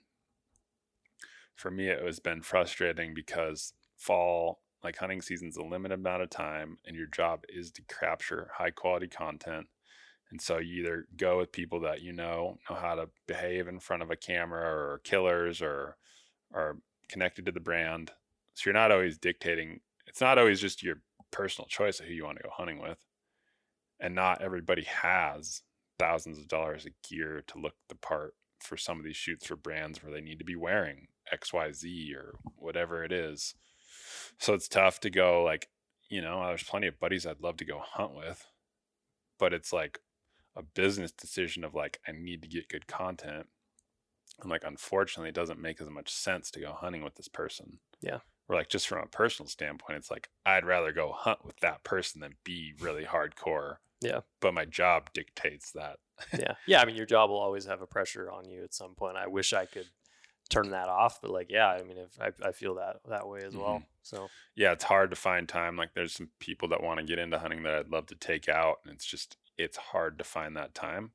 for 1.55 1.71
me, 1.71 1.87
it 1.89 2.01
has 2.03 2.19
been 2.19 2.41
frustrating 2.41 3.13
because 3.13 3.73
fall, 3.97 4.61
like 4.83 4.97
hunting 4.97 5.21
season's 5.21 5.57
a 5.57 5.63
limited 5.63 5.95
amount 5.99 6.23
of 6.23 6.29
time, 6.29 6.77
and 6.85 6.95
your 6.95 7.07
job 7.07 7.43
is 7.49 7.71
to 7.71 7.81
capture 7.83 8.49
high 8.57 8.71
quality 8.71 9.07
content. 9.07 9.67
And 10.31 10.41
so 10.41 10.57
you 10.57 10.81
either 10.81 11.05
go 11.17 11.37
with 11.37 11.51
people 11.51 11.81
that 11.81 12.01
you 12.01 12.13
know 12.13 12.57
know 12.69 12.75
how 12.75 12.95
to 12.95 13.09
behave 13.27 13.67
in 13.67 13.79
front 13.79 14.01
of 14.01 14.09
a 14.09 14.15
camera 14.15 14.63
or 14.63 15.01
killers 15.03 15.61
or 15.61 15.97
are 16.53 16.77
connected 17.09 17.45
to 17.45 17.51
the 17.51 17.59
brand. 17.59 18.11
So 18.53 18.63
you're 18.65 18.73
not 18.73 18.91
always 18.91 19.17
dictating. 19.17 19.81
It's 20.07 20.21
not 20.21 20.37
always 20.37 20.61
just 20.61 20.81
your 20.81 21.01
personal 21.31 21.67
choice 21.67 21.99
of 21.99 22.05
who 22.05 22.13
you 22.13 22.23
want 22.23 22.37
to 22.37 22.43
go 22.43 22.49
hunting 22.51 22.81
with. 22.81 23.05
And 23.99 24.15
not 24.15 24.41
everybody 24.41 24.83
has 24.83 25.61
thousands 25.99 26.39
of 26.39 26.47
dollars 26.47 26.85
of 26.85 26.93
gear 27.07 27.43
to 27.47 27.59
look 27.59 27.75
the 27.89 27.95
part 27.95 28.33
for 28.59 28.77
some 28.77 28.97
of 28.97 29.05
these 29.05 29.15
shoots 29.15 29.45
for 29.45 29.55
brands 29.55 30.01
where 30.01 30.11
they 30.11 30.21
need 30.21 30.39
to 30.39 30.45
be 30.45 30.55
wearing 30.55 31.07
XYZ 31.33 32.15
or 32.15 32.35
whatever 32.55 33.03
it 33.03 33.11
is. 33.11 33.53
So 34.39 34.53
it's 34.53 34.67
tough 34.67 34.99
to 35.01 35.09
go 35.09 35.43
like, 35.43 35.69
you 36.09 36.21
know, 36.21 36.45
there's 36.47 36.63
plenty 36.63 36.87
of 36.87 36.99
buddies 36.99 37.25
I'd 37.25 37.41
love 37.41 37.57
to 37.57 37.65
go 37.65 37.81
hunt 37.83 38.15
with, 38.15 38.45
but 39.39 39.53
it's 39.53 39.71
like 39.71 39.99
a 40.55 40.63
business 40.63 41.11
decision 41.11 41.63
of 41.63 41.73
like, 41.73 41.99
I 42.07 42.11
need 42.11 42.41
to 42.41 42.47
get 42.47 42.69
good 42.69 42.87
content. 42.87 43.47
And 44.41 44.49
like, 44.49 44.63
unfortunately, 44.65 45.29
it 45.29 45.35
doesn't 45.35 45.61
make 45.61 45.81
as 45.81 45.89
much 45.89 46.11
sense 46.11 46.51
to 46.51 46.59
go 46.59 46.73
hunting 46.73 47.03
with 47.03 47.15
this 47.15 47.27
person. 47.27 47.79
Yeah. 48.01 48.19
Or 48.47 48.55
like, 48.55 48.69
just 48.69 48.87
from 48.87 49.03
a 49.03 49.07
personal 49.07 49.47
standpoint, 49.47 49.97
it's 49.97 50.11
like, 50.11 50.29
I'd 50.45 50.65
rather 50.65 50.91
go 50.91 51.13
hunt 51.15 51.45
with 51.45 51.59
that 51.59 51.83
person 51.83 52.21
than 52.21 52.35
be 52.43 52.73
really 52.79 53.05
hardcore. 53.05 53.75
Yeah. 54.01 54.21
But 54.39 54.53
my 54.53 54.65
job 54.65 55.09
dictates 55.13 55.71
that. 55.73 55.97
yeah 56.37 56.53
yeah 56.67 56.79
i 56.79 56.85
mean 56.85 56.95
your 56.95 57.07
job 57.07 57.31
will 57.31 57.39
always 57.39 57.65
have 57.65 57.81
a 57.81 57.87
pressure 57.87 58.29
on 58.29 58.47
you 58.47 58.63
at 58.63 58.75
some 58.75 58.93
point 58.93 59.17
i 59.17 59.25
wish 59.25 59.53
i 59.53 59.65
could 59.65 59.87
turn 60.51 60.69
that 60.69 60.87
off 60.87 61.19
but 61.19 61.31
like 61.31 61.47
yeah 61.49 61.69
i 61.69 61.81
mean 61.81 61.97
if 61.97 62.21
i, 62.21 62.47
I 62.47 62.51
feel 62.51 62.75
that 62.75 62.97
that 63.09 63.27
way 63.27 63.39
as 63.43 63.55
well 63.55 63.77
mm-hmm. 63.77 63.85
so 64.03 64.29
yeah, 64.55 64.73
it's 64.73 64.83
hard 64.83 65.09
to 65.11 65.15
find 65.15 65.47
time. 65.47 65.75
Like 65.75 65.93
there's 65.93 66.13
some 66.13 66.29
people 66.39 66.67
that 66.69 66.83
want 66.83 66.99
to 66.99 67.05
get 67.05 67.19
into 67.19 67.39
hunting 67.39 67.63
that 67.63 67.73
I'd 67.73 67.89
love 67.89 68.07
to 68.07 68.15
take 68.15 68.49
out, 68.49 68.77
and 68.85 68.93
it's 68.93 69.05
just 69.05 69.37
it's 69.61 69.77
hard 69.77 70.17
to 70.17 70.23
find 70.23 70.55
that 70.57 70.73
time. 70.73 71.11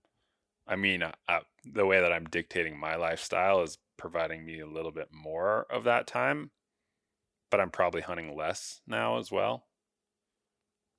I 0.66 0.76
mean, 0.76 1.02
uh, 1.02 1.12
uh, 1.28 1.40
the 1.64 1.86
way 1.86 2.00
that 2.00 2.12
I'm 2.12 2.24
dictating 2.24 2.78
my 2.78 2.96
lifestyle 2.96 3.62
is 3.62 3.78
providing 3.96 4.44
me 4.44 4.60
a 4.60 4.66
little 4.66 4.90
bit 4.90 5.08
more 5.12 5.66
of 5.70 5.84
that 5.84 6.06
time, 6.06 6.50
but 7.50 7.60
I'm 7.60 7.70
probably 7.70 8.02
hunting 8.02 8.36
less 8.36 8.80
now 8.86 9.18
as 9.18 9.30
well. 9.30 9.66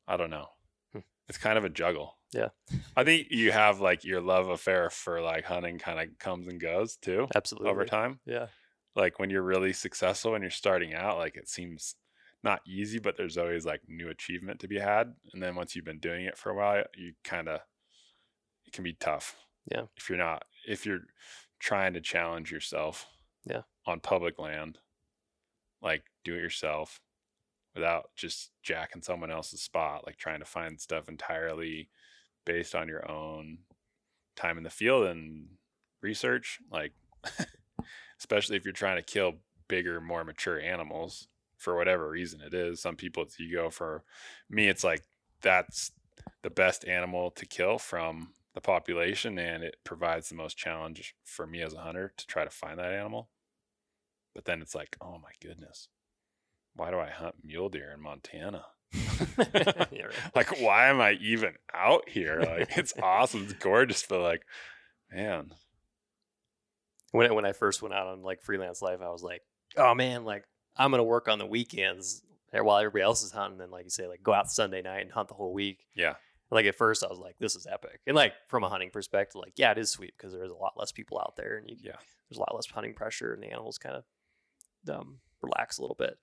I 0.07 0.15
don't 0.15 0.29
know. 0.29 0.47
Hmm. 0.93 0.99
It's 1.27 1.37
kind 1.37 1.57
of 1.57 1.65
a 1.65 1.69
juggle. 1.69 2.17
Yeah. 2.33 2.49
I 2.95 3.03
think 3.03 3.27
you 3.31 3.51
have 3.51 3.79
like 3.79 4.03
your 4.03 4.21
love 4.21 4.49
affair 4.49 4.89
for 4.89 5.21
like 5.21 5.45
hunting 5.45 5.79
kind 5.79 5.99
of 5.99 6.17
comes 6.19 6.47
and 6.47 6.59
goes 6.59 6.97
too 6.97 7.27
absolutely 7.35 7.69
over 7.69 7.85
time 7.85 8.19
yeah 8.25 8.47
like 8.95 9.19
when 9.19 9.29
you're 9.29 9.43
really 9.43 9.71
successful 9.71 10.35
and 10.35 10.43
you're 10.43 10.51
starting 10.51 10.93
out 10.93 11.17
like 11.17 11.37
it 11.37 11.47
seems 11.47 11.95
not 12.43 12.61
easy 12.67 12.99
but 12.99 13.17
there's 13.17 13.37
always 13.37 13.65
like 13.65 13.81
new 13.87 14.09
achievement 14.09 14.59
to 14.59 14.67
be 14.67 14.79
had 14.79 15.13
and 15.33 15.41
then 15.41 15.55
once 15.55 15.75
you've 15.75 15.85
been 15.85 15.99
doing 15.99 16.25
it 16.25 16.37
for 16.37 16.49
a 16.51 16.55
while 16.55 16.83
you 16.95 17.13
kind 17.23 17.47
of 17.47 17.59
it 18.65 18.73
can 18.73 18.83
be 18.83 18.93
tough 18.93 19.35
Yeah. 19.71 19.83
if 19.97 20.09
you're 20.09 20.17
not 20.17 20.43
if 20.67 20.85
you're 20.85 21.01
trying 21.59 21.93
to 21.93 22.01
challenge 22.01 22.51
yourself 22.51 23.07
Yeah. 23.45 23.63
on 23.85 23.99
public 23.99 24.37
land 24.39 24.77
like 25.81 26.03
do 26.23 26.35
it 26.35 26.41
yourself 26.41 26.99
without 27.75 28.09
just 28.15 28.51
jacking 28.63 29.01
someone 29.01 29.31
else's 29.31 29.61
spot 29.61 30.05
like 30.05 30.17
trying 30.17 30.39
to 30.39 30.45
find 30.45 30.79
stuff 30.79 31.09
entirely 31.09 31.89
based 32.45 32.75
on 32.75 32.87
your 32.87 33.09
own 33.09 33.59
time 34.35 34.57
in 34.57 34.63
the 34.63 34.69
field 34.69 35.05
and 35.07 35.47
research 36.01 36.59
like 36.71 36.93
especially 38.19 38.55
if 38.55 38.63
you're 38.65 38.71
trying 38.73 38.95
to 38.97 39.01
kill 39.03 39.33
bigger, 39.67 39.99
more 39.99 40.23
mature 40.23 40.59
animals 40.59 41.27
for 41.57 41.75
whatever 41.75 42.09
reason 42.09 42.41
it 42.41 42.53
is. 42.53 42.81
Some 42.81 42.95
people 42.95 43.23
it's 43.23 43.39
ego. 43.39 43.69
For 43.69 44.03
me, 44.49 44.67
it's 44.67 44.83
like 44.83 45.03
that's 45.41 45.91
the 46.43 46.49
best 46.49 46.87
animal 46.87 47.31
to 47.31 47.45
kill 47.45 47.77
from 47.77 48.33
the 48.53 48.61
population, 48.61 49.37
and 49.37 49.63
it 49.63 49.77
provides 49.83 50.29
the 50.29 50.35
most 50.35 50.57
challenge 50.57 51.15
for 51.23 51.45
me 51.45 51.61
as 51.61 51.73
a 51.73 51.79
hunter 51.79 52.13
to 52.17 52.27
try 52.27 52.43
to 52.43 52.49
find 52.49 52.79
that 52.79 52.93
animal. 52.93 53.29
But 54.33 54.45
then 54.45 54.61
it's 54.61 54.75
like, 54.75 54.97
oh 55.01 55.17
my 55.17 55.31
goodness, 55.41 55.89
why 56.75 56.91
do 56.91 56.99
I 56.99 57.09
hunt 57.09 57.35
mule 57.43 57.69
deer 57.69 57.91
in 57.93 58.01
Montana? 58.01 58.65
like, 60.35 60.59
why 60.61 60.87
am 60.87 61.01
I 61.01 61.13
even 61.21 61.53
out 61.73 62.07
here? 62.07 62.39
Like, 62.41 62.77
it's 62.77 62.93
awesome, 63.01 63.43
it's 63.43 63.53
gorgeous, 63.53 64.05
but 64.07 64.21
like, 64.21 64.43
man, 65.11 65.53
when 67.11 67.27
I, 67.27 67.33
when 67.33 67.45
I 67.45 67.51
first 67.51 67.81
went 67.81 67.93
out 67.93 68.07
on 68.07 68.21
like 68.21 68.41
freelance 68.41 68.81
life, 68.81 68.99
I 69.01 69.09
was 69.09 69.23
like, 69.23 69.41
oh 69.75 69.93
man, 69.95 70.25
like 70.25 70.43
I'm 70.77 70.91
gonna 70.91 71.03
work 71.03 71.27
on 71.27 71.39
the 71.39 71.45
weekends 71.45 72.23
while 72.53 72.77
everybody 72.77 73.03
else 73.03 73.23
is 73.23 73.31
hunting, 73.31 73.61
and 73.61 73.71
like 73.71 73.83
you 73.85 73.89
say, 73.89 74.07
like 74.07 74.23
go 74.23 74.33
out 74.33 74.49
Sunday 74.49 74.81
night 74.81 75.01
and 75.01 75.11
hunt 75.11 75.27
the 75.27 75.33
whole 75.35 75.53
week. 75.53 75.85
yeah, 75.95 76.15
Like 76.49 76.65
at 76.65 76.75
first, 76.75 77.03
I 77.03 77.07
was 77.07 77.19
like, 77.19 77.35
this 77.39 77.55
is 77.55 77.67
epic, 77.71 77.99
and 78.07 78.15
like 78.15 78.33
from 78.47 78.63
a 78.63 78.69
hunting 78.69 78.89
perspective, 78.89 79.39
like 79.41 79.53
yeah, 79.57 79.71
it 79.71 79.77
is 79.77 79.91
sweet 79.91 80.13
because 80.17 80.33
there's 80.33 80.51
a 80.51 80.55
lot 80.55 80.73
less 80.77 80.91
people 80.91 81.19
out 81.19 81.35
there, 81.35 81.57
and 81.57 81.69
you, 81.69 81.75
Yeah. 81.81 81.95
there's 82.29 82.37
a 82.37 82.39
lot 82.41 82.55
less 82.55 82.65
hunting 82.67 82.93
pressure, 82.93 83.33
and 83.33 83.43
the 83.43 83.47
animals 83.51 83.77
kind 83.77 83.95
of 83.95 84.03
um, 84.95 85.19
relax 85.41 85.77
a 85.77 85.81
little 85.81 85.95
bit. 85.97 86.17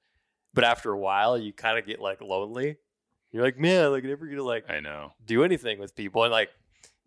But 0.54 0.64
after 0.64 0.90
a 0.92 0.98
while, 0.98 1.36
you 1.38 1.52
kind 1.52 1.78
of 1.78 1.86
get 1.86 2.00
like 2.00 2.20
lonely. 2.20 2.78
You're 3.32 3.42
like, 3.42 3.58
man, 3.58 3.90
like 3.90 4.04
never 4.04 4.26
gonna 4.26 4.42
like 4.42 4.70
I 4.70 4.80
know. 4.80 5.12
do 5.24 5.44
anything 5.44 5.78
with 5.78 5.94
people, 5.94 6.24
and 6.24 6.32
like. 6.32 6.50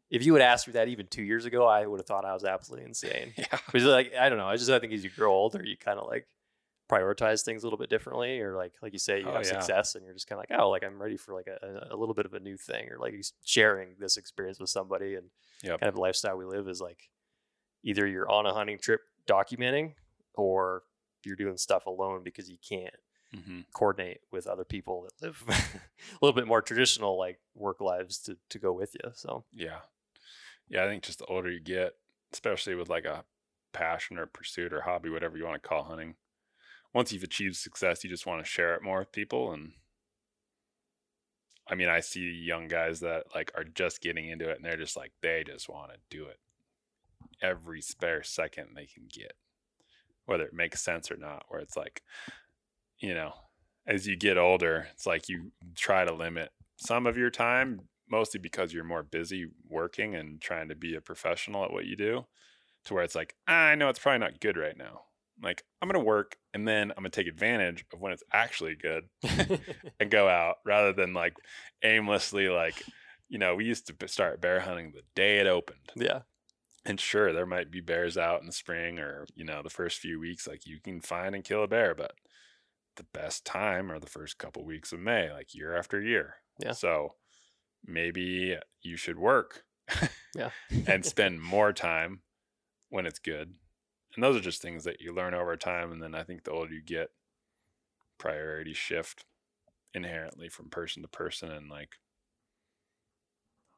If 0.09 0.25
you 0.25 0.31
would 0.31 0.41
ask 0.41 0.65
me 0.67 0.71
that 0.71 0.87
even 0.87 1.05
two 1.07 1.21
years 1.21 1.43
ago, 1.43 1.67
I 1.67 1.85
would 1.85 1.99
have 1.99 2.05
thought 2.07 2.23
I 2.23 2.33
was 2.33 2.45
absolutely 2.45 2.85
insane. 2.85 3.33
Yeah. 3.37 3.45
But 3.51 3.75
it's 3.75 3.83
like 3.83 4.13
I 4.17 4.29
don't 4.29 4.37
know. 4.37 4.47
I 4.47 4.55
just 4.55 4.69
I 4.69 4.79
think 4.79 4.93
as 4.93 5.03
you 5.03 5.09
grow 5.09 5.33
older, 5.33 5.61
you 5.61 5.75
kind 5.75 5.99
of 5.99 6.07
like 6.07 6.25
prioritize 6.89 7.43
things 7.43 7.63
a 7.63 7.65
little 7.65 7.79
bit 7.79 7.89
differently, 7.89 8.39
or 8.41 8.55
like 8.55 8.73
like 8.81 8.93
you 8.93 8.99
say, 8.99 9.21
you 9.21 9.25
Oh, 9.25 9.33
have 9.33 9.45
yeah. 9.45 9.45
success, 9.45 9.95
and 9.95 10.05
you're 10.05 10.13
just 10.13 10.27
kind 10.27 10.39
of 10.41 10.45
like, 10.49 10.59
oh, 10.59 10.69
like 10.69 10.83
I'm 10.83 11.01
ready 11.01 11.17
for 11.17 11.33
like 11.33 11.47
a, 11.47 11.87
a 11.91 11.95
little 11.95 12.15
bit 12.15 12.25
of 12.25 12.33
a 12.33 12.39
new 12.39 12.57
thing, 12.57 12.89
or 12.89 12.97
like 12.99 13.15
sharing 13.45 13.95
this 13.99 14.17
experience 14.17 14.59
with 14.59 14.69
somebody, 14.69 15.15
and 15.15 15.29
Yep. 15.63 15.81
kind 15.81 15.89
of 15.89 15.95
the 15.95 16.01
lifestyle 16.01 16.37
we 16.37 16.45
live 16.45 16.67
is 16.67 16.81
like 16.81 17.09
either 17.83 18.07
you're 18.07 18.29
on 18.29 18.45
a 18.45 18.53
hunting 18.53 18.79
trip 18.79 19.01
documenting, 19.27 19.93
or 20.35 20.83
you're 21.25 21.35
doing 21.35 21.57
stuff 21.57 21.85
alone 21.87 22.23
because 22.23 22.49
you 22.49 22.57
can't 22.67 22.95
hmm 23.33 23.61
coordinate 23.73 24.21
with 24.31 24.47
other 24.47 24.65
people 24.65 25.03
that 25.03 25.21
live 25.25 25.43
a 25.49 26.25
little 26.25 26.35
bit 26.35 26.47
more 26.47 26.61
traditional 26.61 27.17
like 27.17 27.39
work 27.55 27.81
lives 27.81 28.19
to 28.19 28.37
to 28.49 28.59
go 28.59 28.73
with 28.73 28.95
you. 29.03 29.11
So 29.13 29.45
Yeah. 29.51 29.79
Yeah, 30.69 30.85
I 30.85 30.87
think 30.87 31.03
just 31.03 31.19
the 31.19 31.25
older 31.25 31.51
you 31.51 31.59
get, 31.59 31.97
especially 32.33 32.75
with 32.75 32.89
like 32.89 33.05
a 33.05 33.25
passion 33.73 34.17
or 34.19 34.25
pursuit 34.27 34.73
or 34.73 34.81
hobby, 34.81 35.09
whatever 35.09 35.37
you 35.37 35.45
want 35.45 35.61
to 35.61 35.67
call 35.67 35.83
hunting, 35.83 36.15
once 36.93 37.11
you've 37.11 37.23
achieved 37.23 37.55
success, 37.55 38.03
you 38.03 38.09
just 38.09 38.25
want 38.25 38.43
to 38.43 38.49
share 38.49 38.75
it 38.75 38.83
more 38.83 38.99
with 38.99 39.11
people. 39.11 39.51
And 39.51 39.73
I 41.69 41.75
mean, 41.75 41.89
I 41.89 41.99
see 41.99 42.21
young 42.21 42.67
guys 42.67 43.01
that 43.01 43.23
like 43.35 43.51
are 43.55 43.63
just 43.63 44.01
getting 44.01 44.29
into 44.29 44.49
it 44.49 44.57
and 44.57 44.65
they're 44.65 44.77
just 44.77 44.97
like, 44.97 45.11
they 45.21 45.43
just 45.45 45.69
want 45.69 45.91
to 45.91 45.97
do 46.09 46.25
it 46.25 46.39
every 47.41 47.81
spare 47.81 48.23
second 48.23 48.69
they 48.75 48.85
can 48.85 49.03
get, 49.09 49.33
whether 50.25 50.45
it 50.45 50.53
makes 50.53 50.81
sense 50.81 51.11
or 51.11 51.17
not, 51.17 51.45
where 51.49 51.59
it's 51.59 51.77
like, 51.77 52.01
you 52.99 53.13
know, 53.13 53.33
as 53.85 54.07
you 54.07 54.17
get 54.17 54.37
older, 54.37 54.87
it's 54.93 55.05
like 55.05 55.29
you 55.29 55.51
try 55.75 56.03
to 56.03 56.13
limit 56.13 56.49
some 56.77 57.05
of 57.05 57.17
your 57.17 57.29
time 57.29 57.81
mostly 58.09 58.39
because 58.39 58.73
you're 58.73 58.83
more 58.83 59.03
busy 59.03 59.47
working 59.67 60.15
and 60.15 60.39
trying 60.41 60.69
to 60.69 60.75
be 60.75 60.95
a 60.95 61.01
professional 61.01 61.65
at 61.65 61.73
what 61.73 61.85
you 61.85 61.95
do, 61.95 62.25
to 62.85 62.93
where 62.93 63.03
it's 63.03 63.15
like, 63.15 63.35
I 63.47 63.75
know 63.75 63.89
it's 63.89 63.99
probably 63.99 64.19
not 64.19 64.39
good 64.39 64.55
right 64.57 64.77
now. 64.77 65.01
Like, 65.41 65.63
I'm 65.81 65.87
going 65.89 65.99
to 65.99 66.05
work 66.05 66.37
and 66.53 66.67
then 66.67 66.91
I'm 66.91 67.03
going 67.03 67.11
to 67.11 67.21
take 67.21 67.27
advantage 67.27 67.85
of 67.93 67.99
when 67.99 68.11
it's 68.11 68.23
actually 68.33 68.75
good 68.75 69.03
and 69.99 70.09
go 70.09 70.27
out 70.27 70.55
rather 70.65 70.93
than 70.93 71.13
like 71.13 71.33
aimlessly, 71.83 72.49
like, 72.49 72.81
you 73.29 73.37
know, 73.37 73.55
we 73.55 73.65
used 73.65 73.87
to 73.87 74.07
start 74.07 74.41
bear 74.41 74.59
hunting 74.59 74.91
the 74.93 75.03
day 75.15 75.39
it 75.39 75.47
opened. 75.47 75.91
yeah. 75.95 76.21
And 76.85 76.99
sure, 77.01 77.33
there 77.33 77.45
might 77.45 77.69
be 77.69 77.81
bears 77.81 78.17
out 78.17 78.39
in 78.39 78.47
the 78.47 78.53
spring 78.53 78.97
or, 78.97 79.25
you 79.35 79.43
know, 79.43 79.61
the 79.61 79.69
first 79.69 79.99
few 79.99 80.19
weeks, 80.21 80.47
like 80.47 80.65
you 80.65 80.79
can 80.79 81.01
find 81.01 81.35
and 81.35 81.43
kill 81.43 81.61
a 81.61 81.67
bear, 81.67 81.93
but 81.93 82.13
the 82.95 83.05
best 83.13 83.43
time 83.45 83.91
are 83.91 83.99
the 83.99 84.07
first 84.07 84.37
couple 84.37 84.63
weeks 84.65 84.93
of 84.93 84.99
May, 84.99 85.29
like 85.31 85.53
year 85.53 85.75
after 85.75 86.01
year. 86.01 86.35
Yeah. 86.59 86.71
So 86.71 87.15
maybe 87.85 88.57
you 88.81 88.97
should 88.97 89.19
work 89.19 89.63
Yeah. 90.35 90.51
and 90.87 91.05
spend 91.05 91.41
more 91.41 91.73
time 91.73 92.21
when 92.89 93.05
it's 93.05 93.19
good. 93.19 93.55
And 94.17 94.23
those 94.23 94.35
are 94.35 94.41
just 94.41 94.63
things 94.63 94.83
that 94.85 94.99
you 94.99 95.13
learn 95.13 95.35
over 95.35 95.55
time. 95.55 95.91
And 95.91 96.01
then 96.01 96.15
I 96.15 96.23
think 96.23 96.43
the 96.43 96.51
older 96.51 96.73
you 96.73 96.81
get, 96.81 97.11
priorities 98.17 98.77
shift 98.77 99.25
inherently 99.93 100.49
from 100.49 100.69
person 100.69 101.03
to 101.03 101.07
person. 101.07 101.51
And 101.51 101.69
like 101.69 101.99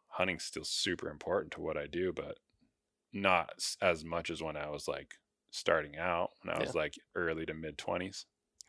hunting's 0.07 0.45
still 0.45 0.63
super 0.63 1.09
important 1.09 1.51
to 1.51 1.61
what 1.61 1.75
I 1.75 1.87
do, 1.87 2.13
but 2.13 2.37
not 3.11 3.49
as 3.81 4.05
much 4.05 4.29
as 4.29 4.41
when 4.41 4.55
I 4.55 4.69
was 4.69 4.87
like 4.87 5.15
starting 5.51 5.97
out, 5.97 6.29
when 6.41 6.55
I 6.55 6.59
was 6.59 6.73
like 6.73 6.95
early 7.15 7.45
to 7.45 7.53
mid 7.53 7.77
20s. 7.77 8.23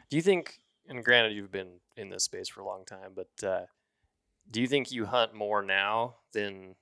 Do 0.09 0.17
you 0.17 0.23
think, 0.23 0.59
and 0.89 1.05
granted, 1.05 1.35
you've 1.35 1.53
been 1.53 1.79
in 1.97 2.09
this 2.09 2.25
space 2.25 2.49
for 2.49 2.63
a 2.63 2.67
long 2.67 2.85
time, 2.85 3.13
but 3.15 3.47
uh, 3.47 3.67
do 4.51 4.61
you 4.61 4.67
think 4.67 4.91
you 4.91 5.07
hunt 5.07 5.35
more 5.35 5.63
now 5.63 6.17
than, 6.33 6.75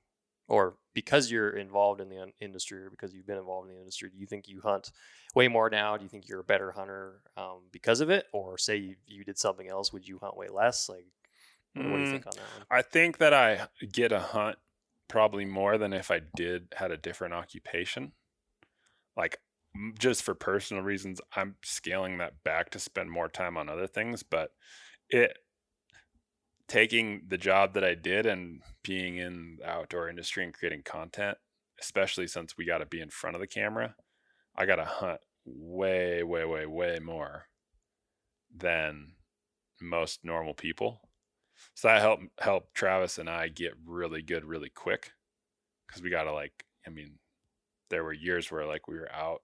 or 0.49 0.77
because 0.99 1.31
you're 1.31 1.51
involved 1.51 2.01
in 2.01 2.09
the 2.09 2.19
un- 2.21 2.33
industry, 2.41 2.83
or 2.83 2.91
because 2.91 3.15
you've 3.15 3.27
been 3.27 3.39
involved 3.39 3.69
in 3.69 3.75
the 3.75 3.81
industry, 3.81 4.11
do 4.11 4.19
you 4.19 4.27
think 4.27 4.49
you 4.49 4.61
hunt 4.61 4.91
way 5.33 5.47
more 5.47 5.71
now? 5.71 5.97
Do 5.97 6.03
you 6.03 6.09
think 6.09 6.29
you're 6.29 6.41
a 6.41 6.45
better 6.45 6.73
hunter 6.73 7.23
um, 7.37 7.69
because 7.71 8.01
of 8.01 8.11
it, 8.11 8.27
or 8.33 8.59
say 8.59 8.77
you, 8.77 8.97
you 9.07 9.23
did 9.25 9.39
something 9.39 9.69
else, 9.69 9.93
would 9.93 10.09
you 10.09 10.19
hunt 10.19 10.37
way 10.37 10.49
less? 10.49 10.89
Like, 10.89 11.07
what 11.77 11.99
do 11.99 12.03
you 12.03 12.07
Mm, 12.07 12.17
think 12.17 12.27
on 12.27 12.37
that 12.37 12.53
one? 12.53 12.65
I 12.71 12.83
think 12.83 13.19
that 13.19 13.33
I 13.33 13.69
get 13.93 14.13
a 14.13 14.21
hunt 14.21 14.59
probably 15.09 15.45
more 15.45 15.79
than 15.79 15.93
if 15.93 16.11
I 16.11 16.21
did 16.21 16.75
had 16.77 16.91
a 16.91 16.97
different 16.97 17.35
occupation. 17.35 18.13
Like 19.17 19.41
just 19.99 20.23
for 20.23 20.35
personal 20.35 20.83
reasons, 20.83 21.21
I'm 21.35 21.57
scaling 21.63 22.19
that 22.19 22.43
back 22.45 22.71
to 22.71 22.79
spend 22.79 23.11
more 23.11 23.29
time 23.29 23.57
on 23.57 23.69
other 23.69 23.87
things, 23.87 24.23
but 24.23 24.53
it 25.11 25.39
taking 26.69 27.23
the 27.27 27.39
job 27.39 27.75
that 27.75 27.85
I 27.85 27.95
did 27.95 28.27
and 28.27 28.63
being 28.85 29.17
in 29.17 29.57
the 29.59 29.69
outdoor 29.69 30.09
industry 30.09 30.45
and 30.45 30.55
creating 30.55 30.83
content, 30.85 31.39
especially 31.81 32.27
since 32.27 32.57
we 32.57 32.65
got 32.65 32.79
to 32.79 32.87
be 32.87 33.01
in 33.01 33.11
front 33.11 33.35
of 33.35 33.41
the 33.41 33.47
camera, 33.47 33.95
I 34.57 34.67
got 34.67 34.77
to 34.77 34.85
hunt 34.85 35.21
way 35.45 36.23
way 36.23 36.45
way 36.45 36.67
way 36.67 36.99
more 36.99 37.47
than 38.55 39.15
most 39.81 40.21
normal 40.25 40.55
people. 40.55 41.01
So 41.75 41.89
that 41.89 42.03
helped 42.03 42.25
help 42.39 42.75
Travis 42.75 43.19
and 43.19 43.31
I 43.31 43.49
get 43.49 43.73
really 43.85 44.23
good 44.23 44.45
really 44.45 44.69
quick 44.69 45.13
because 45.87 46.03
we 46.03 46.11
got 46.11 46.25
to 46.25 46.33
like 46.33 46.65
I 46.87 46.91
mean 46.91 47.19
there 47.91 48.05
were 48.05 48.13
years 48.13 48.51
where 48.51 48.67
like 48.67 48.89
we 48.89 48.97
were 48.97 49.11
out 49.13 49.43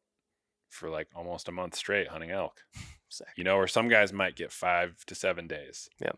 for 0.69 0.91
like 0.91 1.09
almost 1.15 1.49
a 1.49 1.53
month 1.53 1.75
straight 1.75 2.09
hunting 2.09 2.31
elk. 2.31 2.61
Sick. 3.09 3.29
You 3.37 3.45
know, 3.45 3.57
where 3.57 3.69
some 3.69 3.89
guys 3.89 4.13
might 4.13 4.35
get 4.35 4.51
5 4.51 5.05
to 5.07 5.15
7 5.15 5.47
days. 5.47 5.89
Yeah. 6.01 6.13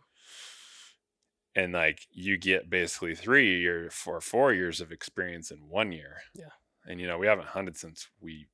And 1.57 1.73
like 1.73 2.07
you 2.13 2.39
get 2.39 2.71
basically 2.71 3.17
3 3.17 3.59
year 3.61 3.89
for 3.91 4.21
4 4.21 4.53
years 4.55 4.81
of 4.81 4.93
experience 4.93 5.51
in 5.51 5.69
1 5.69 5.93
year. 5.93 6.19
Yeah. 6.35 6.53
And 6.87 7.01
you 7.01 7.09
know, 7.09 7.19
we 7.19 7.27
haven't 7.27 7.49
hunted 7.49 7.77
since 7.77 8.09
we 8.21 8.47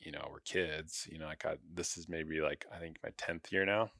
you 0.00 0.12
know, 0.12 0.28
were 0.32 0.40
kids. 0.40 1.08
You 1.10 1.18
know, 1.18 1.26
like 1.26 1.44
I, 1.44 1.56
this 1.74 1.96
is 1.98 2.08
maybe 2.08 2.40
like 2.40 2.66
I 2.74 2.78
think 2.78 2.98
my 3.02 3.10
10th 3.10 3.52
year 3.52 3.64
now 3.66 3.90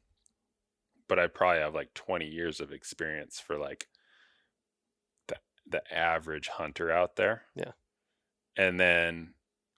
but 1.08 1.18
I 1.18 1.26
probably 1.26 1.60
have 1.60 1.74
like 1.74 1.92
20 1.94 2.26
years 2.26 2.60
of 2.60 2.70
experience 2.70 3.40
for 3.40 3.56
like 3.58 3.88
the 5.26 5.36
the 5.66 5.82
average 5.92 6.48
hunter 6.48 6.92
out 6.92 7.16
there. 7.16 7.42
Yeah. 7.56 7.72
And 8.56 8.78
then 8.78 9.34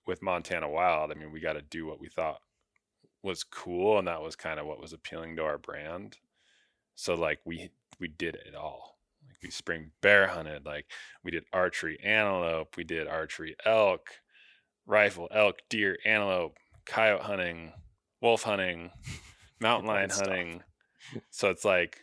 with 0.06 0.22
Montana 0.22 0.68
Wild, 0.68 1.12
I 1.12 1.14
mean, 1.14 1.30
we 1.32 1.40
got 1.40 1.52
to 1.54 1.62
do 1.62 1.86
what 1.86 2.00
we 2.00 2.08
thought 2.08 2.40
was 3.22 3.44
cool 3.44 3.98
and 3.98 4.08
that 4.08 4.22
was 4.22 4.34
kind 4.34 4.58
of 4.58 4.66
what 4.66 4.80
was 4.80 4.92
appealing 4.92 5.36
to 5.36 5.44
our 5.44 5.58
brand. 5.58 6.18
So 6.96 7.14
like 7.14 7.40
we 7.44 7.70
we 8.00 8.08
did 8.08 8.34
it 8.34 8.54
all. 8.54 8.98
Like 9.26 9.36
we 9.42 9.50
spring 9.50 9.90
bear 10.00 10.26
hunted, 10.26 10.64
like 10.64 10.86
we 11.22 11.30
did 11.30 11.44
archery 11.52 11.98
antelope, 12.02 12.76
we 12.76 12.84
did 12.84 13.06
archery 13.06 13.56
elk, 13.64 14.08
rifle 14.86 15.28
elk, 15.30 15.58
deer, 15.68 15.96
antelope, 16.04 16.56
coyote 16.86 17.22
hunting, 17.22 17.72
wolf 18.20 18.42
hunting, 18.42 18.90
mountain 19.60 19.88
lion 19.88 20.10
hunting. 20.10 20.62
So 21.30 21.50
it's 21.50 21.64
like 21.64 21.98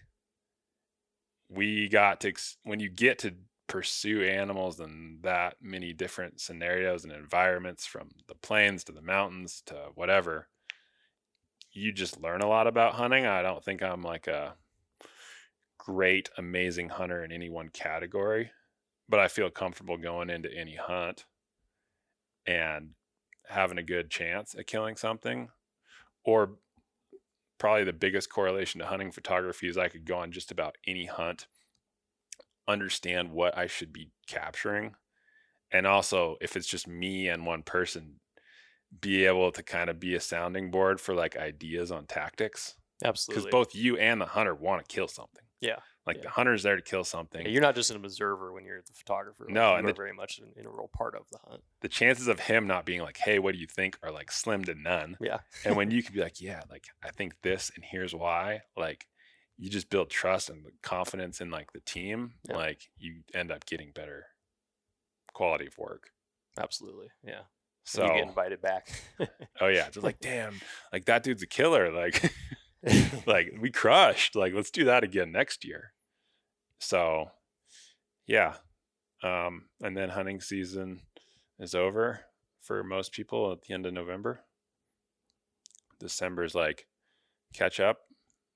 we 1.50 1.89
got 1.89 2.22
to 2.22 2.34
when 2.64 2.80
you 2.80 2.89
get 2.89 3.20
to 3.20 3.34
pursue 3.68 4.24
animals 4.24 4.80
in 4.80 5.20
that 5.24 5.56
many 5.62 5.91
different 5.93 6.39
scenarios 6.39 7.04
and 7.04 7.12
environments 7.12 7.86
from 7.86 8.10
the 8.28 8.36
plains 8.36 8.84
to 8.86 8.93
the 8.93 9.02
mountains 9.02 9.62
to 9.66 9.76
whatever 9.95 10.48
you 11.74 11.91
just 11.91 12.22
learn 12.22 12.41
a 12.41 12.48
lot 12.48 12.66
about 12.66 12.93
hunting 12.93 13.26
i 13.26 13.41
don't 13.41 13.64
think 13.64 13.84
i'm 13.84 14.02
like 14.02 14.28
a 14.28 14.56
great 15.88 16.30
amazing 16.38 16.90
hunter 16.90 17.24
in 17.24 17.32
any 17.32 17.50
one 17.50 17.70
category 17.70 18.52
but 19.08 19.22
i 19.22 19.28
feel 19.30 19.50
comfortable 19.50 19.98
going 19.98 20.30
into 20.30 20.52
any 20.54 20.76
hunt 20.76 21.26
and 22.46 22.90
having 23.48 23.78
a 23.78 23.84
good 23.84 24.10
chance 24.10 24.54
at 24.54 24.68
killing 24.68 24.98
something 24.98 25.50
or 26.26 26.58
probably 27.58 27.86
the 27.86 27.94
biggest 27.94 28.30
correlation 28.30 28.80
to 28.80 28.88
hunting 28.88 29.12
photography 29.12 29.68
is 29.68 29.78
I 29.78 29.88
could 29.88 30.06
go 30.06 30.18
on 30.18 30.32
just 30.32 30.52
about 30.52 30.78
any 30.86 31.06
hunt, 31.06 31.48
understand 32.68 33.32
what 33.32 33.58
I 33.58 33.68
should 33.68 33.92
be 33.92 34.12
capturing, 34.28 34.96
and 35.72 35.88
also 35.88 36.38
if 36.42 36.56
it's 36.56 36.68
just 36.68 36.88
me 36.88 37.30
and 37.30 37.46
one 37.46 37.64
person, 37.64 38.20
be 39.02 39.26
able 39.26 39.52
to 39.52 39.64
kind 39.64 39.90
of 39.90 40.00
be 40.00 40.16
a 40.16 40.20
sounding 40.20 40.72
board 40.72 41.02
for 41.02 41.14
like 41.14 41.36
ideas 41.36 41.92
on 41.92 42.06
tactics. 42.06 42.76
Absolutely. 43.04 43.42
Because 43.42 43.52
both 43.52 43.76
you 43.76 43.98
and 43.98 44.22
the 44.22 44.26
hunter 44.26 44.56
want 44.56 44.88
to 44.88 44.94
kill 44.94 45.08
something. 45.08 45.47
Yeah, 45.60 45.78
Like 46.05 46.18
yeah. 46.18 46.24
the 46.24 46.30
hunter's 46.30 46.62
there 46.64 46.76
to 46.76 46.82
kill 46.84 47.03
something. 47.03 47.41
Yeah, 47.43 47.47
you're 47.51 47.62
not 47.62 47.74
just 47.76 47.89
an 47.89 47.97
observer 47.97 48.53
when 48.53 48.64
you're 48.64 48.82
the 48.82 48.93
photographer. 48.93 49.45
like, 49.45 49.53
No, 49.53 49.76
and 49.76 49.88
the- 49.88 49.93
very 49.93 50.14
much 50.14 50.38
an 50.39 50.51
integral 50.55 50.88
part 50.95 51.16
of 51.16 51.24
the 51.32 51.39
hunt. 51.47 51.64
the 51.82 51.88
chances 51.89 52.28
of 52.28 52.39
him 52.41 52.68
not 52.68 52.86
being 52.86 53.01
like, 53.01 53.18
hey, 53.18 53.39
what 53.39 53.53
do 53.53 53.60
you 53.60 53.66
think 53.68 53.97
are 54.03 54.12
like 54.12 54.32
slim 54.32 54.64
to 54.66 54.76
none. 54.76 55.18
Yeah. 55.20 55.39
and 55.66 55.76
when 55.76 55.89
you 55.89 56.03
could 56.03 56.14
be 56.14 56.22
like, 56.22 56.39
yeah, 56.39 56.62
like 56.70 56.86
I 57.03 57.10
think 57.12 57.34
this 57.41 57.72
and 57.76 57.84
here's 57.84 58.14
why, 58.14 58.62
like 58.76 59.08
you 59.58 59.70
just 59.72 59.89
build 59.89 60.12
trust 60.12 60.49
and 60.51 60.64
confidence 60.84 61.41
in 61.41 61.49
like 61.49 61.72
the 61.74 61.80
team, 61.80 62.34
Yeah. 62.47 62.58
like 62.58 62.89
you 62.97 63.24
end 63.34 63.51
up 63.51 63.66
getting 63.66 63.91
better 63.91 64.28
quality 65.34 65.66
of 65.68 65.78
work. 65.78 66.12
Absolutely. 66.60 67.08
Yeah. 67.24 67.41
So, 67.84 68.03
you 68.05 68.14
get 68.16 68.28
invited 68.28 68.62
back. 68.62 68.89
oh 69.62 69.68
yeah, 69.68 69.89
just 69.91 70.03
like 70.03 70.20
damn, 70.20 70.60
like 70.91 71.05
that 71.05 71.24
dude's 71.24 71.41
a 71.41 71.47
killer. 71.47 71.89
Like, 71.91 72.22
like 73.26 73.54
we 73.60 73.72
crushed. 73.72 74.36
Like 74.36 74.54
let's 74.54 74.72
do 74.72 74.86
that 74.86 75.04
again 75.04 75.32
next 75.32 75.66
year. 75.66 75.94
So, 76.80 77.32
yeah, 78.28 78.56
um, 79.24 79.66
and 79.82 79.98
then 79.98 80.10
hunting 80.10 80.42
season 80.42 81.02
is 81.60 81.74
over 81.74 82.22
for 82.62 82.84
most 82.84 83.12
people 83.12 83.52
at 83.52 83.64
the 83.64 83.74
end 83.74 83.86
of 83.86 83.94
November. 83.94 84.42
December's 86.00 86.54
like 86.54 86.88
catch 87.54 87.80
up, 87.80 88.00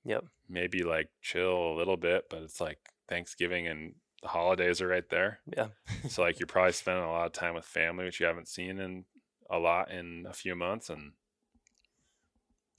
yep. 0.04 0.24
maybe 0.48 0.84
like 0.84 1.08
chill 1.20 1.72
a 1.72 1.76
little 1.76 1.96
bit, 1.96 2.26
but 2.30 2.42
it's 2.42 2.60
like 2.60 2.78
Thanksgiving 3.08 3.66
and 3.66 3.94
the 4.22 4.28
holidays 4.28 4.80
are 4.80 4.88
right 4.88 5.08
there. 5.10 5.40
Yeah. 5.56 5.68
So 6.08 6.22
like 6.22 6.40
you're 6.40 6.46
probably 6.46 6.72
spending 6.72 7.04
a 7.04 7.10
lot 7.10 7.26
of 7.26 7.32
time 7.32 7.54
with 7.54 7.64
family, 7.64 8.04
which 8.04 8.20
you 8.20 8.26
haven't 8.26 8.48
seen 8.48 8.78
in 8.78 9.04
a 9.50 9.58
lot 9.58 9.90
in 9.90 10.26
a 10.28 10.32
few 10.32 10.56
months, 10.56 10.90
and 10.90 11.12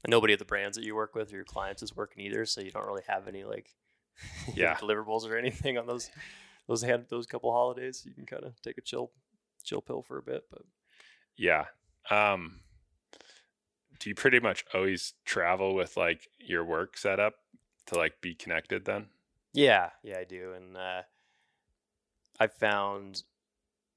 And 0.04 0.12
nobody 0.12 0.34
at 0.34 0.40
the 0.40 0.46
brands 0.46 0.78
that 0.78 0.84
you 0.84 0.96
work 0.96 1.16
with 1.16 1.32
or 1.32 1.36
your 1.38 1.46
clients 1.46 1.82
is 1.82 1.96
working 1.96 2.24
either, 2.26 2.46
so 2.46 2.62
you 2.62 2.72
don't 2.72 2.86
really 2.86 3.04
have 3.08 3.28
any 3.28 3.44
like 3.44 3.74
Yeah. 4.56 4.76
deliverables 4.76 5.28
or 5.30 5.38
anything 5.38 5.78
on 5.78 5.88
those 5.88 6.10
those 6.68 6.82
hand 6.84 7.06
those 7.10 7.26
couple 7.26 7.52
holidays. 7.52 8.04
You 8.06 8.14
can 8.14 8.26
kind 8.26 8.44
of 8.44 8.62
take 8.62 8.78
a 8.78 8.82
chill 8.82 9.12
chill 9.64 9.82
pill 9.82 10.02
for 10.02 10.18
a 10.18 10.22
bit, 10.24 10.44
but 10.52 10.64
yeah. 11.38 11.66
Um, 12.10 12.60
do 14.00 14.10
you 14.10 14.16
pretty 14.16 14.40
much 14.42 14.66
always 14.74 15.14
travel 15.26 15.74
with 15.74 15.96
like 15.96 16.28
your 16.38 16.66
work 16.66 16.98
set 16.98 17.20
up 17.20 17.36
to 17.88 17.96
like 17.96 18.20
be 18.22 18.36
connected 18.36 18.86
then? 18.86 19.08
yeah, 19.54 19.92
yeah, 20.04 20.18
I 20.18 20.24
do, 20.26 20.54
and 20.54 20.76
uh, 20.76 21.04
I 22.40 22.48
found 22.48 23.24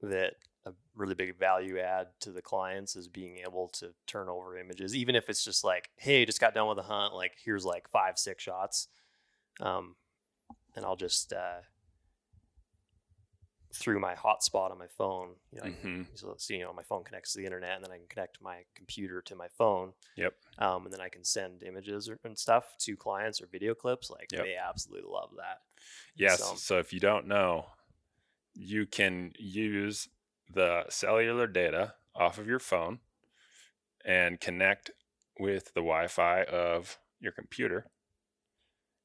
that 0.03 0.35
a 0.67 0.73
really 0.95 1.15
big 1.15 1.39
value 1.39 1.79
add 1.79 2.09
to 2.21 2.31
the 2.33 2.43
clients 2.43 2.97
is 2.97 3.07
being 3.09 3.39
able 3.39 3.69
to 3.69 3.95
turn 4.07 4.29
over 4.29 4.59
images, 4.59 4.95
even 4.95 5.15
if 5.15 5.31
it's 5.31 5.45
just 5.45 5.63
like, 5.65 5.91
hey, 5.97 6.25
just 6.27 6.41
got 6.41 6.53
done 6.55 6.69
with 6.69 6.79
a 6.79 6.83
hunt, 6.83 7.15
like 7.15 7.33
here's 7.43 7.65
like 7.65 7.89
five, 7.91 8.19
six 8.19 8.43
shots, 8.43 8.89
um, 9.61 9.95
and 10.75 10.85
I'll 10.85 10.97
just 10.97 11.33
uh, 11.33 11.61
through 13.75 14.01
my 14.01 14.15
hotspot 14.15 14.71
on 14.71 14.79
my 14.79 14.87
phone. 14.87 15.35
You 15.53 15.61
know, 15.61 15.67
Mhm. 15.67 16.07
so, 16.19 16.35
so, 16.39 16.55
you 16.55 16.61
know, 16.61 16.73
my 16.73 16.83
phone 16.83 17.05
connects 17.05 17.33
to 17.33 17.39
the 17.39 17.45
internet, 17.45 17.77
and 17.77 17.85
then 17.85 17.93
I 17.93 17.99
can 17.99 18.07
connect 18.09 18.41
my 18.41 18.65
computer 18.75 19.21
to 19.23 19.37
my 19.37 19.49
phone. 19.49 19.93
Yep. 20.17 20.35
Um, 20.59 20.85
and 20.87 20.93
then 20.93 21.01
I 21.01 21.09
can 21.11 21.25
send 21.25 21.63
images 21.63 22.09
or, 22.09 22.19
and 22.25 22.39
stuff 22.39 22.77
to 22.79 22.97
clients 22.97 23.41
or 23.43 23.47
video 23.47 23.75
clips. 23.75 24.09
Like 24.11 24.33
Yep. 24.33 24.45
they 24.45 24.57
absolutely 24.57 25.11
love 25.11 25.31
that. 25.37 25.61
Yes. 26.15 26.39
So- 26.39 26.55
So. 26.57 26.79
if 26.79 26.93
you 26.93 27.01
don't 27.01 27.27
know, 27.27 27.67
you 28.55 28.87
can 28.87 29.35
use 29.39 30.09
the 30.53 30.85
cellular 30.89 31.47
data 31.47 31.95
off 32.15 32.39
of 32.39 32.47
your 32.47 32.59
phone 32.59 33.01
and 34.05 34.41
connect 34.41 34.91
with 35.39 35.67
the 35.75 35.81
Wi 35.81 36.07
Fi 36.07 36.43
of 36.45 36.99
your 37.21 37.33
computer 37.33 37.87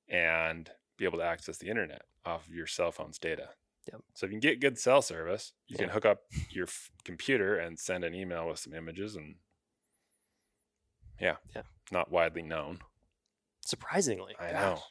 and 0.07 0.69
be 0.97 1.05
able 1.05 1.17
to 1.17 1.23
access 1.23 1.57
the 1.57 1.69
internet 1.69 2.03
off 2.25 2.47
of 2.47 2.53
your 2.53 2.67
cell 2.67 2.91
phone's 2.91 3.17
data. 3.17 3.49
Yep. 3.91 4.01
So 4.13 4.25
if 4.25 4.31
you 4.31 4.39
can 4.39 4.49
get 4.49 4.61
good 4.61 4.77
cell 4.77 5.01
service, 5.01 5.53
you 5.67 5.75
can 5.77 5.89
hook 5.89 6.05
up 6.05 6.19
your 6.51 6.65
f- 6.67 6.91
computer 7.03 7.57
and 7.57 7.79
send 7.79 8.03
an 8.03 8.13
email 8.13 8.47
with 8.47 8.59
some 8.59 8.73
images 8.73 9.15
and 9.15 9.35
yeah, 11.19 11.37
Yeah. 11.55 11.63
not 11.91 12.11
widely 12.11 12.41
known. 12.43 12.79
Surprisingly, 13.65 14.35
I 14.39 14.51
gosh, 14.51 14.61
know. 14.61 14.81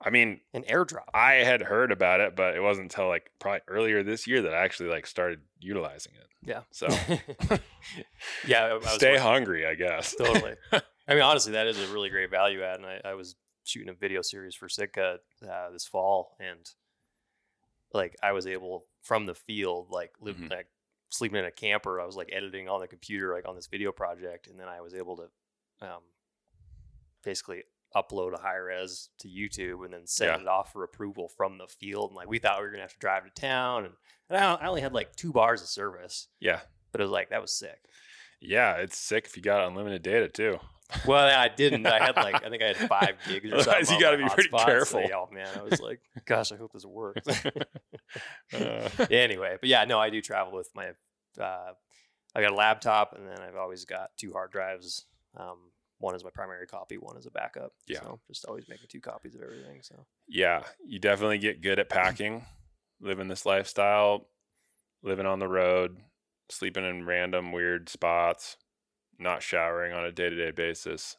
I 0.00 0.10
mean, 0.10 0.40
An 0.54 0.62
airdrop. 0.64 1.06
I 1.12 1.34
had 1.34 1.60
heard 1.62 1.90
about 1.90 2.20
it, 2.20 2.36
but 2.36 2.54
it 2.54 2.60
wasn't 2.60 2.84
until 2.92 3.08
like 3.08 3.30
probably 3.40 3.60
earlier 3.66 4.02
this 4.02 4.26
year 4.26 4.42
that 4.42 4.54
I 4.54 4.62
actually 4.64 4.90
like 4.90 5.06
started 5.06 5.40
utilizing 5.60 6.12
it. 6.14 6.26
Yeah. 6.44 6.60
So 6.70 6.86
yeah. 8.46 8.64
I, 8.64 8.68
I 8.68 8.74
was 8.74 8.84
stay 8.90 9.12
wondering- 9.14 9.20
hungry, 9.22 9.66
I 9.66 9.74
guess. 9.74 10.14
totally. 10.14 10.54
I 10.72 11.14
mean, 11.14 11.22
honestly, 11.22 11.52
that 11.52 11.66
is 11.66 11.78
a 11.80 11.92
really 11.92 12.10
great 12.10 12.30
value 12.30 12.62
add. 12.62 12.76
And 12.76 12.86
I, 12.86 13.00
I 13.04 13.14
was 13.14 13.34
shooting 13.64 13.88
a 13.88 13.92
video 13.94 14.22
series 14.22 14.54
for 14.54 14.68
Sitka 14.68 15.18
uh, 15.50 15.70
this 15.70 15.86
fall, 15.86 16.36
and 16.38 16.60
like 17.92 18.14
I 18.22 18.32
was 18.32 18.46
able 18.46 18.84
from 19.02 19.26
the 19.26 19.34
field, 19.34 19.88
like 19.90 20.12
live, 20.20 20.36
Mhm. 20.36 20.50
like 20.50 20.68
sleeping 21.10 21.38
in 21.38 21.44
a 21.46 21.50
camper. 21.50 22.00
I 22.00 22.04
was 22.06 22.14
like 22.16 22.30
editing 22.32 22.68
on 22.68 22.80
the 22.80 22.86
computer, 22.88 23.32
like 23.34 23.48
on 23.48 23.56
this 23.56 23.66
video 23.66 23.90
project, 23.92 24.46
and 24.46 24.60
then 24.60 24.68
I 24.68 24.80
was 24.80 24.94
able 24.94 25.16
to 25.16 25.28
um, 25.80 26.02
basically 27.24 27.62
upload 27.96 28.34
a 28.34 28.40
high 28.40 28.56
res 28.56 29.08
to 29.20 29.28
YouTube 29.28 29.84
and 29.84 29.92
then 29.94 30.06
send 30.06 30.30
Yeah. 30.36 30.40
it 30.42 30.48
off 30.48 30.72
for 30.72 30.84
approval 30.84 31.28
from 31.36 31.58
the 31.58 31.66
field. 31.66 32.10
And 32.10 32.16
like 32.16 32.28
we 32.28 32.38
thought 32.38 32.58
we 32.58 32.64
were 32.64 32.70
gonna 32.70 32.82
have 32.82 32.92
to 32.92 32.98
drive 32.98 33.24
to 33.24 33.40
town, 33.40 33.84
and, 33.86 33.94
and 34.28 34.38
I, 34.38 34.54
I 34.54 34.66
only 34.68 34.80
had 34.82 34.92
like 34.92 35.16
two 35.16 35.32
bars 35.32 35.62
of 35.62 35.68
service, 35.68 36.28
yeah. 36.40 36.60
but 36.92 37.00
it 37.00 37.04
was 37.04 37.10
like 37.12 37.30
that 37.30 37.40
was 37.40 37.52
sick. 37.52 37.78
Yeah, 38.40 38.74
it's 38.76 38.96
sick 38.98 39.24
if 39.26 39.36
you 39.36 39.42
got 39.42 39.66
unlimited 39.66 40.02
data 40.02 40.28
too. 40.28 40.58
Well, 41.06 41.38
I 41.38 41.48
didn't. 41.48 41.86
I 41.86 41.98
had 41.98 42.16
like 42.16 42.36
I 42.46 42.48
think 42.50 42.62
I 42.62 42.68
had 42.68 42.76
five 42.76 43.16
gigs 43.28 43.52
or 43.52 43.62
something. 43.62 43.94
you 43.96 44.00
gotta 44.00 44.16
be 44.16 44.28
pretty 44.28 44.48
hotspot, 44.48 44.60
so, 44.60 44.64
careful. 44.66 45.00
yeah, 45.02 45.16
oh 45.16 45.28
man, 45.32 45.48
I 45.58 45.62
was 45.62 45.80
like, 45.80 46.00
gosh, 46.24 46.52
I 46.52 46.56
hope 46.56 46.72
this 46.72 46.84
works. 46.86 47.26
Uh, 48.54 48.88
anyway, 49.10 49.56
but 49.60 49.68
yeah, 49.68 49.84
no, 49.84 49.98
I 49.98 50.08
do 50.10 50.20
travel 50.22 50.54
with 50.54 50.70
my. 50.74 50.88
Uh, 51.38 51.72
I 52.34 52.40
got 52.42 52.52
a 52.52 52.54
laptop, 52.54 53.14
and 53.16 53.26
then 53.28 53.38
I've 53.40 53.56
always 53.56 53.84
got 53.84 54.10
two 54.18 54.32
hard 54.32 54.50
drives. 54.50 55.04
Um, 55.36 55.58
one 55.98 56.14
is 56.14 56.24
my 56.24 56.30
primary 56.30 56.66
copy, 56.66 56.96
one 56.96 57.16
is 57.16 57.26
a 57.26 57.30
backup. 57.30 57.72
Yeah. 57.86 58.00
so 58.00 58.20
just 58.28 58.44
always 58.44 58.68
making 58.68 58.86
two 58.88 59.00
copies 59.00 59.34
of 59.34 59.42
everything. 59.42 59.80
So 59.82 60.06
yeah, 60.28 60.62
you 60.86 60.98
definitely 60.98 61.38
get 61.38 61.60
good 61.60 61.78
at 61.78 61.88
packing, 61.88 62.44
living 63.00 63.28
this 63.28 63.44
lifestyle, 63.44 64.28
living 65.02 65.26
on 65.26 65.38
the 65.38 65.48
road, 65.48 65.98
sleeping 66.50 66.84
in 66.84 67.04
random 67.06 67.52
weird 67.52 67.88
spots, 67.88 68.56
not 69.18 69.42
showering 69.42 69.92
on 69.92 70.04
a 70.04 70.12
day 70.12 70.30
to 70.30 70.36
day 70.36 70.50
basis. 70.50 71.16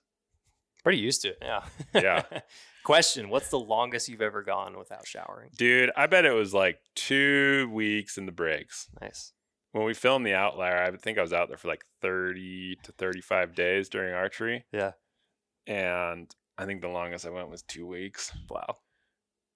pretty 0.83 0.99
used 0.99 1.21
to 1.23 1.29
it. 1.29 1.37
Yeah. 1.41 1.63
Yeah. 1.93 2.23
Question: 2.85 3.29
What's 3.29 3.49
the 3.49 3.59
longest 3.59 4.07
you've 4.07 4.21
ever 4.21 4.41
gone 4.41 4.77
without 4.77 5.05
showering? 5.05 5.49
Dude, 5.57 5.91
I 5.95 6.07
bet 6.07 6.25
it 6.25 6.31
was 6.31 6.53
like 6.53 6.79
two 6.95 7.69
weeks 7.73 8.17
in 8.17 8.25
the 8.25 8.31
breaks. 8.31 8.87
Nice. 9.01 9.33
When 9.71 9.85
we 9.85 9.93
filmed 9.93 10.25
the 10.25 10.33
outlier, 10.33 10.83
I 10.83 10.95
think 10.97 11.17
I 11.17 11.21
was 11.21 11.33
out 11.33 11.47
there 11.49 11.57
for 11.57 11.67
like 11.67 11.85
30 12.01 12.77
to 12.83 12.91
35 12.93 13.55
days 13.55 13.89
during 13.89 14.13
archery. 14.13 14.65
Yeah. 14.71 14.91
And 15.67 16.33
I 16.57 16.65
think 16.65 16.81
the 16.81 16.87
longest 16.87 17.25
I 17.25 17.29
went 17.29 17.49
was 17.49 17.61
two 17.61 17.85
weeks. 17.85 18.31
Wow. 18.49 18.77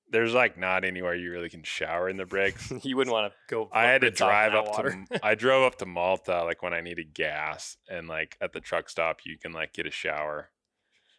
There's 0.10 0.34
like 0.34 0.58
not 0.58 0.86
anywhere 0.86 1.16
you 1.16 1.32
really 1.32 1.50
can 1.50 1.64
shower 1.64 2.08
in 2.08 2.18
the 2.18 2.26
breaks. 2.26 2.72
you 2.84 2.96
wouldn't 2.96 3.14
want 3.14 3.32
to 3.32 3.38
go. 3.50 3.70
I 3.74 3.86
had 3.86 4.02
to 4.02 4.12
drive 4.12 4.54
up 4.54 4.68
water. 4.68 5.04
to 5.12 5.20
I 5.26 5.34
drove 5.34 5.64
up 5.64 5.80
to 5.80 5.88
Malta 5.88 6.44
like 6.44 6.62
when 6.62 6.74
I 6.74 6.82
needed 6.82 7.16
gas 7.16 7.78
and 7.90 8.08
like 8.08 8.38
at 8.40 8.54
the 8.54 8.60
truck 8.60 8.90
stop 8.90 9.22
you 9.26 9.38
can 9.40 9.54
like 9.54 9.74
get 9.74 9.88
a 9.88 9.92
shower. 9.92 10.52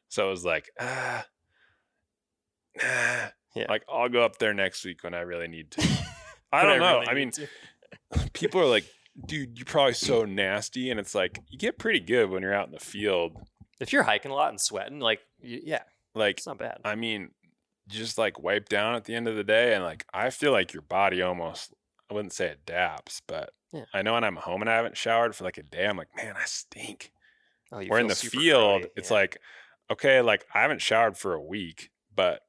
So 0.08 0.28
it 0.28 0.30
was 0.30 0.44
like 0.44 0.70
ah 0.80 1.26
nah. 2.76 3.28
Yeah. 3.56 3.66
Like 3.68 3.84
I'll 3.92 4.08
go 4.08 4.24
up 4.24 4.38
there 4.38 4.54
next 4.54 4.84
week 4.84 5.02
when 5.02 5.14
I 5.14 5.20
really 5.20 5.48
need 5.48 5.72
to. 5.72 5.88
I 6.52 6.62
don't 6.62 6.78
know. 6.78 7.00
really 7.00 7.08
I 7.08 7.14
mean. 7.14 7.32
People 8.32 8.60
are 8.60 8.66
like, 8.66 8.84
dude, 9.26 9.58
you're 9.58 9.64
probably 9.66 9.94
so 10.10 10.24
nasty. 10.24 10.90
And 10.90 10.98
it's 11.00 11.14
like, 11.14 11.40
you 11.48 11.58
get 11.58 11.78
pretty 11.78 12.00
good 12.00 12.30
when 12.30 12.42
you're 12.42 12.54
out 12.54 12.66
in 12.66 12.72
the 12.72 12.80
field. 12.80 13.36
if 13.80 13.92
you're 13.92 14.02
hiking 14.02 14.30
a 14.30 14.34
lot 14.34 14.50
and 14.50 14.60
sweating, 14.60 15.00
like 15.00 15.20
y- 15.42 15.60
yeah, 15.64 15.82
Like, 16.14 16.38
it's 16.38 16.46
not 16.46 16.58
bad. 16.58 16.78
I 16.84 16.94
mean, 16.94 17.30
just 17.88 18.16
like 18.18 18.40
wipe 18.42 18.68
down 18.68 18.94
at 18.94 19.04
the 19.04 19.14
end 19.14 19.28
of 19.28 19.36
the 19.36 19.44
day. 19.44 19.74
And 19.74 19.84
like, 19.84 20.04
I 20.12 20.30
feel 20.30 20.52
like 20.52 20.72
your 20.72 20.82
body 20.82 21.22
almost, 21.22 21.74
I 22.10 22.14
wouldn't 22.14 22.32
say 22.32 22.48
adapts, 22.48 23.20
but 23.26 23.50
Yeah. 23.72 23.84
I 23.92 24.02
know 24.02 24.14
when 24.14 24.24
I'm 24.24 24.36
home 24.36 24.60
and 24.62 24.70
I 24.70 24.76
haven't 24.76 24.96
showered 24.96 25.34
for 25.36 25.44
like 25.44 25.58
a 25.58 25.62
day, 25.62 25.86
I'm 25.86 25.96
like, 25.96 26.14
man, 26.16 26.34
I 26.40 26.44
stink. 26.46 27.12
Oh, 27.72 27.82
Where 27.84 27.98
in 28.00 28.06
the 28.06 28.14
field, 28.14 28.86
it's 28.96 29.10
like, 29.10 29.38
okay, 29.90 30.20
like 30.20 30.44
I 30.54 30.60
haven't 30.62 30.80
showered 30.82 31.16
for 31.18 31.34
a 31.34 31.42
week, 31.42 31.90
but 32.14 32.40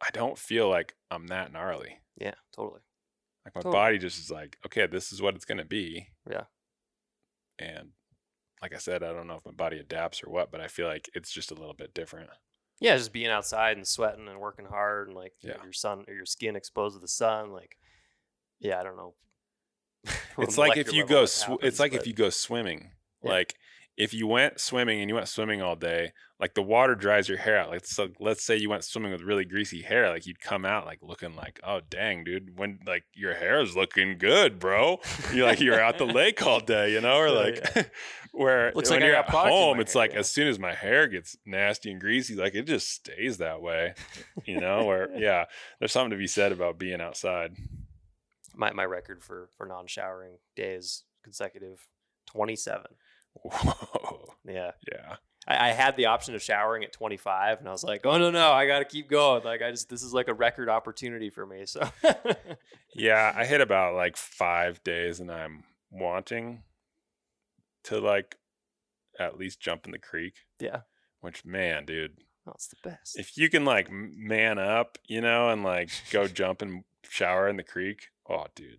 I 0.00 0.10
don't 0.12 0.36
feel 0.38 0.68
like 0.68 0.94
I'm 1.10 1.28
that 1.28 1.52
gnarly. 1.52 2.00
yeah, 2.16 2.34
totally. 2.54 2.80
Like 3.44 3.54
my 3.54 3.60
Totally. 3.60 3.72
body 3.72 3.98
just 3.98 4.18
is 4.20 4.30
like, 4.30 4.56
okay, 4.66 4.86
this 4.86 5.12
is 5.12 5.20
what 5.20 5.34
it's 5.34 5.44
gonna 5.44 5.64
be. 5.64 6.08
Yeah. 6.30 6.44
And 7.58 7.90
like 8.60 8.74
I 8.74 8.78
said, 8.78 9.02
I 9.02 9.12
don't 9.12 9.26
know 9.26 9.36
if 9.36 9.44
my 9.44 9.50
body 9.52 9.78
adapts 9.78 10.22
or 10.22 10.30
what, 10.30 10.50
but 10.52 10.60
I 10.60 10.68
feel 10.68 10.86
like 10.86 11.10
it's 11.14 11.32
just 11.32 11.50
a 11.50 11.54
little 11.54 11.74
bit 11.74 11.92
different. 11.94 12.30
Yeah, 12.80 12.96
just 12.96 13.12
being 13.12 13.28
outside 13.28 13.76
and 13.76 13.86
sweating 13.86 14.28
and 14.28 14.40
working 14.40 14.66
hard 14.66 15.08
and 15.08 15.16
like 15.16 15.32
Yeah. 15.42 15.62
your 15.62 15.72
sun 15.72 16.04
or 16.08 16.14
your 16.14 16.26
skin 16.26 16.56
exposed 16.56 16.94
to 16.96 17.00
the 17.00 17.08
sun, 17.08 17.52
like 17.52 17.76
yeah, 18.60 18.78
I 18.78 18.82
don't 18.84 18.96
know. 18.96 19.14
It's 20.38 20.56
like 20.58 20.76
if 20.76 20.92
you 20.92 21.04
go 21.06 21.26
sw- 21.26 21.42
happens, 21.42 21.58
it's 21.62 21.80
like 21.80 21.92
if 21.94 22.06
you 22.06 22.14
go 22.14 22.30
swimming. 22.30 22.92
Yeah. 23.22 23.30
Like 23.30 23.54
if 23.96 24.14
you 24.14 24.26
went 24.26 24.58
swimming 24.58 25.00
and 25.00 25.08
you 25.10 25.14
went 25.14 25.28
swimming 25.28 25.60
all 25.60 25.76
day, 25.76 26.12
like 26.40 26.54
the 26.54 26.62
water 26.62 26.94
dries 26.94 27.28
your 27.28 27.38
hair 27.38 27.58
out. 27.58 27.68
Like 27.68 27.84
so 27.84 28.08
let's 28.18 28.42
say 28.42 28.56
you 28.56 28.70
went 28.70 28.84
swimming 28.84 29.12
with 29.12 29.20
really 29.20 29.44
greasy 29.44 29.82
hair, 29.82 30.08
like 30.08 30.26
you'd 30.26 30.40
come 30.40 30.64
out 30.64 30.86
like 30.86 30.98
looking 31.02 31.36
like, 31.36 31.60
oh 31.62 31.80
dang, 31.88 32.24
dude, 32.24 32.58
when 32.58 32.80
like 32.86 33.04
your 33.14 33.34
hair 33.34 33.60
is 33.60 33.76
looking 33.76 34.18
good, 34.18 34.58
bro. 34.58 34.98
You're 35.32 35.46
like 35.46 35.60
you're 35.60 35.80
out 35.80 35.98
the 35.98 36.06
lake 36.06 36.44
all 36.44 36.60
day, 36.60 36.92
you 36.92 37.00
know, 37.00 37.16
or 37.16 37.28
oh, 37.28 37.42
Yeah, 37.44 37.70
like 37.74 37.92
where 38.32 38.72
Looks 38.74 38.90
when 38.90 39.00
like 39.00 39.06
you're 39.06 39.16
at 39.16 39.28
home, 39.28 39.78
it's 39.78 39.92
hair, 39.92 40.02
like 40.02 40.12
yeah. 40.14 40.18
as 40.18 40.30
soon 40.30 40.48
as 40.48 40.58
my 40.58 40.74
hair 40.74 41.06
gets 41.06 41.36
nasty 41.44 41.90
and 41.90 42.00
greasy, 42.00 42.34
like 42.34 42.54
it 42.54 42.66
just 42.66 42.88
stays 42.88 43.38
that 43.38 43.60
way. 43.60 43.94
You 44.44 44.58
know, 44.58 44.84
where 44.84 45.10
yeah, 45.16 45.44
there's 45.78 45.92
something 45.92 46.10
to 46.10 46.16
be 46.16 46.26
said 46.26 46.50
about 46.50 46.78
being 46.78 47.00
outside. 47.00 47.54
my 48.56 48.72
my 48.72 48.84
record 48.84 49.22
for 49.22 49.50
for 49.56 49.66
non 49.66 49.86
showering 49.86 50.38
days 50.56 51.04
consecutive, 51.22 51.86
twenty 52.26 52.56
seven. 52.56 52.92
Whoa. 53.34 54.34
Yeah, 54.46 54.72
Yeah. 54.90 55.16
I, 55.46 55.68
I 55.68 55.72
had 55.72 55.96
the 55.96 56.06
option 56.06 56.34
of 56.34 56.42
showering 56.42 56.84
at 56.84 56.92
twenty 56.92 57.16
five, 57.16 57.58
and 57.58 57.68
I 57.68 57.72
was 57.72 57.82
like, 57.84 58.04
oh 58.06 58.16
no 58.18 58.30
no, 58.30 58.52
I 58.52 58.66
got 58.66 58.78
to 58.80 58.84
keep 58.84 59.08
going. 59.10 59.42
Like 59.44 59.60
I 59.62 59.70
just 59.70 59.88
this 59.88 60.02
is 60.02 60.12
like 60.14 60.28
a 60.28 60.34
record 60.34 60.68
opportunity 60.68 61.30
for 61.30 61.44
me. 61.46 61.66
So 61.66 61.88
Yeah, 62.94 63.32
I 63.34 63.44
hit 63.44 63.60
about 63.60 63.94
like 63.94 64.16
five 64.16 64.82
days 64.84 65.18
and 65.20 65.30
I'm 65.30 65.64
wanting 65.90 66.62
to 67.84 67.98
like 68.00 68.36
at 69.18 69.38
least 69.38 69.60
jump 69.60 69.86
in 69.86 69.92
the 69.92 69.98
creek. 69.98 70.34
yeah, 70.60 70.80
Which 71.20 71.44
man, 71.44 71.84
dude, 71.86 72.18
That's 72.46 72.68
the 72.68 72.76
best. 72.82 73.18
if 73.18 73.36
you 73.36 73.48
can 73.50 73.64
like 73.64 73.88
man 73.90 74.58
up, 74.58 74.98
you 75.06 75.20
know, 75.20 75.48
and 75.50 75.62
like 75.64 75.90
go 76.12 76.26
jump 76.28 76.62
and 76.62 76.84
shower 77.08 77.48
in 77.48 77.56
the 77.56 77.62
creek, 77.64 78.08
oh 78.28 78.46
dude, 78.54 78.78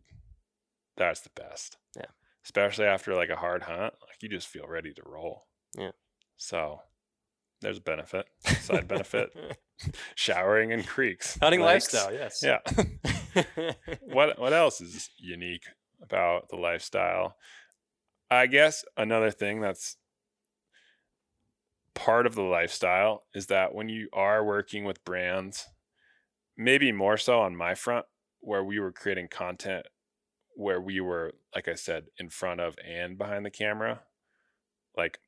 that's 0.98 1.22
the 1.22 1.30
best. 1.36 1.78
Yeah. 1.96 2.06
Especially 2.46 2.86
after 2.86 3.14
like 3.16 3.30
a 3.30 3.36
hard 3.36 3.64
hunt, 3.64 3.94
you 4.24 4.30
just 4.30 4.48
feel 4.48 4.66
ready 4.66 4.94
to 4.94 5.02
roll. 5.06 5.44
Yeah. 5.78 5.92
So 6.38 6.80
there's 7.62 7.80
a 7.80 7.82
benefit, 7.82 8.26
side 8.62 8.88
benefit, 8.88 9.36
showering 10.16 10.72
in 10.72 10.84
creeks. 10.84 11.38
Hunting 11.42 11.60
lakes. 11.60 11.94
lifestyle, 11.94 12.14
yes. 12.14 12.42
Yeah. 12.42 12.60
what 14.02 14.40
what 14.40 14.54
else 14.54 14.80
is 14.80 15.10
unique 15.18 15.66
about 16.02 16.48
the 16.48 16.56
lifestyle? 16.56 17.36
I 18.32 18.48
guess 18.48 18.86
another 18.96 19.30
thing 19.30 19.60
that's 19.60 19.98
part 21.94 22.26
of 22.26 22.34
the 22.34 22.44
lifestyle 22.44 23.26
is 23.36 23.48
that 23.48 23.76
when 23.76 23.90
you 23.90 24.08
are 24.14 24.44
working 24.44 24.86
with 24.86 25.04
brands, 25.04 25.68
maybe 26.58 26.94
more 26.94 27.18
so 27.18 27.42
on 27.42 27.58
my 27.58 27.76
front, 27.76 28.06
where 28.40 28.64
we 28.64 28.80
were 28.80 28.94
creating 28.94 29.28
content 29.28 29.86
where 30.56 30.82
we 30.82 31.00
were, 31.02 31.34
like 31.56 31.68
I 31.68 31.76
said, 31.76 32.06
in 32.18 32.30
front 32.30 32.62
of 32.62 32.76
and 32.86 33.18
behind 33.18 33.46
the 33.46 33.52
camera, 33.52 34.02
like 34.98 35.20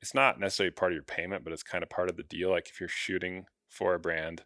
it's 0.00 0.14
not 0.14 0.38
necessarily 0.38 0.70
part 0.70 0.92
of 0.92 0.96
your 0.96 1.02
payment, 1.02 1.44
but 1.44 1.52
it's 1.52 1.62
kind 1.62 1.82
of 1.82 1.90
part 1.90 2.10
of 2.10 2.16
the 2.16 2.22
deal. 2.22 2.50
Like 2.50 2.68
if 2.68 2.80
you're 2.80 2.88
shooting 2.88 3.46
for 3.68 3.94
a 3.94 3.98
brand, 3.98 4.44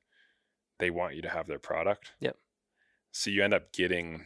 they 0.79 0.91
want 0.91 1.15
you 1.15 1.23
to 1.23 1.29
have 1.29 1.47
their 1.47 1.59
product. 1.59 2.13
Yep. 2.21 2.37
so 3.11 3.31
you 3.31 3.43
end 3.43 3.55
up 3.55 3.73
getting 3.73 4.25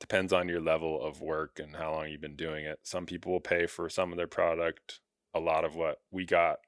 depends 0.00 0.32
on 0.32 0.48
your 0.48 0.60
level 0.60 1.02
of 1.02 1.20
work 1.20 1.58
and 1.58 1.76
how 1.76 1.92
long 1.92 2.08
you've 2.08 2.20
been 2.20 2.36
doing 2.36 2.64
it. 2.64 2.78
Some 2.84 3.04
people 3.04 3.32
will 3.32 3.40
pay 3.40 3.66
for 3.66 3.88
some 3.88 4.12
of 4.12 4.16
their 4.16 4.28
product. 4.28 5.00
A 5.34 5.40
lot 5.40 5.64
of 5.64 5.74
what 5.74 5.98
we 6.10 6.24
got 6.24 6.58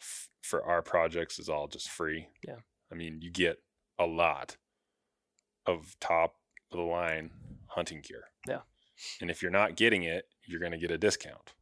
f- 0.00 0.28
for 0.42 0.64
our 0.64 0.82
projects 0.82 1.38
is 1.38 1.48
all 1.48 1.68
just 1.68 1.88
free. 1.90 2.28
Yeah. 2.46 2.56
I 2.90 2.94
mean, 2.94 3.20
you 3.20 3.30
get 3.30 3.58
a 3.98 4.06
lot 4.06 4.56
of 5.66 5.96
top 6.00 6.36
of 6.72 6.78
the 6.78 6.84
line 6.84 7.30
hunting 7.66 8.00
gear. 8.02 8.24
Yeah. 8.48 8.60
And 9.20 9.30
if 9.30 9.42
you're 9.42 9.50
not 9.50 9.76
getting 9.76 10.02
it, 10.02 10.24
you're 10.46 10.60
going 10.60 10.72
to 10.72 10.78
get 10.78 10.90
a 10.90 10.98
discount. 10.98 11.54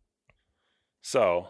So, 1.03 1.49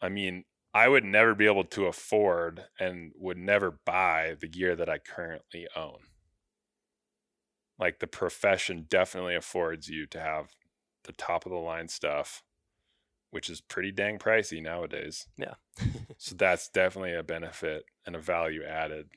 I 0.00 0.08
mean, 0.08 0.44
I 0.74 0.88
would 0.88 1.04
never 1.04 1.34
be 1.34 1.46
able 1.46 1.64
to 1.64 1.86
afford 1.86 2.64
and 2.78 3.12
would 3.16 3.38
never 3.38 3.78
buy 3.84 4.36
the 4.38 4.48
gear 4.48 4.76
that 4.76 4.88
I 4.88 4.98
currently 4.98 5.66
own. 5.74 5.98
Like 7.78 8.00
the 8.00 8.06
profession 8.06 8.86
definitely 8.88 9.34
affords 9.34 9.88
you 9.88 10.06
to 10.06 10.20
have 10.20 10.54
the 11.04 11.12
top 11.12 11.46
of 11.46 11.52
the 11.52 11.58
line 11.58 11.88
stuff, 11.88 12.42
which 13.30 13.48
is 13.48 13.60
pretty 13.60 13.92
dang 13.92 14.18
pricey 14.18 14.62
nowadays. 14.62 15.26
Yeah. 15.36 15.54
so 16.18 16.34
that's 16.34 16.68
definitely 16.68 17.14
a 17.14 17.22
benefit 17.22 17.84
and 18.04 18.14
a 18.14 18.20
value 18.20 18.64
added. 18.64 19.08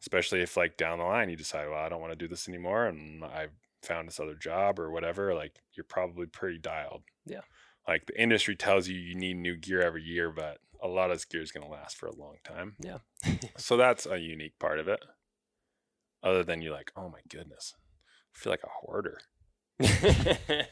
Especially 0.00 0.40
if 0.40 0.56
like 0.56 0.76
down 0.76 0.98
the 0.98 1.04
line 1.04 1.28
you 1.28 1.36
decide, 1.36 1.68
well, 1.68 1.78
I 1.78 1.88
don't 1.88 2.00
want 2.00 2.12
to 2.12 2.16
do 2.16 2.28
this 2.28 2.48
anymore 2.48 2.86
and 2.86 3.22
I 3.22 3.48
found 3.82 4.08
this 4.08 4.20
other 4.20 4.34
job 4.34 4.78
or 4.78 4.90
whatever, 4.90 5.34
like 5.34 5.56
you're 5.72 5.84
probably 5.84 6.26
pretty 6.26 6.58
dialed. 6.58 7.02
Yeah. 7.26 7.40
Like 7.88 8.06
the 8.06 8.20
industry 8.20 8.56
tells 8.56 8.88
you 8.88 8.98
you 8.98 9.14
need 9.14 9.36
new 9.36 9.56
gear 9.56 9.80
every 9.82 10.02
year, 10.02 10.30
but 10.30 10.58
a 10.82 10.88
lot 10.88 11.10
of 11.10 11.16
this 11.16 11.24
gear 11.24 11.42
is 11.42 11.52
going 11.52 11.66
to 11.66 11.72
last 11.72 11.96
for 11.96 12.06
a 12.06 12.14
long 12.14 12.36
time. 12.44 12.76
Yeah. 12.80 12.98
so 13.56 13.76
that's 13.76 14.06
a 14.06 14.18
unique 14.18 14.58
part 14.58 14.78
of 14.78 14.88
it. 14.88 15.00
Other 16.22 16.44
than 16.44 16.60
you're 16.60 16.74
like, 16.74 16.92
oh 16.96 17.08
my 17.08 17.20
goodness, 17.30 17.74
I 18.34 18.38
feel 18.38 18.52
like 18.52 18.62
a 18.64 18.68
hoarder. 18.68 19.18
yeah, 19.80 20.66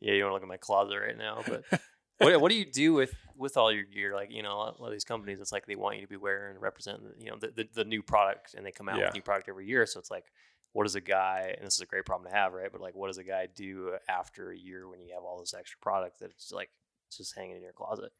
you 0.00 0.22
want 0.24 0.30
to 0.30 0.32
look 0.32 0.42
at 0.42 0.48
my 0.48 0.56
closet 0.56 0.98
right 0.98 1.16
now, 1.16 1.42
but 1.46 1.62
what 2.18 2.40
what 2.40 2.50
do 2.50 2.56
you 2.56 2.64
do 2.64 2.92
with 2.92 3.14
with 3.36 3.56
all 3.56 3.72
your 3.72 3.84
gear? 3.84 4.14
Like 4.14 4.32
you 4.32 4.42
know, 4.42 4.54
a 4.54 4.74
lot, 4.78 4.86
of 4.86 4.90
these 4.90 5.04
companies, 5.04 5.40
it's 5.40 5.52
like 5.52 5.66
they 5.66 5.76
want 5.76 5.96
you 5.96 6.02
to 6.02 6.08
be 6.08 6.16
wearing 6.16 6.54
and 6.54 6.62
represent 6.62 7.00
you 7.18 7.30
know 7.30 7.36
the, 7.40 7.52
the, 7.54 7.68
the 7.72 7.84
new 7.84 8.02
product, 8.02 8.54
and 8.54 8.66
they 8.66 8.72
come 8.72 8.88
out 8.88 8.98
Yeah. 8.98 9.06
with 9.06 9.14
new 9.14 9.22
product 9.22 9.48
every 9.48 9.66
year. 9.66 9.86
So 9.86 10.00
it's 10.00 10.10
like, 10.10 10.24
what 10.72 10.84
does 10.84 10.94
a 10.94 11.00
guy? 11.00 11.54
And 11.56 11.66
this 11.66 11.74
is 11.74 11.80
a 11.80 11.86
great 11.86 12.04
problem 12.06 12.30
to 12.30 12.36
have, 12.36 12.52
right? 12.52 12.70
But 12.70 12.80
like, 12.80 12.94
what 12.94 13.08
does 13.08 13.18
a 13.18 13.24
guy 13.24 13.48
do 13.54 13.92
after 14.08 14.50
a 14.50 14.56
year 14.56 14.88
when 14.88 15.00
you 15.00 15.14
have 15.14 15.22
all 15.22 15.38
this 15.38 15.54
extra 15.54 15.78
product 15.80 16.20
that 16.20 16.30
it's 16.30 16.52
like 16.52 16.70
it's 17.08 17.18
just 17.18 17.36
hanging 17.36 17.56
in 17.56 17.62
your 17.62 17.72
closet? 17.72 18.12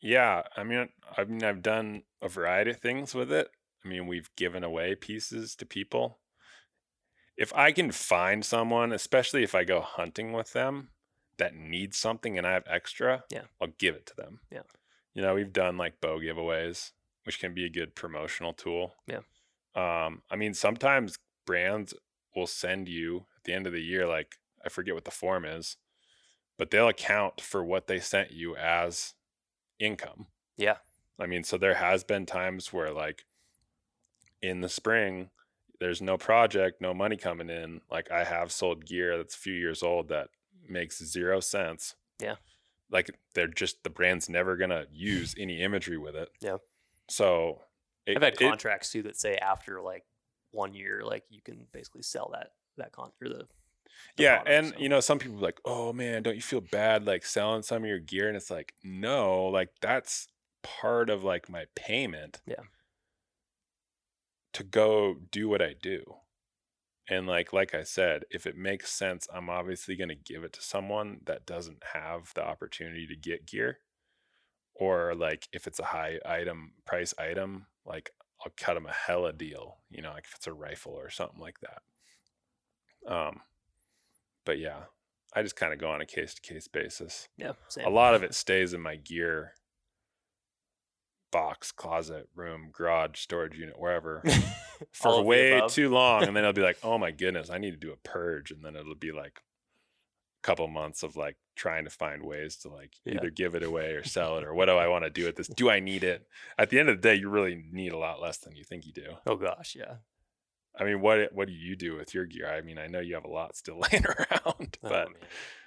Yeah, 0.00 0.42
I 0.56 0.62
mean, 0.62 0.88
I 1.16 1.24
mean, 1.24 1.42
I've 1.42 1.62
done 1.62 2.04
a 2.22 2.28
variety 2.28 2.70
of 2.70 2.78
things 2.78 3.14
with 3.14 3.32
it. 3.32 3.48
I 3.84 3.88
mean, 3.88 4.06
we've 4.06 4.30
given 4.36 4.64
away 4.64 4.94
pieces 4.94 5.54
to 5.56 5.66
people. 5.66 6.18
If 7.36 7.52
I 7.54 7.72
can 7.72 7.92
find 7.92 8.44
someone, 8.44 8.92
especially 8.92 9.42
if 9.42 9.54
I 9.54 9.64
go 9.64 9.80
hunting 9.80 10.32
with 10.32 10.52
them, 10.52 10.90
that 11.38 11.54
needs 11.54 11.96
something 11.96 12.36
and 12.36 12.46
I 12.46 12.52
have 12.52 12.64
extra, 12.66 13.24
Yeah. 13.30 13.42
I'll 13.60 13.68
give 13.78 13.94
it 13.94 14.06
to 14.06 14.16
them. 14.16 14.40
Yeah. 14.50 14.62
You 15.14 15.22
know, 15.22 15.34
we've 15.34 15.52
done 15.52 15.76
like 15.76 16.00
bow 16.00 16.18
giveaways, 16.18 16.92
which 17.24 17.38
can 17.38 17.54
be 17.54 17.64
a 17.64 17.70
good 17.70 17.94
promotional 17.94 18.52
tool. 18.52 18.94
Yeah. 19.06 19.20
Um, 19.74 20.22
I 20.30 20.36
mean, 20.36 20.54
sometimes 20.54 21.18
brands 21.48 21.94
will 22.36 22.46
send 22.46 22.88
you 22.88 23.24
at 23.38 23.44
the 23.44 23.54
end 23.54 23.66
of 23.66 23.72
the 23.72 23.80
year, 23.82 24.06
like 24.06 24.34
I 24.64 24.68
forget 24.68 24.94
what 24.94 25.06
the 25.06 25.10
form 25.10 25.46
is, 25.46 25.76
but 26.58 26.70
they'll 26.70 26.88
account 26.88 27.40
for 27.40 27.64
what 27.64 27.86
they 27.86 27.98
sent 28.00 28.30
you 28.32 28.54
as 28.54 29.14
income. 29.80 30.26
Yeah, 30.58 30.76
I 31.18 31.24
mean, 31.26 31.42
so 31.44 31.56
there 31.56 31.74
has 31.76 32.04
been 32.04 32.26
times 32.26 32.70
where 32.72 32.92
like 32.92 33.24
in 34.42 34.60
the 34.60 34.68
spring, 34.68 35.30
there's 35.80 36.02
no 36.02 36.18
project, 36.18 36.80
no 36.82 36.92
money 36.92 37.16
coming 37.16 37.48
in. 37.48 37.80
Like 37.90 38.10
I 38.10 38.24
have 38.24 38.52
sold 38.52 38.84
gear 38.84 39.16
that's 39.16 39.34
a 39.34 39.38
few 39.38 39.54
years 39.54 39.82
old 39.82 40.08
that 40.08 40.28
makes 40.68 41.02
zero 41.02 41.40
sense. 41.40 41.94
Yeah. 42.20 42.36
Like 42.90 43.10
they're 43.34 43.46
just 43.48 43.82
the 43.84 43.90
brand's 43.90 44.28
never 44.28 44.56
gonna 44.56 44.84
use 44.92 45.34
any 45.38 45.62
imagery 45.62 45.96
with 45.98 46.14
it. 46.14 46.28
Yeah. 46.42 46.58
So 47.08 47.62
it, 48.06 48.16
I've 48.16 48.22
had 48.22 48.34
it- 48.34 48.38
contracts 48.40 48.92
too 48.92 49.02
that 49.04 49.16
say 49.16 49.36
after 49.36 49.80
like 49.80 50.04
one 50.50 50.74
year, 50.74 51.02
like 51.04 51.24
you 51.28 51.40
can 51.42 51.66
basically 51.72 52.02
sell 52.02 52.30
that 52.32 52.52
that 52.76 52.92
con 52.92 53.10
or 53.22 53.28
the, 53.28 53.46
yeah, 54.16 54.36
product, 54.36 54.50
and 54.50 54.66
so. 54.68 54.74
you 54.78 54.88
know, 54.88 55.00
some 55.00 55.18
people 55.18 55.38
like, 55.38 55.60
oh 55.64 55.92
man, 55.92 56.22
don't 56.22 56.36
you 56.36 56.42
feel 56.42 56.60
bad 56.60 57.06
like 57.06 57.24
selling 57.24 57.62
some 57.62 57.82
of 57.82 57.88
your 57.88 57.98
gear? 57.98 58.28
And 58.28 58.36
it's 58.36 58.50
like, 58.50 58.74
no, 58.82 59.46
like 59.46 59.70
that's 59.80 60.28
part 60.62 61.10
of 61.10 61.24
like 61.24 61.48
my 61.48 61.64
payment. 61.74 62.40
Yeah. 62.46 62.62
To 64.54 64.64
go 64.64 65.16
do 65.30 65.48
what 65.48 65.62
I 65.62 65.74
do. 65.80 66.02
And 67.08 67.26
like 67.26 67.52
like 67.52 67.74
I 67.74 67.84
said, 67.84 68.24
if 68.30 68.46
it 68.46 68.56
makes 68.56 68.90
sense, 68.92 69.28
I'm 69.32 69.48
obviously 69.48 69.96
going 69.96 70.08
to 70.08 70.14
give 70.14 70.44
it 70.44 70.52
to 70.54 70.62
someone 70.62 71.20
that 71.24 71.46
doesn't 71.46 71.82
have 71.94 72.32
the 72.34 72.44
opportunity 72.44 73.06
to 73.06 73.16
get 73.16 73.46
gear. 73.46 73.78
Or 74.74 75.14
like 75.14 75.48
if 75.52 75.66
it's 75.66 75.80
a 75.80 75.84
high 75.84 76.18
item 76.26 76.72
price 76.86 77.14
item, 77.18 77.66
like 77.86 78.10
I'll 78.44 78.52
cut 78.56 78.74
them 78.74 78.86
a 78.86 78.92
hella 78.92 79.32
deal, 79.32 79.78
you 79.90 80.02
know, 80.02 80.10
like 80.12 80.24
if 80.24 80.34
it's 80.36 80.46
a 80.46 80.52
rifle 80.52 80.92
or 80.92 81.10
something 81.10 81.40
like 81.40 81.58
that. 81.60 83.12
Um 83.12 83.40
but 84.44 84.58
yeah, 84.58 84.84
I 85.34 85.42
just 85.42 85.56
kind 85.56 85.72
of 85.72 85.78
go 85.78 85.90
on 85.90 86.00
a 86.00 86.06
case 86.06 86.34
to 86.34 86.40
case 86.40 86.68
basis. 86.68 87.28
yeah, 87.36 87.52
same. 87.68 87.86
A 87.86 87.90
lot 87.90 88.14
of 88.14 88.22
it 88.22 88.34
stays 88.34 88.72
in 88.72 88.80
my 88.80 88.96
gear 88.96 89.52
box, 91.30 91.72
closet, 91.72 92.28
room, 92.34 92.70
garage, 92.72 93.18
storage 93.18 93.56
unit, 93.56 93.78
wherever 93.78 94.22
for 94.92 95.22
way 95.22 95.60
too 95.68 95.90
long. 95.90 96.24
And 96.24 96.36
then 96.36 96.44
I'll 96.44 96.52
be 96.52 96.62
like, 96.62 96.78
oh 96.82 96.98
my 96.98 97.10
goodness, 97.10 97.50
I 97.50 97.58
need 97.58 97.72
to 97.72 97.76
do 97.76 97.92
a 97.92 97.96
purge. 97.96 98.50
And 98.50 98.64
then 98.64 98.76
it'll 98.76 98.94
be 98.94 99.12
like 99.12 99.40
couple 100.42 100.66
months 100.68 101.02
of 101.02 101.16
like 101.16 101.36
trying 101.56 101.84
to 101.84 101.90
find 101.90 102.22
ways 102.22 102.56
to 102.58 102.68
like 102.68 102.92
Yeah. 103.04 103.14
either 103.16 103.30
give 103.30 103.54
it 103.56 103.62
away 103.62 103.92
or 103.92 104.04
sell 104.04 104.38
it 104.38 104.44
or 104.44 104.54
what 104.58 104.66
do 104.66 104.72
I 104.76 104.86
want 104.88 105.04
to 105.04 105.10
do 105.10 105.24
with 105.24 105.36
this? 105.36 105.48
Do 105.48 105.68
I 105.70 105.80
need 105.80 106.04
it? 106.04 106.26
At 106.56 106.70
the 106.70 106.78
end 106.78 106.88
of 106.88 106.96
the 106.96 107.08
day, 107.08 107.16
you 107.16 107.28
really 107.28 107.62
need 107.72 107.92
a 107.92 107.98
lot 107.98 108.20
less 108.20 108.38
than 108.38 108.54
you 108.54 108.64
think 108.64 108.86
you 108.86 108.92
do. 108.92 109.14
Oh 109.26 109.36
gosh, 109.36 109.74
yeah. 109.78 109.96
I 110.78 110.84
mean, 110.84 111.00
what 111.00 111.32
what 111.32 111.48
do 111.48 111.54
you 111.54 111.74
do 111.74 111.96
with 111.96 112.14
your 112.14 112.24
gear? 112.24 112.48
I 112.48 112.60
mean, 112.60 112.78
I 112.78 112.86
know 112.86 113.00
you 113.00 113.14
have 113.14 113.24
a 113.24 113.28
lot 113.30 113.56
still 113.56 113.80
laying 113.92 114.04
around, 114.06 114.78
Oh, 114.82 114.88
but 114.88 115.08
man. 115.08 115.16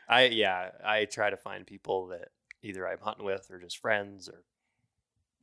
I 0.08 0.26
yeah, 0.26 0.70
I 0.86 1.06
try 1.06 1.30
to 1.30 1.38
find 1.38 1.68
people 1.68 2.08
that 2.08 2.30
either 2.64 2.88
I'm 2.88 3.00
hunting 3.00 3.26
with 3.26 3.48
or 3.52 3.60
just 3.60 3.78
friends 3.80 4.30
or 4.30 4.44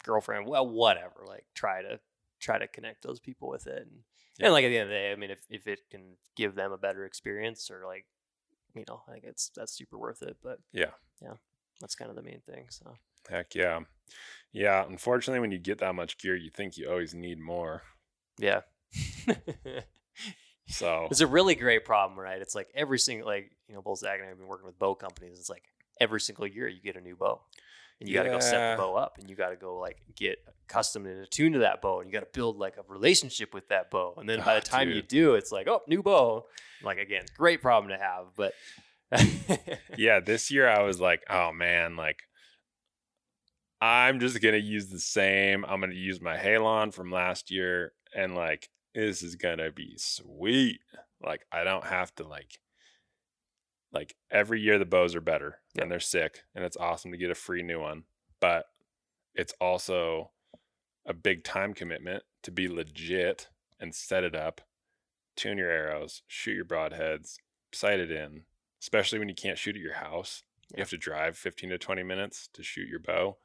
girlfriend, 0.05 0.47
well, 0.47 0.67
whatever. 0.69 1.25
Like 1.27 1.45
try 1.55 1.83
to 1.83 2.01
try 2.41 2.59
to 2.59 2.67
connect 2.69 3.03
those 3.03 3.21
people 3.21 3.49
with 3.49 3.67
it, 3.67 3.83
and, 3.83 4.01
Yeah. 4.39 4.47
and 4.47 4.53
like 4.55 4.65
at 4.65 4.69
the 4.69 4.79
end 4.79 4.85
of 4.85 4.89
the 4.91 4.95
day, 4.95 5.13
I 5.13 5.17
mean, 5.17 5.31
if 5.31 5.41
if 5.51 5.67
it 5.67 5.81
can 5.91 6.17
give 6.37 6.55
them 6.55 6.73
a 6.73 6.79
better 6.79 7.05
experience 7.05 7.71
or 7.71 7.85
like, 7.87 8.07
you 8.75 8.85
know, 8.89 9.03
I 9.09 9.13
think 9.13 9.25
it's 9.25 9.51
that's 9.55 9.73
super 9.73 9.99
worth 9.99 10.23
it. 10.23 10.37
But 10.43 10.59
Yeah. 10.73 10.93
yeah, 11.23 11.35
that's 11.81 11.95
kind 11.95 12.11
of 12.11 12.17
the 12.17 12.23
main 12.23 12.41
thing. 12.41 12.67
So 12.71 12.95
Heck 13.29 13.55
yeah. 13.55 13.81
Yeah. 14.53 14.85
Unfortunately, 14.87 15.41
when 15.41 15.51
you 15.53 15.59
get 15.59 15.79
that 15.79 15.95
much 15.95 16.19
gear, 16.19 16.37
you 16.37 16.51
think 16.51 16.77
you 16.77 16.89
always 16.91 17.15
need 17.15 17.39
more. 17.39 17.83
yeah. 18.39 18.61
So, 20.71 21.09
It's 21.11 21.23
a 21.23 21.27
really 21.27 21.55
great 21.55 21.87
problem, 21.87 22.19
right? 22.21 22.41
It's 22.43 22.55
like 22.55 22.69
every 22.75 22.99
single 22.99 23.27
like 23.27 23.53
you 23.69 23.75
know, 23.75 23.95
Zach 23.95 24.17
and 24.19 24.27
I 24.27 24.29
have 24.29 24.39
been 24.39 24.47
working 24.47 24.67
with 24.67 24.79
bow 24.79 24.95
companies. 24.95 25.39
It's 25.39 25.49
like 25.49 25.63
every 25.99 26.21
single 26.21 26.47
year 26.47 26.69
you 26.69 26.81
get 26.83 26.97
a 26.97 27.01
new 27.01 27.17
bow, 27.17 27.41
and 28.01 28.09
you 28.09 28.15
got 28.15 28.25
to 28.25 28.31
go 28.31 28.41
set 28.41 28.77
the 28.77 28.83
bow 28.83 28.95
up, 28.95 29.19
and 29.19 29.29
you 29.29 29.37
got 29.37 29.51
to 29.51 29.57
go 29.57 29.79
like 29.79 29.99
get 30.15 30.39
accustomed 30.69 31.07
and 31.07 31.21
attuned 31.21 31.55
to 31.55 31.61
that 31.61 31.81
bow, 31.81 32.01
and 32.01 32.09
you 32.09 32.13
got 32.13 32.21
to 32.21 32.39
build 32.39 32.59
like 32.59 32.77
a 32.77 32.93
relationship 32.93 33.55
with 33.55 33.69
that 33.69 33.91
bow. 33.91 34.15
And 34.17 34.29
then 34.29 34.41
by 34.41 34.57
Ah, 34.57 34.61
the 34.61 34.67
time 34.67 34.91
you 34.91 35.03
do, 35.03 35.35
it's 35.35 35.53
like 35.53 35.67
oh, 35.69 35.83
new 35.87 36.03
bow. 36.03 36.47
Like 36.83 36.99
again, 36.99 37.25
great 37.37 37.61
problem 37.61 37.91
to 37.91 37.99
have, 38.03 38.27
but 38.37 38.55
yeah, 39.97 40.21
this 40.21 40.51
year 40.51 40.69
I 40.69 40.83
was 40.83 41.01
like, 41.01 41.25
oh 41.31 41.53
man, 41.53 41.97
like, 41.97 42.21
I'm 43.81 44.21
just 44.21 44.41
to 44.55 44.61
use 44.61 44.89
the 44.89 44.99
same. 44.99 45.65
I'm 45.65 45.81
to 45.93 45.97
use 45.97 46.21
my 46.21 46.37
Halon 46.37 46.93
from 46.93 47.11
last 47.11 47.51
year, 47.51 47.93
and 48.15 48.35
like, 48.35 48.69
this 48.95 49.23
is 49.23 49.37
to 49.59 49.71
be 49.71 49.95
sweet. 49.97 50.81
Like, 51.23 51.47
I 51.51 51.65
don't 51.65 51.85
have 51.85 52.15
to, 52.17 52.27
like, 52.27 52.59
like 53.93 54.17
every 54.31 54.61
year 54.61 54.79
the 54.79 54.85
bows 54.85 55.15
are 55.15 55.21
better 55.21 55.61
and 55.81 55.91
they're 55.91 56.01
sick, 56.01 56.43
and 56.55 56.65
it's 56.65 56.77
awesome 56.77 57.11
to 57.11 57.17
get 57.17 57.31
a 57.31 57.35
free 57.35 57.63
new 57.63 57.81
one. 57.81 58.05
But 58.41 58.67
it's 59.35 59.55
also 59.61 60.31
a 61.07 61.13
big 61.13 61.45
time 61.45 61.75
commitment 61.75 62.23
to 62.43 62.51
be 62.51 62.69
legit 62.69 63.49
and 63.81 63.95
set 63.95 64.25
it 64.25 64.35
up, 64.35 64.61
tune 65.37 65.59
your 65.59 65.71
arrows, 65.71 66.23
shoot 66.27 66.55
your 66.55 66.65
broadheads, 66.65 67.37
sight 67.73 68.01
it 68.01 68.11
in, 68.11 68.43
especially 68.81 69.19
when 69.19 69.29
you 69.29 69.35
can't 69.35 69.59
shoot 69.59 69.77
at 69.77 69.83
your 69.83 69.95
house. 69.95 70.43
You 70.75 70.81
have 70.83 70.91
to 70.91 70.99
drive 70.99 71.37
15 71.39 71.71
to 71.71 71.79
20 71.79 72.03
minutes 72.03 72.49
to 72.53 72.63
shoot 72.63 72.89
your 72.89 73.01
bow. 73.01 73.39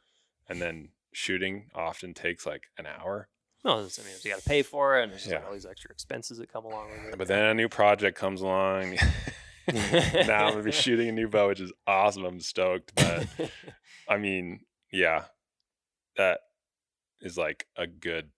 And 0.50 0.62
then 0.62 0.90
shooting 1.14 1.70
often 1.74 2.14
takes 2.14 2.46
like 2.46 2.64
an 2.78 2.86
hour. 2.86 3.30
no, 3.64 3.76
I 3.76 3.82
mean, 3.82 3.88
you 4.24 4.32
got 4.32 4.42
to 4.42 4.50
pay 4.50 4.62
for 4.62 5.00
it, 5.00 5.04
and 5.04 5.12
there's 5.12 5.24
just 5.24 5.34
like 5.34 5.46
all 5.46 5.54
these 5.54 5.66
extra 5.66 5.90
expenses 5.92 6.38
that 6.40 6.52
come 6.52 6.66
along 6.66 6.90
with 6.90 7.14
it. 7.14 7.18
But 7.18 7.30
then 7.30 7.46
a 7.46 7.54
new 7.54 7.70
project 7.70 8.18
comes 8.18 8.42
along. 8.42 8.98
now 10.28 10.48
I'm 10.48 10.54
to 10.58 10.64
be 10.64 10.72
shooting 10.74 11.10
a 11.10 11.12
new 11.12 11.28
bow, 11.28 11.48
which 11.50 11.60
is 11.60 11.72
awesome. 11.88 12.26
I'm 12.26 12.40
stoked. 12.40 12.94
But 12.96 13.28
I 14.10 14.18
mean, 14.18 14.62
yeah, 14.92 15.24
that 16.18 16.40
is 17.22 17.38
like 17.38 17.68
a 17.78 17.88
good 17.88 18.30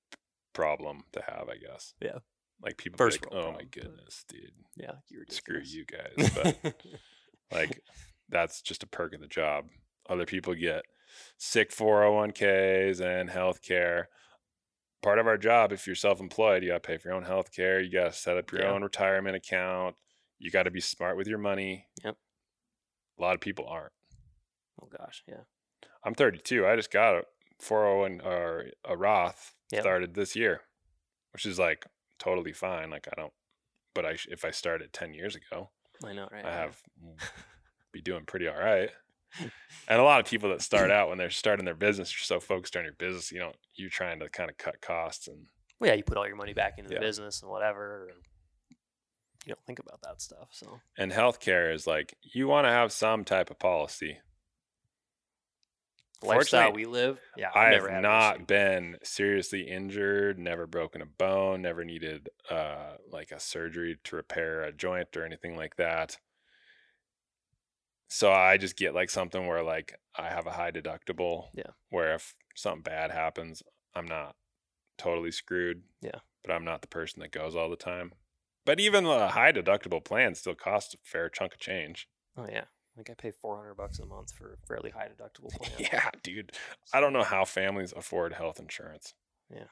problem 0.54 1.04
to 1.14 1.22
have, 1.22 1.48
I 1.50 1.56
guess. 1.58 1.94
Yeah. 2.02 2.20
Like 2.62 2.78
people 2.78 2.98
First 2.98 3.24
like, 3.26 3.34
oh 3.34 3.36
my 3.38 3.42
problem, 3.52 3.68
but- 3.74 3.82
goodness, 3.82 4.26
dude, 4.30 4.52
Yeah, 4.78 4.92
you're 5.10 5.26
screw 5.30 5.62
you 5.64 5.86
guys. 5.86 6.30
But 6.34 6.76
like 7.52 7.82
that's 8.30 8.62
just 8.62 8.84
a 8.84 8.88
perk 8.88 9.14
of 9.14 9.22
the 9.22 9.28
job. 9.28 9.66
Other 10.10 10.26
people 10.26 10.54
get 10.56 10.84
sick 11.38 11.72
401ks 11.72 13.02
and 13.02 13.30
health 13.30 13.62
care. 13.62 14.10
Part 15.04 15.20
of 15.20 15.28
our 15.28 15.38
job, 15.38 15.72
if 15.72 15.86
you're 15.86 15.96
self-employed, 15.96 16.64
you 16.64 16.70
got 16.70 16.82
to 16.82 16.88
pay 16.88 16.98
for 16.98 17.10
your 17.10 17.18
own 17.18 17.24
health 17.24 17.52
care. 17.52 17.80
You 17.80 17.92
got 17.92 18.12
to 18.14 18.18
set 18.18 18.38
up 18.38 18.52
your 18.52 18.62
Yeah. 18.62 18.70
own 18.72 18.82
retirement 18.84 19.36
account. 19.36 19.96
You 20.40 20.52
got 20.52 20.64
to 20.64 20.72
be 20.72 20.82
smart 20.82 21.18
with 21.18 21.28
your 21.28 21.38
money. 21.38 21.88
Yep. 22.04 22.16
A 23.18 23.22
lot 23.22 23.36
of 23.36 23.42
people 23.42 23.68
aren't. 23.68 23.94
Oh 24.82 24.88
gosh, 24.98 25.24
yeah. 25.28 25.42
I'm 26.04 26.14
32. 26.16 26.68
I 26.68 26.76
just 26.76 26.92
got 26.92 27.16
a 27.16 27.24
401 27.62 28.22
or 28.22 28.66
a 28.84 28.96
Roth 28.98 29.54
Yep. 29.72 29.82
started 29.82 30.14
this 30.14 30.36
year, 30.36 30.62
which 31.34 31.46
is 31.46 31.58
like 31.58 31.86
totally 32.20 32.52
fine. 32.54 32.90
Like 32.92 33.08
I 33.12 33.20
don't, 33.20 33.34
but 33.94 34.06
I 34.06 34.18
if 34.30 34.44
I 34.46 34.52
started 34.52 34.92
10 34.94 35.14
years 35.14 35.36
ago, 35.36 35.70
I 36.04 36.14
know, 36.14 36.28
right? 36.32 36.46
I 36.46 36.52
have 36.52 36.82
be 37.94 38.02
doing 38.02 38.26
pretty 38.26 38.48
all 38.48 38.58
right. 38.60 38.90
And 39.88 40.00
a 40.00 40.04
lot 40.04 40.20
of 40.22 40.26
people 40.28 40.50
that 40.52 40.62
start 40.62 40.92
out 40.92 41.10
when 41.10 41.18
they're 41.18 41.30
starting 41.30 41.66
their 41.66 41.74
business, 41.76 42.12
you're 42.14 42.24
so 42.24 42.40
focused 42.40 42.76
on 42.78 42.84
your 42.84 42.94
business, 42.94 43.32
you 43.32 43.40
know, 43.40 43.52
you're 43.76 43.90
trying 43.90 44.20
to 44.20 44.30
kind 44.30 44.50
of 44.50 44.58
cut 44.58 44.80
costs 44.82 45.28
and 45.28 45.48
Well, 45.80 45.90
yeah, 45.90 45.96
you 45.96 46.04
put 46.04 46.18
all 46.18 46.28
your 46.28 46.36
money 46.38 46.54
back 46.54 46.74
into 46.78 46.92
Yeah. 46.94 47.00
the 47.00 47.06
business 47.06 47.42
and 47.42 47.50
whatever. 47.52 48.10
You 49.46 49.54
don't 49.54 49.66
think 49.66 49.80
about 49.80 50.02
that 50.02 50.22
stuff. 50.22 50.48
So 50.52 50.80
and 50.98 51.12
healthcare 51.12 51.74
is 51.74 51.86
like 51.86 52.18
you 52.22 52.48
want 52.48 52.66
to 52.66 52.72
have 52.72 52.92
some 52.92 53.24
type 53.24 53.52
of 53.52 53.60
policy. 53.60 54.20
lifestyle 56.24 56.74
we 56.74 56.86
live, 56.86 57.20
yeah, 57.38 57.52
never 57.70 57.90
have 57.90 58.02
not 58.02 58.48
been 58.48 58.98
seriously 59.04 59.62
injured, 59.62 60.40
never 60.40 60.66
broken 60.66 61.02
a 61.02 61.06
bone, 61.06 61.62
never 61.62 61.86
needed 61.86 62.30
uh, 62.50 62.96
like 63.12 63.32
a 63.32 63.40
surgery 63.40 63.98
to 64.06 64.16
repair 64.16 64.64
a 64.64 64.72
joint 64.72 65.16
or 65.16 65.24
anything 65.24 65.56
like 65.56 65.76
that. 65.76 66.18
So 68.08 68.32
I 68.32 68.58
just 68.58 68.78
get 68.78 68.96
like 68.96 69.10
something 69.10 69.46
where 69.46 69.64
like 69.64 70.00
I 70.16 70.30
have 70.30 70.48
a 70.48 70.52
high 70.52 70.72
deductible. 70.72 71.50
Yeah. 71.54 71.72
Where 71.90 72.16
if 72.16 72.34
something 72.56 72.82
bad 72.82 73.12
happens, 73.12 73.62
I'm 73.94 74.06
not 74.06 74.36
totally 74.98 75.32
screwed. 75.32 75.84
Yeah. 76.02 76.20
But 76.44 76.54
I'm 76.54 76.66
not 76.66 76.82
the 76.82 76.88
person 76.88 77.22
that 77.22 77.32
goes 77.32 77.56
all 77.56 77.70
the 77.70 77.76
time. 77.76 78.14
But 78.66 78.80
even 78.80 79.06
a 79.06 79.30
high 79.30 79.52
deductible 79.52 80.04
plan 80.04 80.36
still 80.36 80.56
costs 80.56 80.94
a 80.94 80.98
fair 81.04 81.30
chunk 81.30 81.54
of 81.54 81.60
change. 81.60 82.08
Oh 82.38 82.48
yeah, 82.52 82.66
like 82.98 83.10
I 83.10 83.14
pay 83.14 83.32
four 83.32 83.58
hundred 83.58 83.76
bucks 83.76 84.00
a 84.00 84.06
month 84.06 84.32
for 84.34 84.54
a 84.54 84.68
fairly 84.68 84.90
high 84.90 85.08
deductible 85.08 85.50
plan. 85.62 85.72
Yeah, 85.78 86.10
dude. 86.24 86.52
I 86.94 87.00
don't 87.00 87.14
know 87.14 87.24
how 87.24 87.46
families 87.46 87.94
afford 87.96 88.34
health 88.34 88.60
insurance. 88.60 89.14
Yeah. 89.50 89.66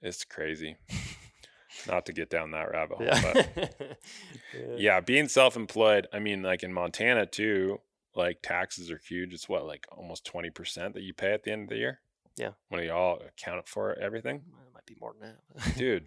It's 0.00 0.24
crazy. 0.24 0.76
Not 1.88 2.06
to 2.06 2.12
get 2.12 2.30
down 2.30 2.52
that 2.52 2.70
rabbit 2.70 2.98
hole, 2.98 3.06
Yeah. 3.06 3.32
but 3.34 3.98
yeah, 4.78 5.00
being 5.00 5.28
self-employed, 5.28 6.06
I 6.12 6.20
mean 6.20 6.42
like 6.42 6.62
in 6.62 6.72
Montana 6.72 7.26
too, 7.26 7.80
like 8.14 8.38
taxes 8.42 8.90
are 8.90 9.00
huge. 9.08 9.34
It's 9.34 9.48
what 9.48 9.66
like 9.66 9.84
almost 9.90 10.30
20% 10.32 10.94
that 10.94 11.02
you 11.02 11.12
pay 11.12 11.32
at 11.32 11.42
the 11.42 11.52
end 11.52 11.64
of 11.64 11.68
the 11.70 11.76
year? 11.76 12.00
Yeah. 12.36 12.50
When 12.68 12.82
you 12.82 12.92
all 12.92 13.18
account 13.20 13.68
for 13.68 13.98
everything? 13.98 14.36
It 14.36 14.72
might 14.74 14.86
be 14.86 14.96
more 15.00 15.14
than 15.20 15.34
that. 15.56 15.76
Dude. 15.76 16.06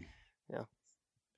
Yeah. 0.50 0.64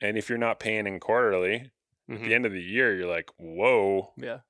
And 0.01 0.17
if 0.17 0.29
you're 0.29 0.37
not 0.37 0.59
paying 0.59 0.87
in 0.87 0.99
quarterly, 0.99 1.71
at 2.11 2.19
Mhm. 2.19 2.25
the 2.25 2.33
end 2.35 2.45
of 2.45 2.51
the 2.51 2.61
year 2.63 2.95
you're 2.95 3.07
like, 3.07 3.29
"Whoa, 3.37 4.13
Yeah. 4.17 4.41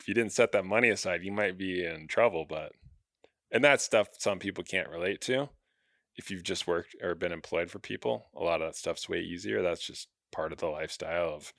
if 0.00 0.08
you 0.08 0.14
didn't 0.14 0.32
set 0.32 0.52
that 0.52 0.64
money 0.64 0.88
aside, 0.90 1.22
you 1.24 1.32
might 1.32 1.58
be 1.58 1.84
in 1.84 2.08
trouble. 2.08 2.44
But, 2.46 2.72
and 3.50 3.64
that's 3.64 3.84
stuff 3.84 4.08
some 4.18 4.38
people 4.38 4.64
can't 4.64 4.88
relate 4.88 5.20
to. 5.22 5.50
If 6.16 6.30
you've 6.30 6.42
just 6.44 6.66
worked 6.66 6.96
or 7.02 7.14
been 7.14 7.32
employed 7.32 7.70
for 7.70 7.78
people, 7.80 8.30
a 8.34 8.42
lot 8.44 8.62
of 8.62 8.68
that 8.68 8.76
stuff's 8.76 9.08
way 9.08 9.20
easier. 9.20 9.62
That's 9.62 9.86
just 9.86 10.08
part 10.32 10.52
of 10.52 10.58
the 10.58 10.68
lifestyle 10.68 11.30
of 11.34 11.54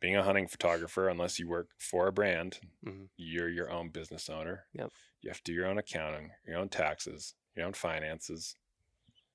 being 0.00 0.16
a 0.16 0.22
hunting 0.24 0.48
photographer. 0.48 1.08
Unless 1.08 1.38
you 1.38 1.48
work 1.48 1.70
for 1.78 2.06
a 2.08 2.12
brand, 2.12 2.60
Mhm. 2.82 3.08
you're 3.16 3.48
your 3.50 3.70
own 3.70 3.90
business 3.90 4.28
owner. 4.30 4.68
Yep. 4.74 4.92
You 5.22 5.30
have 5.30 5.38
to 5.38 5.44
do 5.44 5.54
your 5.54 5.66
own 5.66 5.78
accounting, 5.78 6.32
your 6.46 6.58
own 6.58 6.68
taxes, 6.68 7.34
your 7.54 7.66
own 7.66 7.74
finances. 7.74 8.56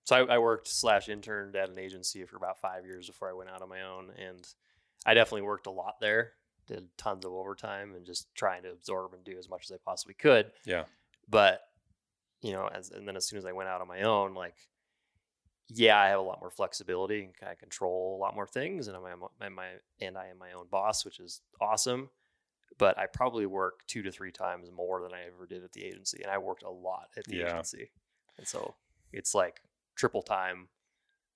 So 0.10 0.16
I, 0.16 0.36
I 0.36 0.38
worked 0.40 0.68
slash 0.68 1.08
interned 1.08 1.56
at 1.56 1.70
an 1.70 1.78
agency 1.78 2.26
for 2.26 2.36
about 2.36 2.60
five 2.60 2.84
years 2.84 3.06
before 3.06 3.30
I 3.30 3.34
went 3.34 3.52
out 3.52 3.62
on 3.62 3.70
my 3.70 3.84
own, 3.84 4.10
and 4.18 4.44
I 5.06 5.14
definitely 5.14 5.44
worked 5.44 5.68
a 5.68 5.72
lot 5.72 5.98
there. 6.02 6.32
Did 6.66 6.88
tons 6.98 7.26
of 7.26 7.32
overtime 7.32 7.94
and 7.94 8.08
just 8.08 8.34
trying 8.34 8.64
to 8.64 8.72
absorb 8.72 9.14
and 9.14 9.24
do 9.24 9.38
as 9.38 9.48
much 9.48 9.66
as 9.66 9.72
I 9.72 9.78
possibly 9.86 10.16
could. 10.16 10.52
Yeah. 10.66 10.86
But 11.30 11.62
you 12.42 12.54
know, 12.54 12.68
as 12.74 12.90
and 12.90 13.08
then 13.08 13.18
as 13.18 13.28
soon 13.28 13.38
as 13.38 13.46
I 13.46 13.52
went 13.52 13.70
out 13.70 13.82
on 13.82 13.88
my 13.88 14.02
own, 14.02 14.34
like, 14.34 14.56
yeah, 15.68 16.00
I 16.00 16.08
have 16.08 16.20
a 16.20 16.24
lot 16.24 16.42
more 16.42 16.50
flexibility 16.50 17.24
and 17.24 17.38
kind 17.38 17.52
of 17.52 17.60
control 17.60 18.18
a 18.18 18.20
lot 18.20 18.34
more 18.34 18.48
things, 18.48 18.88
and 18.88 18.98
I'm 18.98 19.54
my 19.54 19.68
and 20.02 20.18
I 20.18 20.30
am 20.30 20.40
my 20.40 20.54
own 20.54 20.66
boss, 20.72 21.06
which 21.06 21.20
is 21.20 21.42
awesome. 21.62 22.10
But 22.80 22.98
I 22.98 23.06
probably 23.06 23.46
work 23.46 23.82
two 23.86 24.02
to 24.02 24.12
three 24.12 24.32
times 24.32 24.72
more 24.72 25.04
than 25.04 25.14
I 25.14 25.28
ever 25.28 25.46
did 25.46 25.64
at 25.64 25.74
the 25.74 25.86
agency, 25.86 26.22
and 26.24 26.32
I 26.32 26.40
worked 26.40 26.64
a 26.64 26.72
lot 26.72 27.10
at 27.16 27.26
the 27.26 27.36
Yeah. 27.38 27.50
agency, 27.52 27.92
and 28.40 28.48
so 28.48 28.74
it's 29.14 29.36
like 29.36 29.62
triple 30.00 30.22
time. 30.24 30.70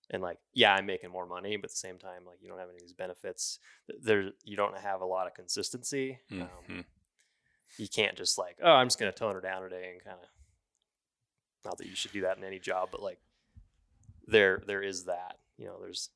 And 0.09 0.21
like, 0.21 0.37
yeah, 0.53 0.73
I'm 0.73 0.85
making 0.85 1.11
more 1.11 1.25
money, 1.25 1.55
but 1.57 1.65
at 1.65 1.71
the 1.71 1.77
same 1.77 1.97
time, 1.97 2.25
like, 2.25 2.37
you 2.41 2.49
don't 2.49 2.59
have 2.59 2.67
any 2.69 2.77
of 2.77 2.81
these 2.81 2.93
benefits. 2.93 3.59
There, 4.01 4.31
you 4.43 4.55
don't 4.57 4.77
have 4.77 5.01
a 5.01 5.05
lot 5.05 5.27
of 5.27 5.33
consistency. 5.33 6.19
Um, 6.31 6.49
Mhm. 6.69 6.85
you 7.77 7.87
can't 7.87 8.15
just 8.17 8.37
like, 8.37 8.57
oh, 8.61 8.71
I'm 8.71 8.87
just 8.87 8.99
gonna 8.99 9.11
tone 9.11 9.33
her 9.35 9.41
down 9.41 9.61
today 9.63 9.91
and 9.93 10.03
kind 10.03 10.17
of. 10.21 10.27
Not 11.65 11.77
that 11.77 11.87
you 11.87 11.95
should 11.95 12.11
do 12.11 12.21
that 12.21 12.37
in 12.37 12.43
any 12.43 12.59
job, 12.59 12.89
but 12.91 13.01
like, 13.01 13.19
there 14.27 14.61
there 14.67 14.81
is 14.83 15.05
that. 15.05 15.39
You 15.57 15.67
know, 15.67 15.79
there's 15.81 16.09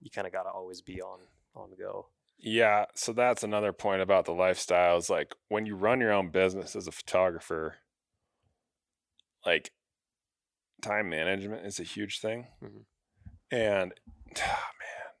you 0.00 0.10
kind 0.10 0.26
of 0.26 0.32
got 0.32 0.42
to 0.42 0.50
always 0.50 0.80
be 0.82 1.00
on 1.00 1.20
on 1.54 1.70
the 1.70 1.76
go. 1.76 2.08
Yeah, 2.36 2.86
so 2.94 3.12
that's 3.12 3.44
another 3.44 3.72
point 3.72 4.02
about 4.02 4.24
the 4.24 4.32
lifestyle 4.34 4.96
is 4.96 5.08
like 5.08 5.34
when 5.48 5.64
you 5.66 5.76
run 5.76 6.00
your 6.00 6.12
own 6.12 6.30
business 6.30 6.74
as 6.74 6.88
a 6.88 6.92
photographer, 6.92 7.76
like 9.46 9.70
time 10.84 11.08
management 11.08 11.66
is 11.66 11.80
a 11.80 11.84
huge 11.84 12.20
thing. 12.20 12.46
Mhm. 12.62 12.84
And 13.50 13.92
ah, 14.38 14.68
man, 14.80 15.12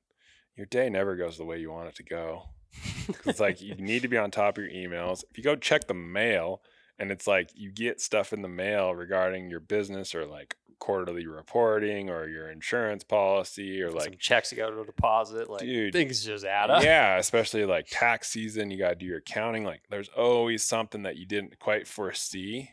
your 0.56 0.66
day 0.66 0.88
never 0.90 1.16
goes 1.16 1.36
the 1.38 1.44
way 1.44 1.58
you 1.58 1.70
want 1.70 1.88
it 1.88 1.94
to 1.96 2.02
go. 2.04 2.42
It's 3.26 3.40
like 3.40 3.60
you 3.60 3.74
need 3.74 4.02
to 4.02 4.08
be 4.08 4.16
on 4.18 4.30
top 4.30 4.56
of 4.58 4.64
your 4.64 4.72
emails. 4.72 5.24
If 5.30 5.36
you 5.38 5.44
go 5.44 5.56
check 5.56 5.86
the 5.86 5.94
mail 5.94 6.62
and 6.98 7.10
it's 7.10 7.26
like 7.26 7.50
you 7.54 7.70
get 7.70 8.00
stuff 8.00 8.32
in 8.32 8.40
the 8.42 8.48
mail 8.48 8.94
regarding 8.94 9.50
your 9.50 9.60
business 9.60 10.14
or 10.14 10.24
like 10.26 10.56
quarterly 10.78 11.26
reporting 11.26 12.08
or 12.10 12.26
your 12.28 12.50
insurance 12.50 13.04
policy 13.04 13.80
or 13.82 13.90
Some 13.90 13.98
like 13.98 14.18
checks 14.18 14.50
you 14.52 14.56
got 14.58 14.70
to 14.70 14.84
deposit, 14.84 15.48
like 15.50 15.60
Dude, 15.60 15.92
things 15.92 16.24
just 16.24 16.44
add 16.44 16.70
up. 16.70 16.82
yeah, 16.82 17.16
especially 17.18 17.64
like 17.66 17.86
tax 17.90 18.28
season, 18.30 18.70
you 18.70 18.78
got 18.78 18.90
to 18.90 18.94
do 18.96 19.06
your 19.06 19.18
accounting. 19.18 19.64
Like, 19.64 19.82
there's 19.90 20.08
always 20.10 20.62
something 20.62 21.02
that 21.02 21.16
you 21.16 21.26
didn't 21.26 21.58
quite 21.58 21.86
foresee. 21.86 22.70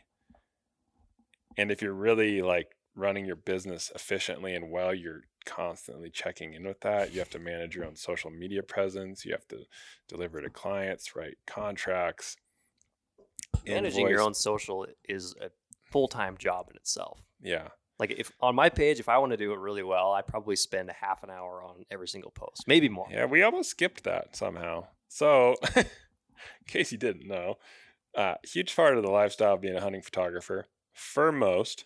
And 1.58 1.72
if 1.72 1.82
you're 1.82 1.94
really 1.94 2.42
like 2.42 2.68
running 2.96 3.26
your 3.26 3.36
business 3.36 3.92
efficiently 3.96 4.56
and 4.56 4.70
well, 4.70 4.94
you're 4.94 5.22
constantly 5.46 6.10
checking 6.10 6.54
in 6.54 6.66
with 6.66 6.82
that. 6.82 7.14
You 7.14 7.20
have 7.20 7.30
to 7.32 7.40
manage 7.40 7.76
your 7.76 7.86
own 7.86 7.96
social 7.96 8.30
media 8.30 8.64
presence. 8.64 9.26
You 9.26 9.32
have 9.32 9.48
to 9.50 9.64
deliver 10.08 10.42
to 10.42 10.50
clients, 10.50 11.16
write 11.16 11.38
contracts. 11.48 12.38
Managing 13.66 14.08
your 14.08 14.22
own 14.22 14.34
social 14.34 14.88
is 15.08 15.36
a 15.42 15.50
full 15.84 16.08
time 16.08 16.38
job 16.38 16.68
in 16.70 16.78
itself. 16.78 17.22
Yeah. 17.42 17.70
Like 18.00 18.12
if 18.18 18.32
on 18.40 18.56
my 18.56 18.70
page, 18.70 19.00
if 19.00 19.10
I 19.10 19.20
want 19.20 19.32
to 19.32 19.38
do 19.38 19.54
it 19.54 19.60
really 19.60 19.84
well, 19.84 20.12
I 20.12 20.22
probably 20.22 20.56
spend 20.56 20.90
a 20.90 20.94
half 20.94 21.24
an 21.24 21.30
hour 21.30 21.64
on 21.64 21.86
every 21.92 22.08
single 22.08 22.32
post, 22.32 22.64
maybe 22.68 22.90
more. 22.90 23.08
Yeah, 23.12 23.26
we 23.26 23.44
almost 23.44 23.70
skipped 23.70 24.04
that 24.06 24.36
somehow. 24.36 24.88
So, 25.08 25.56
in 25.76 25.86
case 26.68 26.92
you 26.92 26.98
didn't 26.98 27.28
know, 27.28 27.58
uh, 28.16 28.36
huge 28.44 28.76
part 28.76 28.98
of 28.98 29.04
the 29.04 29.12
lifestyle 29.12 29.54
of 29.54 29.62
being 29.62 29.76
a 29.76 29.82
hunting 29.82 30.02
photographer 30.02 30.66
for 30.94 31.32
most, 31.32 31.86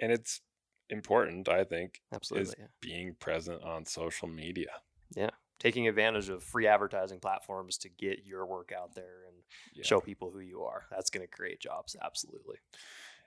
and 0.00 0.10
it's 0.12 0.40
important, 0.88 1.48
I 1.48 1.64
think, 1.64 2.00
Absolutely. 2.12 2.54
yeah. 2.58 2.66
being 2.80 3.14
present 3.20 3.62
on 3.62 3.84
social 3.84 4.28
media. 4.28 4.70
Yeah. 5.14 5.30
Taking 5.58 5.86
advantage 5.88 6.28
of 6.30 6.42
free 6.42 6.66
advertising 6.66 7.20
platforms 7.20 7.76
to 7.78 7.88
get 7.88 8.24
your 8.24 8.46
work 8.46 8.72
out 8.76 8.94
there 8.94 9.24
and 9.28 9.36
Yeah. 9.74 9.84
show 9.84 10.00
people 10.00 10.30
who 10.30 10.40
you 10.40 10.62
are. 10.62 10.86
That's 10.90 11.10
going 11.10 11.26
to 11.26 11.30
create 11.30 11.60
jobs. 11.60 11.94
Absolutely. 12.02 12.56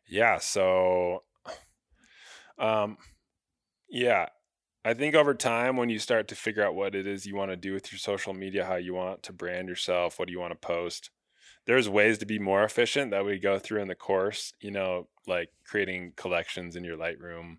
Yeah. 0.07 0.39
So, 0.39 1.23
um, 2.57 2.97
yeah, 3.89 4.27
I 4.85 4.93
think 4.93 5.15
over 5.15 5.33
time, 5.33 5.77
when 5.77 5.89
you 5.89 5.99
start 5.99 6.27
to 6.29 6.35
figure 6.35 6.63
out 6.63 6.75
what 6.75 6.95
it 6.95 7.07
is 7.07 7.25
you 7.25 7.35
want 7.35 7.51
to 7.51 7.55
do 7.57 7.73
with 7.73 7.91
your 7.91 7.99
social 7.99 8.33
media, 8.33 8.65
how 8.65 8.75
you 8.75 8.93
want 8.93 9.23
to 9.23 9.33
brand 9.33 9.69
yourself, 9.69 10.19
what 10.19 10.27
do 10.27 10.33
you 10.33 10.39
want 10.39 10.51
to 10.51 10.67
post, 10.67 11.09
there's 11.65 11.89
ways 11.89 12.17
to 12.19 12.25
be 12.25 12.39
more 12.39 12.63
efficient 12.63 13.11
that 13.11 13.25
we 13.25 13.39
go 13.39 13.57
through 13.59 13.81
in 13.81 13.87
the 13.87 13.95
course, 13.95 14.53
you 14.59 14.71
know, 14.71 15.07
like 15.27 15.49
creating 15.65 16.13
collections 16.15 16.75
in 16.75 16.83
your 16.83 16.97
Lightroom 16.97 17.57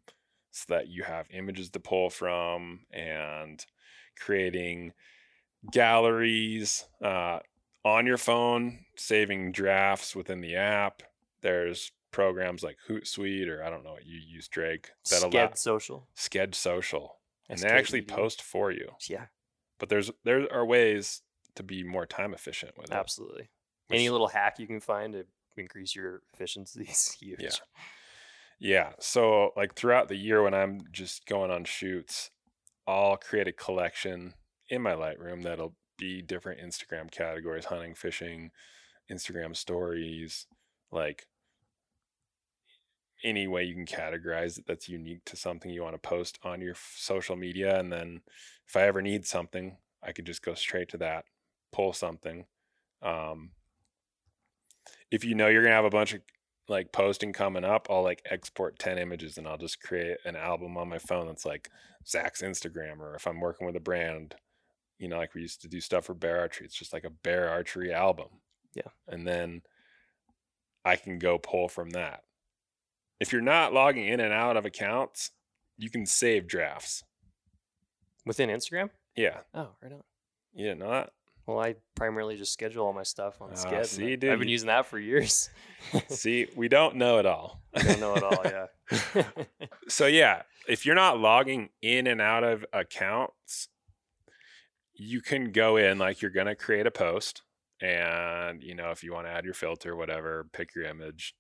so 0.51 0.75
that 0.75 0.89
you 0.89 1.03
have 1.03 1.27
images 1.31 1.71
to 1.71 1.81
pull 1.81 2.11
from 2.11 2.81
and 2.93 3.65
creating 4.17 4.93
galleries 5.71 6.85
uh, 7.03 7.39
on 7.85 8.07
your 8.07 8.19
phone, 8.19 8.85
saving 8.97 9.53
drafts 9.53 10.15
within 10.15 10.41
the 10.41 10.57
app. 10.57 11.03
There's 11.41 11.93
programs 12.11 12.63
like 12.63 12.77
Hootsuite 12.89 13.49
or 13.49 13.63
I 13.63 13.71
don't 13.71 13.85
know 13.85 13.93
what 13.93 14.07
you 14.07 14.19
use, 14.19 14.49
Drake. 14.49 14.91
That 15.11 15.23
Sked 15.23 15.35
allow 15.35 15.51
social. 15.55 16.09
Sked 16.17 16.55
Social, 16.55 17.17
and 17.49 17.59
they 17.59 17.69
actually 17.69 18.03
post 18.03 18.43
for 18.43 18.71
you. 18.71 18.91
Yeah, 19.09 19.27
But 19.79 19.89
there's 19.89 20.11
there 20.25 20.47
are 20.53 20.65
ways 20.65 21.23
to 21.57 21.63
be 21.63 21.83
more 21.83 22.07
time 22.07 22.35
efficient 22.35 22.79
with 22.79 22.91
it. 22.91 22.95
absolutely. 22.95 23.49
Any 23.95 24.11
little 24.11 24.29
hack 24.29 24.59
you 24.59 24.67
can 24.67 24.81
find 24.81 25.13
to 25.13 25.27
increase 25.57 25.95
your 25.95 26.23
efficiency 26.33 26.83
is 26.91 27.13
huge. 27.13 27.41
Yeah. 27.41 27.51
Yeah. 28.59 28.93
So 29.01 29.51
like 29.57 29.75
throughout 29.75 30.09
the 30.09 30.17
year 30.17 30.43
when 30.43 30.55
I'm 30.55 30.83
just 30.93 31.27
going 31.27 31.51
on 31.51 31.65
shoots, 31.65 32.31
I'll 32.87 33.17
create 33.17 33.49
a 33.49 33.53
collection 33.53 34.35
in 34.69 34.83
my 34.83 34.93
Lightroom 34.93 35.43
that'll 35.43 35.75
be 35.99 36.23
different 36.23 36.61
Instagram 36.61 37.11
categories, 37.11 37.67
hunting, 37.67 37.95
fishing, 37.95 38.51
Instagram 39.11 39.57
stories, 39.57 40.47
like 40.91 41.27
any 43.23 43.47
way 43.47 43.65
you 43.65 43.75
can 43.75 43.87
categorize 43.87 44.59
it 44.59 44.67
that's 44.67 44.89
unique 44.89 45.25
to 45.25 45.37
something 45.37 45.71
you 45.71 45.83
want 45.83 45.95
to 45.95 46.09
post 46.09 46.39
on 46.43 46.61
your 46.61 46.73
f- 46.73 46.95
social 46.97 47.37
media. 47.37 47.79
And 47.79 47.93
then 47.93 48.21
if 48.69 48.77
I 48.77 48.83
ever 48.83 49.01
need 49.01 49.27
something, 49.27 49.77
I 50.03 50.13
could 50.13 50.27
just 50.27 50.43
go 50.43 50.55
straight 50.55 50.91
to 50.91 50.99
that, 50.99 51.25
pull 51.73 51.93
something. 51.93 52.45
Um, 53.03 53.51
if 55.11 55.25
you 55.25 55.35
know 55.35 55.49
you're 55.49 55.63
gonna 55.63 55.75
have 55.75 55.85
a 55.85 55.91
bunch 55.91 56.15
of 56.15 56.21
like 56.69 56.93
posting 56.93 57.33
coming 57.33 57.65
up, 57.65 57.89
I'll 57.91 58.03
like 58.03 58.23
export 58.31 58.79
10 58.79 58.99
images 58.99 59.37
and 59.37 59.47
I'll 59.47 59.59
just 59.59 59.81
create 59.81 60.17
an 60.25 60.37
album 60.37 60.77
on 60.77 60.89
my 60.89 60.99
phone 60.99 61.27
that's 61.27 61.45
like 61.45 61.69
Zach's 62.07 62.43
Instagram. 62.43 63.01
Or 63.01 63.15
if 63.15 63.27
I'm 63.27 63.41
working 63.41 63.67
with 63.67 63.77
a 63.77 63.81
brand, 63.81 64.35
you 64.99 65.09
know, 65.09 65.19
like 65.19 65.35
we 65.35 65.43
used 65.43 65.61
to 65.63 65.69
do 65.69 65.81
stuff 65.81 66.07
for 66.07 66.15
bear 66.15 66.41
archery, 66.41 66.67
it's 66.67 66.79
just 66.79 66.93
like 66.93 67.05
a 67.05 67.11
bear 67.11 67.51
archery 67.51 67.93
album. 67.93 68.29
Yeah. 68.75 68.91
And 69.09 69.27
then 69.27 69.63
I 70.85 70.97
can 70.97 71.19
go 71.19 71.39
pull 71.39 71.69
from 71.69 71.91
that. 71.91 72.23
If 73.21 73.33
you're 73.33 73.43
not 73.43 73.73
logging 73.73 74.09
in 74.09 74.21
and 74.21 74.33
out 74.33 74.57
of 74.57 74.65
accounts, 74.67 75.31
you 75.77 75.91
can 75.91 76.07
save 76.07 76.47
drafts. 76.47 77.05
Within 78.27 78.49
Instagram? 78.49 78.91
Yeah. 79.17 79.41
Oh, 79.53 79.69
right 79.83 79.93
on. 79.93 80.03
You 80.55 80.67
didn't 80.67 80.81
know 80.81 80.91
that? 80.91 81.11
Well, 81.47 81.61
I 81.61 81.75
primarily 81.95 82.37
just 82.37 82.53
schedule 82.53 82.87
all 82.87 82.93
my 82.95 83.03
stuff 83.03 83.41
on 83.43 83.51
Ah, 83.53 83.55
Sked. 83.55 83.87
see, 83.87 84.17
dude, 84.17 84.33
I've 84.33 84.39
been 84.39 84.49
using 84.49 84.69
that 84.69 84.87
for 84.87 84.99
years. 84.99 85.51
See, 86.09 86.47
we 86.57 86.69
don't 86.69 86.97
know 86.97 87.19
it 87.19 87.27
all. 87.27 87.61
Don't 87.75 88.01
know 88.01 88.15
it 88.15 88.23
all. 88.23 88.43
Yeah. 88.45 89.25
so 89.89 90.07
yeah, 90.07 90.43
if 90.67 90.87
you're 90.87 90.95
not 90.95 91.19
logging 91.19 91.69
in 91.83 92.07
and 92.07 92.21
out 92.23 92.45
of 92.45 92.65
accounts, 92.73 93.69
you 94.95 95.21
can 95.21 95.53
go 95.53 95.77
in 95.77 95.99
like 95.99 96.23
you're 96.23 96.31
gonna 96.31 96.55
create 96.55 96.87
a 96.87 96.91
post, 96.91 97.43
and 97.83 98.63
you 98.63 98.75
know 98.75 98.91
if 98.91 99.03
you 99.05 99.13
want 99.13 99.27
to 99.27 99.31
add 99.31 99.45
your 99.45 99.53
filter, 99.55 99.95
whatever, 99.97 100.47
pick 100.53 100.75
your 100.75 100.85
image, 100.85 101.35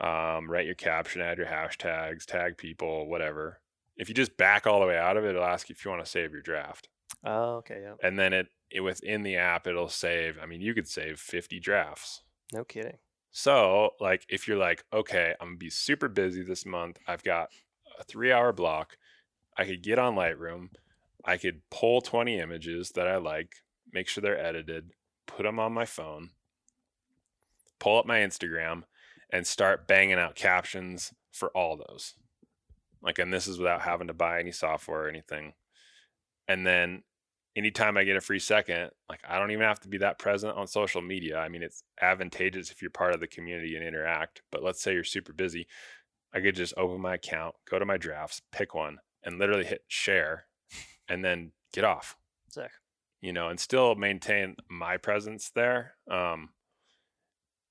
um, 0.00 0.48
write 0.50 0.66
your 0.66 0.74
caption, 0.76 1.22
add 1.22 1.38
your 1.38 1.46
hashtags, 1.48 2.24
tag 2.26 2.56
people, 2.56 3.08
whatever. 3.08 3.60
If 3.96 4.08
you 4.08 4.14
just 4.14 4.36
back 4.36 4.66
all 4.66 4.80
the 4.80 4.86
way 4.86 4.98
out 4.98 5.16
of 5.16 5.24
it, 5.24 5.30
it'll 5.30 5.44
ask 5.44 5.68
you 5.68 5.74
if 5.76 5.84
you 5.84 5.90
want 5.90 6.04
to 6.04 6.10
save 6.10 6.32
your 6.32 6.42
draft, 6.42 6.88
oh, 7.24 7.56
okay. 7.56 7.80
Yeah. 7.82 7.94
and 8.02 8.18
then 8.18 8.32
it 8.32 8.46
within 8.82 9.22
the 9.22 9.36
app 9.36 9.66
it'll 9.66 9.88
save. 9.88 10.38
I 10.42 10.46
mean, 10.46 10.60
you 10.60 10.74
could 10.74 10.88
save 10.88 11.20
50 11.20 11.60
drafts. 11.60 12.22
No 12.52 12.64
kidding. 12.64 12.98
So, 13.30 13.90
like, 14.00 14.24
if 14.28 14.46
you're 14.46 14.58
like, 14.58 14.84
okay, 14.92 15.34
I'm 15.40 15.48
gonna 15.48 15.56
be 15.56 15.70
super 15.70 16.08
busy 16.08 16.42
this 16.42 16.64
month, 16.64 16.98
I've 17.06 17.24
got 17.24 17.50
a 17.98 18.04
three 18.04 18.30
hour 18.30 18.52
block, 18.52 18.96
I 19.56 19.64
could 19.64 19.82
get 19.82 19.98
on 19.98 20.14
Lightroom, 20.14 20.68
I 21.24 21.36
could 21.36 21.62
pull 21.70 22.00
20 22.00 22.38
images 22.38 22.90
that 22.90 23.08
I 23.08 23.16
like, 23.16 23.56
make 23.92 24.08
sure 24.08 24.22
they're 24.22 24.38
edited, 24.38 24.92
put 25.26 25.42
them 25.42 25.58
on 25.58 25.72
my 25.72 25.84
phone, 25.84 26.30
pull 27.80 27.98
up 27.98 28.06
my 28.06 28.20
Instagram, 28.20 28.84
and 29.30 29.46
start 29.46 29.88
banging 29.88 30.18
out 30.18 30.36
captions 30.36 31.12
for 31.32 31.50
all 31.56 31.76
those. 31.76 32.14
Like, 33.02 33.18
and 33.18 33.32
this 33.32 33.48
is 33.48 33.58
without 33.58 33.82
having 33.82 34.06
to 34.06 34.14
buy 34.14 34.38
any 34.38 34.52
software 34.52 35.06
or 35.06 35.08
anything. 35.08 35.54
And 36.46 36.66
then 36.66 37.02
anytime 37.56 37.96
I 37.96 38.04
get 38.04 38.16
a 38.16 38.20
free 38.20 38.38
second, 38.38 38.90
like 39.08 39.20
I 39.28 39.38
don't 39.38 39.50
even 39.50 39.66
have 39.66 39.80
to 39.80 39.88
be 39.88 39.98
that 39.98 40.18
present 40.18 40.56
on 40.56 40.66
social 40.66 41.00
media. 41.00 41.38
I 41.38 41.48
mean, 41.48 41.62
it's 41.62 41.84
advantageous 42.00 42.70
if 42.70 42.82
you're 42.82 42.90
part 42.90 43.14
of 43.14 43.20
the 43.20 43.26
community 43.26 43.76
and 43.76 43.86
interact. 43.86 44.42
But 44.50 44.62
let's 44.62 44.82
say 44.82 44.92
you're 44.92 45.04
super 45.04 45.32
busy, 45.32 45.66
I 46.32 46.40
could 46.40 46.56
just 46.56 46.74
open 46.76 47.00
my 47.00 47.14
account, 47.14 47.54
go 47.70 47.78
to 47.78 47.84
my 47.84 47.96
drafts, 47.96 48.42
pick 48.50 48.74
one, 48.74 48.98
and 49.22 49.38
literally 49.38 49.64
hit 49.64 49.82
share, 49.88 50.46
and 51.08 51.24
then 51.24 51.52
get 51.72 51.84
off. 51.84 52.16
Sick. 52.48 52.70
You 53.20 53.32
know, 53.32 53.48
and 53.48 53.58
still 53.58 53.94
maintain 53.94 54.56
my 54.68 54.96
presence 54.96 55.50
there. 55.54 55.94
Um, 56.10 56.50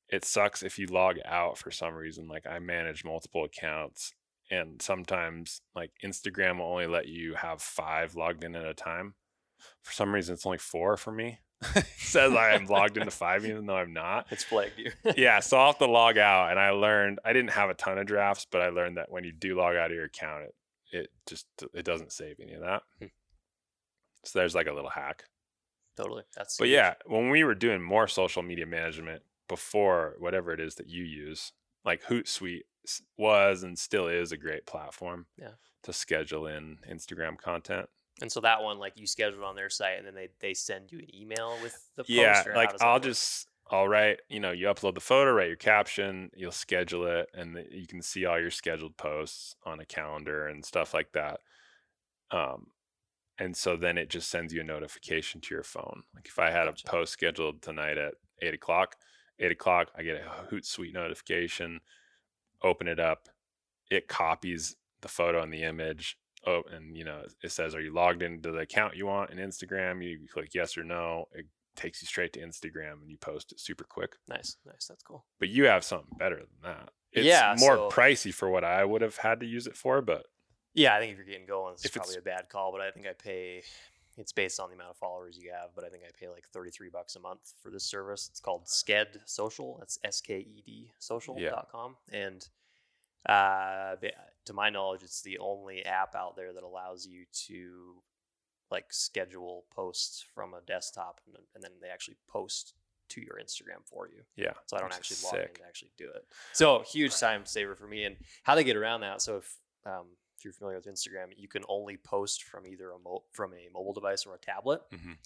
it 0.09 0.25
sucks 0.25 0.63
if 0.63 0.79
you 0.79 0.87
log 0.87 1.17
out 1.25 1.57
for 1.57 1.71
some 1.71 1.93
reason. 1.93 2.27
Like 2.27 2.47
I 2.47 2.59
manage 2.59 3.05
multiple 3.05 3.43
accounts, 3.43 4.13
and 4.49 4.81
sometimes 4.81 5.61
like 5.75 5.91
Instagram 6.03 6.57
will 6.57 6.65
only 6.65 6.87
let 6.87 7.07
you 7.07 7.35
have 7.35 7.61
five 7.61 8.15
logged 8.15 8.43
in 8.43 8.55
at 8.55 8.65
a 8.65 8.73
time 8.73 9.13
for 9.81 9.91
some 9.93 10.13
reason 10.13 10.33
it's 10.33 10.45
only 10.45 10.57
four 10.57 10.97
for 10.97 11.11
me. 11.11 11.39
it 11.75 11.85
says 11.97 12.33
I 12.33 12.51
am 12.55 12.65
logged 12.65 12.97
into 12.97 13.11
five 13.11 13.45
even 13.45 13.65
though 13.65 13.77
I'm 13.77 13.93
not. 13.93 14.27
It's 14.31 14.43
flagged 14.43 14.77
you. 14.77 14.91
Yeah, 15.17 15.39
so 15.39 15.57
I'll 15.57 15.67
have 15.67 15.77
to 15.79 15.85
log 15.87 16.17
out 16.17 16.51
and 16.51 16.59
I 16.59 16.71
learned 16.71 17.19
I 17.23 17.31
didn't 17.33 17.51
have 17.51 17.69
a 17.69 17.73
ton 17.73 17.97
of 17.97 18.05
drafts, 18.05 18.45
but 18.51 18.61
I 18.61 18.69
learned 18.69 18.97
that 18.97 19.11
when 19.11 19.23
you 19.23 19.31
do 19.31 19.55
log 19.57 19.75
out 19.75 19.91
of 19.91 19.95
your 19.95 20.05
account, 20.05 20.43
it 20.43 20.55
it 20.91 21.09
just 21.27 21.45
it 21.73 21.85
doesn't 21.85 22.11
save 22.11 22.35
any 22.41 22.53
of 22.53 22.61
that. 22.61 22.83
Hmm. 22.99 23.05
So 24.25 24.39
there's 24.39 24.55
like 24.55 24.67
a 24.67 24.73
little 24.73 24.89
hack. 24.89 25.23
totally. 25.97 26.23
That's. 26.35 26.57
But 26.57 26.67
huge. 26.67 26.75
yeah, 26.75 26.93
when 27.05 27.29
we 27.29 27.43
were 27.43 27.55
doing 27.55 27.81
more 27.81 28.07
social 28.07 28.41
media 28.43 28.65
management 28.65 29.21
before 29.49 30.15
whatever 30.19 30.53
it 30.53 30.59
is 30.59 30.75
that 30.75 30.87
you 30.87 31.03
use, 31.03 31.51
like 31.85 32.03
Hootsuite 32.03 32.61
was 33.17 33.63
and 33.63 33.77
still 33.79 34.07
is 34.07 34.31
a 34.31 34.37
great 34.37 34.65
platform 34.65 35.25
Yeah. 35.37 35.51
to 35.83 35.93
schedule 35.93 36.47
in 36.47 36.77
Instagram 36.89 37.37
content. 37.37 37.89
And 38.21 38.31
so 38.31 38.41
that 38.41 38.61
one, 38.61 38.77
like 38.79 38.93
you 38.95 39.07
scheduled 39.07 39.43
on 39.43 39.55
their 39.55 39.69
site, 39.69 39.97
and 39.97 40.05
then 40.05 40.13
they 40.13 40.29
they 40.39 40.53
send 40.53 40.91
you 40.91 40.99
an 40.99 41.15
email 41.15 41.57
with 41.61 41.75
the 41.95 42.03
post. 42.03 42.09
yeah 42.09 42.43
like 42.55 42.69
i'll 42.81 42.99
just 42.99 43.47
i'll 43.71 43.87
write 43.87 44.19
you 44.29 44.39
know 44.39 44.51
you 44.51 44.67
upload 44.67 44.93
the 44.93 44.99
photo 45.01 45.31
write 45.31 45.47
your 45.47 45.55
caption 45.55 46.29
you'll 46.35 46.51
schedule 46.51 47.05
it 47.07 47.27
and 47.33 47.57
you 47.71 47.87
can 47.87 48.01
see 48.01 48.25
all 48.25 48.39
your 48.39 48.51
scheduled 48.51 48.95
posts 48.97 49.55
on 49.65 49.79
a 49.79 49.85
calendar 49.85 50.47
and 50.47 50.63
stuff 50.65 50.93
like 50.93 51.11
that 51.13 51.39
um 52.31 52.67
and 53.39 53.55
so 53.55 53.75
then 53.75 53.97
it 53.97 54.09
just 54.09 54.29
sends 54.29 54.53
you 54.53 54.61
a 54.61 54.63
notification 54.63 55.41
to 55.41 55.55
your 55.55 55.63
phone 55.63 56.03
like 56.13 56.27
if 56.27 56.37
i 56.39 56.51
had 56.51 56.65
Gotcha. 56.65 56.87
a 56.87 56.91
post 56.91 57.13
scheduled 57.13 57.61
tonight 57.61 57.97
at 57.97 58.13
eight 58.41 58.53
o'clock 58.53 58.95
eight 59.39 59.51
o'clock 59.51 59.89
i 59.97 60.03
get 60.03 60.17
a 60.17 60.53
hootsuite 60.53 60.93
notification 60.93 61.79
open 62.61 62.87
it 62.87 62.99
up 62.99 63.29
it 63.89 64.07
copies 64.07 64.75
the 65.01 65.07
photo 65.07 65.41
and 65.41 65.53
the 65.53 65.63
image 65.63 66.17
oh 66.45 66.61
and 66.71 66.95
you 66.97 67.03
know 67.05 67.21
it 67.43 67.51
says 67.51 67.73
are 67.75 67.81
you 67.81 67.93
logged 67.93 68.21
into 68.21 68.51
the 68.51 68.59
account 68.59 68.95
you 68.95 69.05
want 69.05 69.29
in 69.31 69.37
instagram 69.37 70.03
you 70.03 70.19
click 70.31 70.49
yes 70.53 70.77
or 70.77 70.83
no 70.83 71.25
it 71.33 71.45
takes 71.75 72.01
you 72.01 72.05
straight 72.07 72.33
to 72.33 72.39
instagram 72.41 73.01
and 73.01 73.09
you 73.09 73.17
post 73.17 73.51
it 73.51 73.59
super 73.59 73.83
quick 73.83 74.15
nice, 74.27 74.57
nice. 74.65 74.85
That's 74.87 75.03
cool. 75.03 75.25
but 75.39 75.49
you 75.49 75.65
have 75.65 75.83
something 75.83 76.17
better 76.17 76.37
than 76.37 76.47
that 76.63 76.89
it's 77.11 77.25
Yeah, 77.25 77.55
more 77.59 77.75
so- 77.75 77.89
pricey 77.89 78.33
for 78.33 78.49
what 78.49 78.63
i 78.63 78.83
would 78.83 79.01
have 79.01 79.17
had 79.17 79.39
to 79.39 79.45
use 79.45 79.67
it 79.67 79.75
for 79.77 80.01
but 80.01 80.25
Yeah, 80.75 80.95
I 80.95 80.99
think 80.99 81.11
if 81.11 81.17
you're 81.17 81.27
getting 81.27 81.45
going, 81.45 81.75
it's 81.75 81.87
probably 81.95 82.17
a 82.17 82.21
bad 82.21 82.49
call. 82.49 82.71
But 82.71 82.81
I 82.81 82.89
think 82.89 83.05
I 83.05 83.13
pay. 83.13 83.61
It's 84.17 84.31
based 84.33 84.59
on 84.59 84.69
the 84.69 84.75
amount 84.75 84.89
of 84.89 84.97
followers 84.97 85.37
you 85.37 85.51
have, 85.51 85.69
but 85.75 85.83
I 85.85 85.89
think 85.89 86.01
I 86.03 86.09
pay 86.19 86.29
like 86.29 86.45
33 86.51 86.89
bucks 86.89 87.15
a 87.15 87.19
month 87.19 87.53
for 87.61 87.69
this 87.69 87.83
service. 87.85 88.27
It's 88.31 88.39
called 88.39 88.65
Sked 88.65 89.19
Social. 89.27 89.77
That's 89.77 89.99
S 90.03 90.19
K 90.19 90.39
E 90.39 90.63
D 90.65 90.89
social.com. 90.97 91.95
And 92.11 92.47
uh, 93.29 93.95
to 94.45 94.53
my 94.53 94.69
knowledge, 94.69 95.03
it's 95.03 95.21
the 95.21 95.37
only 95.39 95.85
app 95.85 96.15
out 96.15 96.35
there 96.35 96.53
that 96.53 96.63
allows 96.63 97.05
you 97.07 97.25
to 97.47 98.01
like 98.71 98.85
schedule 98.91 99.65
posts 99.73 100.25
from 100.33 100.53
a 100.53 100.61
desktop 100.65 101.19
and, 101.25 101.35
then- 101.35 101.43
and 101.55 101.63
then 101.63 101.71
they 101.81 101.89
actually 101.89 102.17
post 102.27 102.73
to 103.09 103.21
your 103.21 103.39
Instagram 103.43 103.85
for 103.85 104.07
you. 104.07 104.23
yeah 104.35 104.53
So 104.65 104.77
I 104.77 104.79
don't 104.79 104.93
actually 104.93 105.17
log 105.23 105.33
sick. 105.35 105.49
in 105.49 105.61
to 105.61 105.67
actually 105.67 105.91
do 105.97 106.09
it. 106.09 106.25
So 106.53 106.79
huge 106.87 107.15
time 107.19 107.45
saver 107.45 107.75
for 107.75 107.85
me. 107.87 108.05
And 108.05 108.15
how 108.43 108.55
they 108.55 108.63
get 108.63 108.75
around 108.77 109.01
that. 109.01 109.21
So 109.21 109.37
if 109.37 109.55
um, 109.85 110.07
if 110.37 110.43
you're 110.45 110.53
familiar 110.53 110.77
with 110.77 110.87
Instagram, 110.87 111.27
you 111.37 111.47
can 111.47 111.63
only 111.67 111.97
post 111.97 112.43
from 112.43 112.65
either 112.65 112.91
a 112.91 112.97
mo- 112.99 113.23
from 113.33 113.53
a 113.53 113.69
mobile 113.73 113.93
device 113.93 114.25
or 114.25 114.33
a 114.33 114.39
tablet. 114.39 114.81
Mhm. 114.91 115.17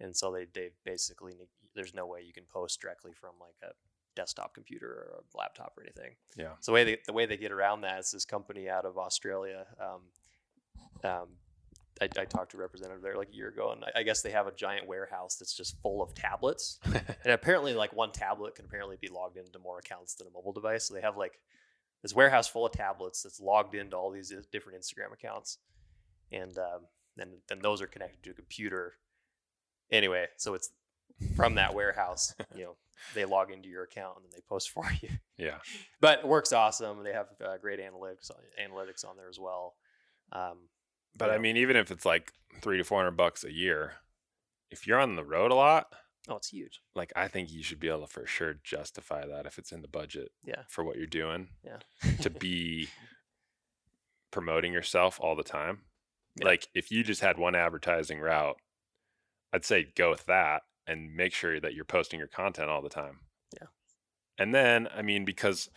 And 0.00 0.14
so 0.16 0.30
they 0.30 0.44
they 0.52 0.70
basically 0.84 1.32
there's 1.74 1.94
no 1.94 2.06
way 2.06 2.20
you 2.22 2.32
can 2.32 2.44
post 2.44 2.80
directly 2.80 3.12
from 3.12 3.30
like 3.40 3.56
a 3.62 3.72
desktop 4.16 4.54
computer 4.54 4.88
or 4.88 5.20
a 5.20 5.38
laptop 5.38 5.74
or 5.76 5.82
anything. 5.82 6.16
yeah 6.36 6.52
So 6.60 6.72
the 6.72 6.74
way 6.74 6.84
they, 6.84 6.98
the 7.06 7.12
way 7.12 7.26
they 7.26 7.36
get 7.36 7.52
around 7.52 7.82
that 7.82 8.00
is 8.00 8.10
this 8.10 8.24
company 8.24 8.68
out 8.68 8.84
of 8.84 8.98
Australia. 8.98 9.66
Um, 9.80 10.00
um, 11.08 11.28
I, 12.00 12.04
I 12.04 12.24
talked 12.24 12.50
to 12.50 12.58
a 12.58 12.60
representative 12.60 13.02
there 13.02 13.16
like 13.16 13.30
a 13.32 13.34
year 13.34 13.48
ago, 13.48 13.72
and 13.72 13.84
I, 13.84 14.00
I 14.00 14.02
guess 14.02 14.22
they 14.22 14.30
have 14.30 14.46
a 14.46 14.52
giant 14.52 14.86
warehouse 14.86 15.36
that's 15.36 15.54
just 15.54 15.80
full 15.82 16.02
of 16.02 16.14
tablets. 16.14 16.78
and 16.84 17.32
apparently, 17.32 17.74
like 17.74 17.94
one 17.94 18.12
tablet 18.12 18.54
can 18.54 18.64
apparently 18.64 18.96
be 19.00 19.08
logged 19.08 19.36
into 19.36 19.58
more 19.58 19.78
accounts 19.78 20.14
than 20.14 20.26
a 20.26 20.30
mobile 20.30 20.52
device. 20.52 20.84
So 20.84 20.94
they 20.94 21.00
have 21.00 21.16
like 21.16 21.38
this 22.02 22.14
warehouse 22.14 22.48
full 22.48 22.66
of 22.66 22.72
tablets 22.72 23.22
that's 23.22 23.40
logged 23.40 23.74
into 23.74 23.96
all 23.96 24.10
these 24.10 24.32
different 24.52 24.80
Instagram 24.80 25.12
accounts, 25.12 25.58
and 26.32 26.56
um, 26.58 26.80
then 27.16 27.28
then 27.48 27.60
those 27.62 27.80
are 27.80 27.86
connected 27.86 28.22
to 28.24 28.30
a 28.30 28.34
computer. 28.34 28.94
Anyway, 29.90 30.26
so 30.36 30.54
it's 30.54 30.70
from 31.36 31.54
that 31.56 31.74
warehouse. 31.74 32.34
You 32.54 32.64
know, 32.64 32.76
they 33.14 33.24
log 33.24 33.50
into 33.50 33.68
your 33.68 33.84
account 33.84 34.16
and 34.16 34.24
then 34.24 34.30
they 34.34 34.42
post 34.48 34.70
for 34.74 34.84
you. 35.02 35.10
Yeah. 35.36 35.58
But 36.00 36.20
it 36.20 36.26
works 36.28 36.52
awesome. 36.52 37.02
They 37.04 37.12
have 37.12 37.28
uh, 37.44 37.56
great 37.58 37.78
analytics 37.80 38.30
analytics 38.60 39.04
on 39.06 39.16
there 39.16 39.28
as 39.28 39.38
well. 39.38 39.74
Um, 40.32 40.68
But 41.16 41.30
I 41.30 41.38
mean, 41.38 41.56
even 41.58 41.76
if 41.76 41.90
it's 41.90 42.04
like 42.06 42.32
three 42.62 42.78
to 42.78 42.84
four 42.84 42.98
hundred 42.98 43.16
bucks 43.16 43.44
a 43.44 43.52
year, 43.52 43.92
if 44.70 44.86
you're 44.86 44.98
on 44.98 45.14
the 45.16 45.24
road 45.24 45.52
a 45.52 45.54
lot, 45.54 45.92
oh, 46.28 46.36
it's 46.36 46.48
huge. 46.48 46.80
like 46.94 47.12
I 47.14 47.28
think 47.28 47.50
you 47.52 47.62
should 47.62 47.78
be 47.80 47.88
able 47.88 48.00
to 48.00 48.06
for 48.06 48.26
sure 48.26 48.54
justify 48.64 49.26
that 49.26 49.46
if 49.46 49.58
it's 49.58 49.72
in 49.72 49.82
the 49.82 49.88
budget 49.88 50.30
Yeah. 50.44 50.62
for 50.68 50.82
what 50.84 50.96
you're 50.96 51.06
doing 51.06 51.48
Yeah. 51.62 51.78
to 52.22 52.30
be 52.30 52.88
promoting 54.30 54.72
yourself 54.72 55.18
all 55.20 55.36
the 55.36 55.42
time. 55.44 55.82
Yeah. 56.36 56.46
Like 56.46 56.68
if 56.74 56.90
you 56.90 57.02
just 57.02 57.20
had 57.20 57.38
one 57.38 57.54
advertising 57.54 58.20
route, 58.20 58.56
I'd 59.52 59.64
say 59.64 59.86
go 59.96 60.10
with 60.10 60.26
that 60.26 60.62
and 60.86 61.14
make 61.14 61.32
sure 61.32 61.60
that 61.60 61.74
you're 61.74 61.84
posting 61.84 62.18
your 62.18 62.28
content 62.28 62.70
all 62.70 62.82
the 62.82 62.88
time. 62.88 63.20
Yeah. 63.52 63.66
And 64.38 64.54
then, 64.54 64.88
I 64.94 65.02
mean, 65.02 65.24
because 65.24 65.68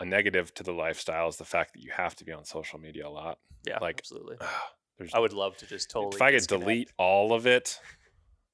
a 0.00 0.04
negative 0.04 0.52
to 0.54 0.62
the 0.62 0.72
lifestyle 0.72 1.28
is 1.28 1.36
the 1.36 1.44
fact 1.44 1.72
that 1.74 1.82
you 1.82 1.90
have 1.92 2.14
to 2.16 2.24
be 2.24 2.32
on 2.32 2.44
social 2.44 2.78
media 2.78 3.06
a 3.06 3.10
lot. 3.10 3.38
Yeah, 3.66 3.78
Like, 3.78 3.98
absolutely. 3.98 4.36
There's 4.98 5.12
I 5.14 5.18
would 5.18 5.32
love 5.32 5.56
to 5.58 5.66
just 5.66 5.90
totally. 5.90 6.16
if 6.16 6.22
I 6.22 6.30
could 6.30 6.38
disconnect. 6.38 6.64
delete 6.64 6.90
all 6.98 7.32
of 7.32 7.46
it, 7.46 7.78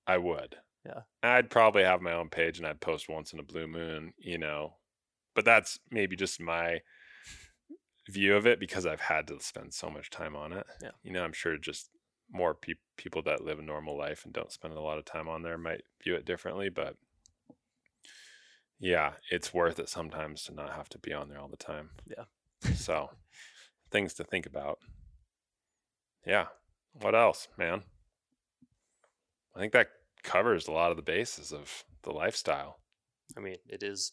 I 0.07 0.19
would. 0.19 0.57
Yeah. 0.85 1.01
I'd 1.23 1.51
probably 1.51 1.85
have 1.85 2.01
my 2.01 2.13
own 2.13 2.29
page 2.29 2.59
and 2.59 2.67
I'd 2.67 2.81
post 2.81 3.09
once 3.09 3.33
in 3.33 3.39
a 3.39 3.45
blue 3.45 3.69
moon, 3.69 4.13
you 4.19 4.39
know. 4.39 4.75
But 5.35 5.45
that's 5.45 5.79
maybe 5.91 6.17
just 6.17 6.41
my 6.41 6.81
view 8.11 8.35
of 8.35 8.47
it 8.47 8.59
because 8.59 8.85
I've 8.87 9.01
had 9.01 9.29
to 9.29 9.39
spend 9.41 9.73
so 9.73 9.89
much 9.89 10.11
time 10.11 10.35
on 10.35 10.53
it. 10.53 10.67
Yeah. 10.83 10.91
You 11.05 11.13
know, 11.13 11.23
I'm 11.23 11.33
sure 11.33 11.57
just 11.57 11.89
more 12.33 12.55
peop 12.55 12.79
people 12.97 13.23
that 13.23 13.45
live 13.45 13.59
a 13.59 13.63
normal 13.63 13.97
life 13.97 14.25
and 14.25 14.33
don't 14.33 14.53
spend 14.53 14.75
a 14.75 14.81
lot 14.81 14.99
of 14.99 15.05
time 15.05 15.29
on 15.29 15.43
there 15.43 15.59
might 15.59 15.83
view 16.03 16.15
it 16.15 16.25
differently, 16.25 16.69
but 16.69 16.97
yeah, 18.81 19.13
it's 19.31 19.55
worth 19.55 19.79
it 19.79 19.89
sometimes 19.89 20.43
to 20.45 20.55
not 20.55 20.73
have 20.73 20.89
to 20.91 20.99
be 20.99 21.13
on 21.13 21.29
there 21.29 21.39
all 21.39 21.49
the 21.49 21.57
time. 21.57 21.91
Yeah. 22.07 22.25
so, 22.75 23.11
things 23.91 24.15
to 24.15 24.25
think 24.25 24.47
about. 24.47 24.79
Yeah. 26.27 26.47
What 27.01 27.15
else, 27.15 27.49
man? 27.57 27.83
I 29.55 29.61
think 29.61 29.73
that 29.73 29.89
covers 30.23 30.67
a 30.67 30.73
lot 30.73 30.91
of 30.91 30.97
the 30.97 31.03
bases 31.03 31.53
of 31.53 31.85
the 32.03 32.11
lifestyle. 32.11 32.79
I 33.37 33.41
mean, 33.41 33.57
it 33.69 33.83
is, 33.83 34.13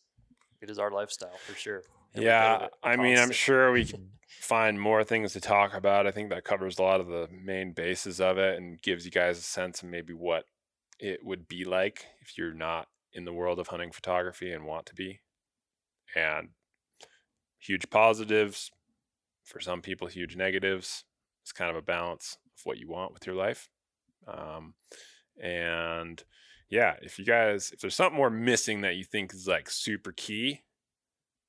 it 0.61 0.69
is 0.69 0.77
our 0.77 0.91
lifestyle 0.91 1.37
for 1.45 1.55
sure. 1.55 1.83
Every 2.15 2.25
bit 2.25 2.33
of 2.33 2.61
Yeah, 2.61 2.67
I 2.83 2.95
mean, 2.95 3.17
I'm 3.17 3.31
sure 3.31 3.71
we 3.71 3.85
could 3.85 4.07
find 4.39 4.79
more 4.79 5.03
things 5.03 5.33
to 5.33 5.41
talk 5.41 5.73
about. 5.73 6.07
I 6.07 6.11
think 6.11 6.29
that 6.29 6.43
covers 6.43 6.79
a 6.79 6.83
lot 6.83 7.01
of 7.01 7.07
the 7.07 7.27
main 7.31 7.73
bases 7.73 8.19
of 8.19 8.37
it 8.37 8.57
and 8.57 8.81
gives 8.81 9.05
you 9.05 9.11
guys 9.11 9.37
a 9.37 9.41
sense 9.41 9.83
of 9.83 9.89
maybe 9.89 10.13
what 10.13 10.45
it 10.99 11.23
would 11.23 11.47
be 11.47 11.65
like 11.65 12.05
if 12.21 12.37
you're 12.37 12.53
not 12.53 12.87
in 13.13 13.25
the 13.25 13.33
world 13.33 13.59
of 13.59 13.67
hunting 13.67 13.91
photography 13.91 14.51
and 14.51 14.65
want 14.65 14.85
to 14.87 14.95
be. 14.95 15.19
And 16.15 16.49
huge 17.59 17.89
positives 17.89 18.71
for 19.43 19.59
some 19.59 19.81
people, 19.81 20.07
huge 20.07 20.35
negatives. 20.35 21.05
It's 21.43 21.51
kind 21.51 21.69
of 21.69 21.77
a 21.77 21.81
balance 21.81 22.37
of 22.55 22.65
what 22.65 22.77
you 22.77 22.87
want 22.87 23.13
with 23.13 23.25
your 23.25 23.35
life. 23.35 23.69
Um, 24.27 24.73
and 25.41 26.23
yeah, 26.69 26.95
if 27.01 27.17
you 27.17 27.25
guys, 27.25 27.71
if 27.73 27.79
there's 27.79 27.95
something 27.95 28.17
more 28.17 28.29
missing 28.29 28.81
that 28.81 28.95
you 28.95 29.03
think 29.03 29.33
is 29.33 29.47
like 29.47 29.69
super 29.69 30.11
key, 30.11 30.61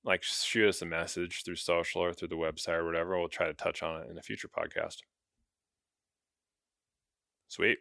like 0.05 0.22
shoot 0.22 0.68
us 0.68 0.82
a 0.82 0.86
message 0.86 1.42
through 1.44 1.57
social 1.57 2.03
or 2.03 2.12
through 2.12 2.28
the 2.28 2.36
website 2.36 2.78
or 2.78 2.84
whatever. 2.84 3.18
We'll 3.18 3.28
try 3.28 3.46
to 3.46 3.55
touch 3.55 3.82
on 3.82 4.03
it 4.03 4.11
in 4.11 4.18
a 4.18 4.22
future 4.22 4.48
podcast. 4.48 4.98
Sweet. 7.48 7.78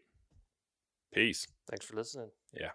Peace. 1.14 1.48
Thanks 1.70 1.86
for 1.86 1.96
listening. 1.96 2.30
Yeah. 2.54 2.72